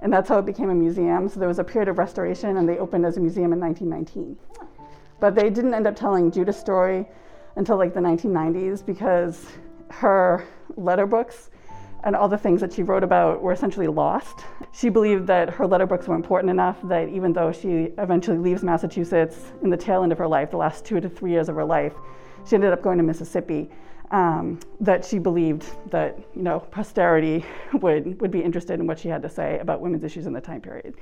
and 0.00 0.12
that's 0.12 0.28
how 0.28 0.38
it 0.38 0.46
became 0.46 0.70
a 0.70 0.74
museum. 0.74 1.28
So 1.28 1.40
there 1.40 1.48
was 1.48 1.58
a 1.58 1.64
period 1.64 1.88
of 1.88 1.98
restoration, 1.98 2.56
and 2.56 2.68
they 2.68 2.78
opened 2.78 3.04
as 3.04 3.16
a 3.16 3.20
museum 3.20 3.52
in 3.52 3.58
1919. 3.58 4.36
But 5.20 5.34
they 5.34 5.50
didn't 5.50 5.74
end 5.74 5.86
up 5.86 5.94
telling 5.94 6.30
Judith's 6.30 6.58
story 6.58 7.06
until 7.56 7.76
like 7.76 7.94
the 7.94 8.00
1990s 8.00 8.84
because 8.84 9.46
her 9.90 10.44
letter 10.76 11.06
books 11.06 11.50
and 12.04 12.16
all 12.16 12.28
the 12.28 12.38
things 12.38 12.60
that 12.60 12.72
she 12.72 12.82
wrote 12.82 13.04
about 13.04 13.42
were 13.42 13.52
essentially 13.52 13.86
lost. 13.86 14.44
She 14.72 14.88
believed 14.88 15.26
that 15.26 15.50
her 15.50 15.66
letter 15.66 15.86
books 15.86 16.08
were 16.08 16.14
important 16.14 16.50
enough 16.50 16.78
that 16.84 17.08
even 17.08 17.32
though 17.32 17.52
she 17.52 17.92
eventually 17.98 18.38
leaves 18.38 18.62
Massachusetts 18.62 19.52
in 19.62 19.70
the 19.70 19.76
tail 19.76 20.02
end 20.02 20.12
of 20.12 20.18
her 20.18 20.26
life, 20.26 20.50
the 20.50 20.56
last 20.56 20.84
two 20.84 21.00
to 21.00 21.08
three 21.08 21.32
years 21.32 21.48
of 21.48 21.56
her 21.56 21.64
life, 21.64 21.92
she 22.46 22.54
ended 22.54 22.72
up 22.72 22.82
going 22.82 22.98
to 22.98 23.04
Mississippi. 23.04 23.70
Um, 24.12 24.58
that 24.80 25.04
she 25.04 25.20
believed 25.20 25.66
that 25.92 26.18
you 26.34 26.42
know 26.42 26.58
posterity 26.58 27.44
would 27.74 28.20
would 28.20 28.32
be 28.32 28.40
interested 28.40 28.80
in 28.80 28.86
what 28.88 28.98
she 28.98 29.08
had 29.08 29.22
to 29.22 29.28
say 29.28 29.60
about 29.60 29.80
women's 29.80 30.02
issues 30.02 30.26
in 30.26 30.32
the 30.32 30.40
time 30.40 30.60
period, 30.60 30.96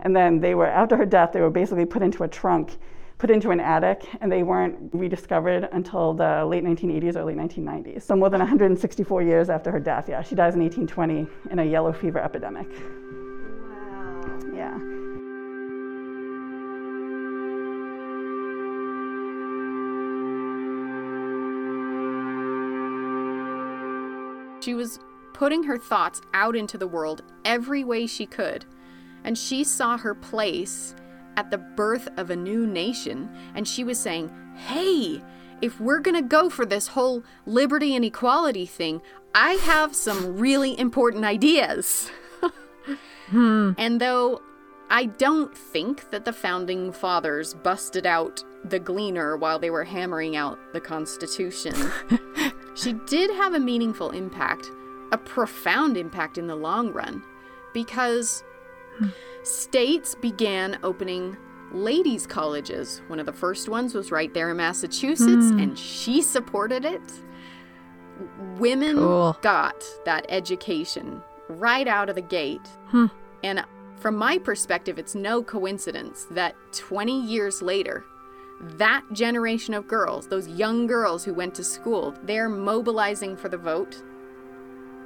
and 0.00 0.14
then 0.14 0.40
they 0.40 0.54
were 0.54 0.66
after 0.66 0.94
her 0.94 1.06
death 1.06 1.32
they 1.32 1.40
were 1.40 1.48
basically 1.48 1.86
put 1.86 2.02
into 2.02 2.22
a 2.22 2.28
trunk, 2.28 2.76
put 3.20 3.30
into 3.30 3.50
an 3.50 3.60
attic, 3.60 4.08
and 4.22 4.32
they 4.32 4.42
weren't 4.42 4.78
rediscovered 4.94 5.68
until 5.72 6.14
the 6.14 6.42
late 6.46 6.64
1980s, 6.64 7.16
early 7.16 7.34
1990s. 7.34 8.00
So 8.02 8.16
more 8.16 8.30
than 8.30 8.40
164 8.40 9.22
years 9.22 9.50
after 9.50 9.70
her 9.70 9.78
death. 9.78 10.08
Yeah, 10.08 10.22
she 10.22 10.34
dies 10.34 10.54
in 10.54 10.62
1820 10.62 11.26
in 11.52 11.58
a 11.58 11.64
yellow 11.64 11.92
fever 11.92 12.18
epidemic. 12.18 12.66
Wow. 13.68 14.38
Yeah. 14.54 14.78
She 24.62 24.72
was 24.72 24.98
putting 25.34 25.62
her 25.64 25.76
thoughts 25.76 26.22
out 26.32 26.56
into 26.56 26.78
the 26.78 26.86
world 26.86 27.22
every 27.44 27.84
way 27.84 28.06
she 28.06 28.24
could, 28.24 28.64
and 29.24 29.36
she 29.36 29.62
saw 29.62 29.98
her 29.98 30.14
place 30.14 30.94
at 31.36 31.50
the 31.50 31.58
birth 31.58 32.08
of 32.16 32.30
a 32.30 32.36
new 32.36 32.66
nation, 32.66 33.30
and 33.54 33.66
she 33.66 33.84
was 33.84 33.98
saying, 33.98 34.30
Hey, 34.54 35.22
if 35.62 35.80
we're 35.80 36.00
gonna 36.00 36.22
go 36.22 36.50
for 36.50 36.64
this 36.64 36.88
whole 36.88 37.22
liberty 37.46 37.94
and 37.94 38.04
equality 38.04 38.66
thing, 38.66 39.02
I 39.34 39.52
have 39.52 39.94
some 39.94 40.38
really 40.38 40.78
important 40.78 41.24
ideas. 41.24 42.10
Hmm. 43.30 43.72
And 43.78 44.00
though 44.00 44.42
I 44.90 45.06
don't 45.06 45.56
think 45.56 46.10
that 46.10 46.24
the 46.24 46.32
founding 46.32 46.90
fathers 46.90 47.54
busted 47.54 48.06
out 48.06 48.42
the 48.64 48.80
Gleaner 48.80 49.36
while 49.36 49.60
they 49.60 49.70
were 49.70 49.84
hammering 49.84 50.34
out 50.34 50.58
the 50.72 50.80
Constitution, 50.80 51.74
she 52.74 52.94
did 53.06 53.30
have 53.30 53.54
a 53.54 53.60
meaningful 53.60 54.10
impact, 54.10 54.66
a 55.12 55.18
profound 55.18 55.96
impact 55.96 56.38
in 56.38 56.48
the 56.48 56.56
long 56.56 56.92
run, 56.92 57.22
because 57.72 58.42
states 59.42 60.14
began 60.14 60.78
opening 60.82 61.36
ladies' 61.72 62.26
colleges. 62.26 63.02
One 63.08 63.20
of 63.20 63.26
the 63.26 63.32
first 63.32 63.68
ones 63.68 63.94
was 63.94 64.10
right 64.10 64.32
there 64.34 64.50
in 64.50 64.56
Massachusetts, 64.56 65.50
hmm. 65.50 65.58
and 65.58 65.78
she 65.78 66.22
supported 66.22 66.84
it. 66.84 67.02
Women 68.58 68.96
Cool. 68.96 69.38
got 69.40 69.82
that 70.04 70.26
education 70.28 71.22
right 71.48 71.88
out 71.88 72.08
of 72.08 72.16
the 72.16 72.22
gate. 72.22 72.66
Hmm. 72.88 73.06
And 73.42 73.64
from 73.96 74.16
my 74.16 74.38
perspective, 74.38 74.98
it's 74.98 75.14
no 75.14 75.42
coincidence 75.42 76.26
that 76.30 76.54
20 76.72 77.20
years 77.20 77.62
later, 77.62 78.04
that 78.60 79.04
generation 79.12 79.72
of 79.72 79.88
girls, 79.88 80.28
those 80.28 80.46
young 80.48 80.86
girls 80.86 81.24
who 81.24 81.32
went 81.32 81.54
to 81.54 81.64
school, 81.64 82.14
they're 82.24 82.48
mobilizing 82.48 83.36
for 83.36 83.48
the 83.48 83.56
vote, 83.56 84.02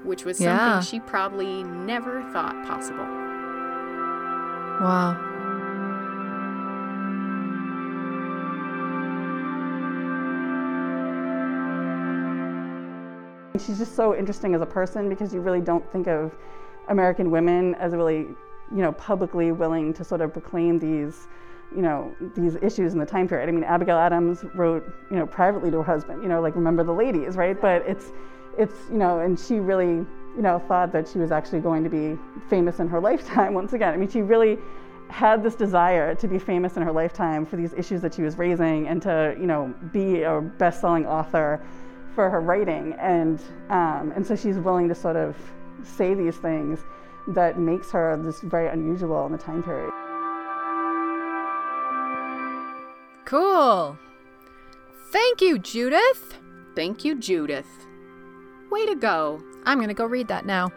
which 0.03 0.25
was 0.25 0.39
something 0.39 0.83
she 0.83 0.99
probably 1.01 1.63
never 1.63 2.23
thought 2.33 2.55
possible. 2.67 3.24
Wow. 4.81 5.17
She's 13.65 13.79
just 13.79 13.95
so 13.95 14.15
interesting 14.15 14.55
as 14.55 14.61
a 14.61 14.67
person 14.67 15.09
because 15.09 15.33
you 15.33 15.41
really 15.41 15.61
don't 15.61 15.91
think 15.91 16.07
of 16.07 16.35
American 16.89 17.31
women 17.31 17.77
as 17.77 17.95
really, 17.95 18.27
you 18.71 18.83
know, 18.83 18.93
publicly 18.93 19.53
willing 19.53 19.95
to 19.95 20.05
sort 20.05 20.21
of 20.21 20.33
proclaim 20.33 20.79
these, 20.79 21.29
you 21.75 21.81
know, 21.81 22.15
these 22.35 22.57
issues 22.57 22.93
in 22.93 22.99
the 22.99 23.07
time 23.07 23.29
period. 23.29 23.49
I 23.49 23.53
mean, 23.53 23.65
Abigail 23.65 23.97
Adams 23.97 24.45
wrote, 24.55 24.85
you 25.11 25.17
know, 25.17 25.27
privately 25.27 25.71
to 25.71 25.79
her 25.79 25.83
husband, 25.83 26.23
you 26.23 26.29
know, 26.29 26.43
like 26.43 26.57
remember 26.57 26.83
the 26.83 26.93
ladies, 26.93 27.37
right? 27.37 27.59
But 27.59 27.83
it's, 27.87 28.13
it's, 28.59 28.75
you 28.91 28.99
know, 28.99 29.21
and 29.21 29.39
she 29.39 29.61
really, 29.61 30.05
you 30.37 30.43
know, 30.43 30.59
thought 30.59 30.93
that 30.93 31.09
she 31.09 31.19
was 31.19 31.31
actually 31.31 31.61
going 31.61 31.85
to 31.85 31.91
be 31.91 32.19
famous 32.49 32.81
in 32.81 32.89
her 32.89 33.01
lifetime. 33.09 33.55
Once 33.55 33.73
again, 33.73 33.95
I 33.95 33.97
mean, 33.97 34.09
she 34.09 34.23
really 34.23 34.59
had 35.09 35.43
this 35.43 35.55
desire 35.55 36.15
to 36.15 36.27
be 36.27 36.39
famous 36.39 36.77
in 36.77 36.83
her 36.83 36.93
lifetime 36.93 37.47
for 37.47 37.57
these 37.57 37.73
issues 37.75 38.01
that 38.03 38.15
she 38.15 38.23
was 38.23 38.37
raising 38.37 38.89
and 38.89 39.03
to, 39.03 39.37
you 39.39 39.47
know, 39.47 39.73
be 39.93 40.23
a 40.23 40.41
best-selling 40.41 41.07
author 41.07 41.61
for 42.15 42.31
her 42.31 42.41
writing, 42.41 42.95
and 42.95 43.41
um, 43.71 44.13
and 44.15 44.27
so 44.27 44.37
she's 44.37 44.57
willing 44.57 44.89
to 44.89 44.95
sort 44.95 45.17
of 45.17 45.37
say 45.83 46.15
these 46.15 46.37
things 46.37 46.81
that 47.29 47.59
makes 47.59 47.91
her 47.91 48.17
this 48.23 48.41
very 48.41 48.69
unusual 48.69 49.27
in 49.27 49.33
the 49.33 49.39
time 49.39 49.63
period. 49.63 49.91
Cool. 53.25 53.99
Thank 55.11 55.41
you, 55.41 55.59
Judith. 55.59 56.39
Thank 56.75 57.05
you, 57.05 57.19
Judith. 57.19 57.87
Way 58.71 58.87
to 58.87 58.95
go. 58.95 59.43
I'm 59.67 59.79
going 59.79 59.89
to 59.89 59.95
go 59.95 60.07
read 60.07 60.29
that 60.29 60.47
now. 60.47 60.71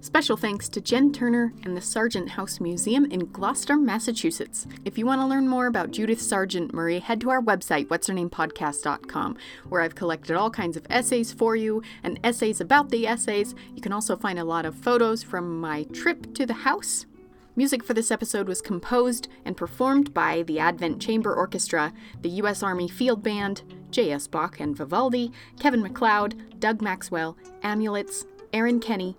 Special 0.00 0.36
thanks 0.36 0.68
to 0.68 0.80
Jen 0.80 1.12
Turner 1.12 1.52
and 1.64 1.76
the 1.76 1.80
Sargent 1.80 2.30
House 2.30 2.60
Museum 2.60 3.04
in 3.06 3.26
Gloucester, 3.32 3.76
Massachusetts. 3.76 4.64
If 4.84 4.96
you 4.96 5.04
want 5.04 5.20
to 5.20 5.26
learn 5.26 5.48
more 5.48 5.66
about 5.66 5.90
Judith 5.90 6.22
Sargent 6.22 6.72
Murray, 6.72 7.00
head 7.00 7.20
to 7.22 7.30
our 7.30 7.42
website, 7.42 7.88
what'shernamepodcast.com, 7.88 9.36
where 9.68 9.82
I've 9.82 9.96
collected 9.96 10.36
all 10.36 10.50
kinds 10.50 10.76
of 10.76 10.86
essays 10.88 11.32
for 11.32 11.56
you 11.56 11.82
and 12.04 12.20
essays 12.22 12.60
about 12.60 12.90
the 12.90 13.08
essays. 13.08 13.56
You 13.74 13.82
can 13.82 13.92
also 13.92 14.16
find 14.16 14.38
a 14.38 14.44
lot 14.44 14.64
of 14.64 14.76
photos 14.76 15.24
from 15.24 15.60
my 15.60 15.82
trip 15.92 16.32
to 16.34 16.46
the 16.46 16.54
house. 16.54 17.06
Music 17.56 17.82
for 17.82 17.92
this 17.92 18.12
episode 18.12 18.46
was 18.46 18.62
composed 18.62 19.26
and 19.44 19.56
performed 19.56 20.14
by 20.14 20.44
the 20.44 20.60
Advent 20.60 21.02
Chamber 21.02 21.34
Orchestra, 21.34 21.92
the 22.22 22.28
U.S. 22.28 22.62
Army 22.62 22.86
Field 22.86 23.24
Band, 23.24 23.62
J.S. 23.90 24.28
Bach 24.28 24.60
and 24.60 24.76
Vivaldi, 24.76 25.32
Kevin 25.58 25.82
MacLeod, 25.82 26.60
Doug 26.60 26.80
Maxwell, 26.80 27.36
Amulets, 27.64 28.24
Aaron 28.52 28.78
Kenny, 28.78 29.16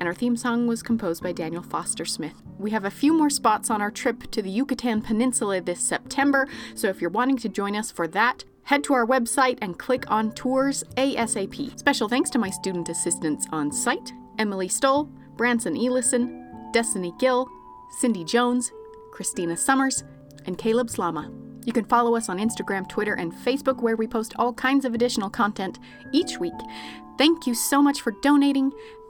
and 0.00 0.08
our 0.08 0.14
theme 0.14 0.36
song 0.36 0.66
was 0.66 0.82
composed 0.82 1.22
by 1.22 1.30
Daniel 1.30 1.62
Foster 1.62 2.06
Smith. 2.06 2.32
We 2.58 2.70
have 2.70 2.86
a 2.86 2.90
few 2.90 3.12
more 3.12 3.30
spots 3.30 3.70
on 3.70 3.82
our 3.82 3.90
trip 3.90 4.30
to 4.30 4.42
the 4.42 4.50
Yucatan 4.50 5.02
Peninsula 5.02 5.60
this 5.60 5.78
September, 5.80 6.48
so 6.74 6.88
if 6.88 7.00
you're 7.00 7.10
wanting 7.10 7.36
to 7.36 7.48
join 7.50 7.76
us 7.76 7.90
for 7.90 8.08
that, 8.08 8.44
head 8.64 8.82
to 8.84 8.94
our 8.94 9.06
website 9.06 9.58
and 9.60 9.78
click 9.78 10.10
on 10.10 10.32
Tours 10.32 10.82
ASAP. 10.96 11.78
Special 11.78 12.08
thanks 12.08 12.30
to 12.30 12.38
my 12.38 12.48
student 12.50 12.88
assistants 12.88 13.46
on 13.52 13.70
site 13.70 14.12
Emily 14.38 14.68
Stoll, 14.68 15.04
Branson 15.36 15.74
Elison, 15.74 16.72
Destiny 16.72 17.12
Gill, 17.18 17.46
Cindy 17.98 18.24
Jones, 18.24 18.72
Christina 19.12 19.56
Summers, 19.56 20.02
and 20.46 20.56
Caleb 20.56 20.88
Slama. 20.88 21.30
You 21.66 21.74
can 21.74 21.84
follow 21.84 22.16
us 22.16 22.30
on 22.30 22.38
Instagram, 22.38 22.88
Twitter, 22.88 23.14
and 23.14 23.32
Facebook, 23.32 23.82
where 23.82 23.96
we 23.96 24.06
post 24.06 24.32
all 24.38 24.54
kinds 24.54 24.86
of 24.86 24.94
additional 24.94 25.28
content 25.28 25.78
each 26.10 26.38
week. 26.38 26.54
Thank 27.18 27.46
you 27.46 27.54
so 27.54 27.82
much 27.82 28.00
for 28.00 28.12
donating. 28.22 28.72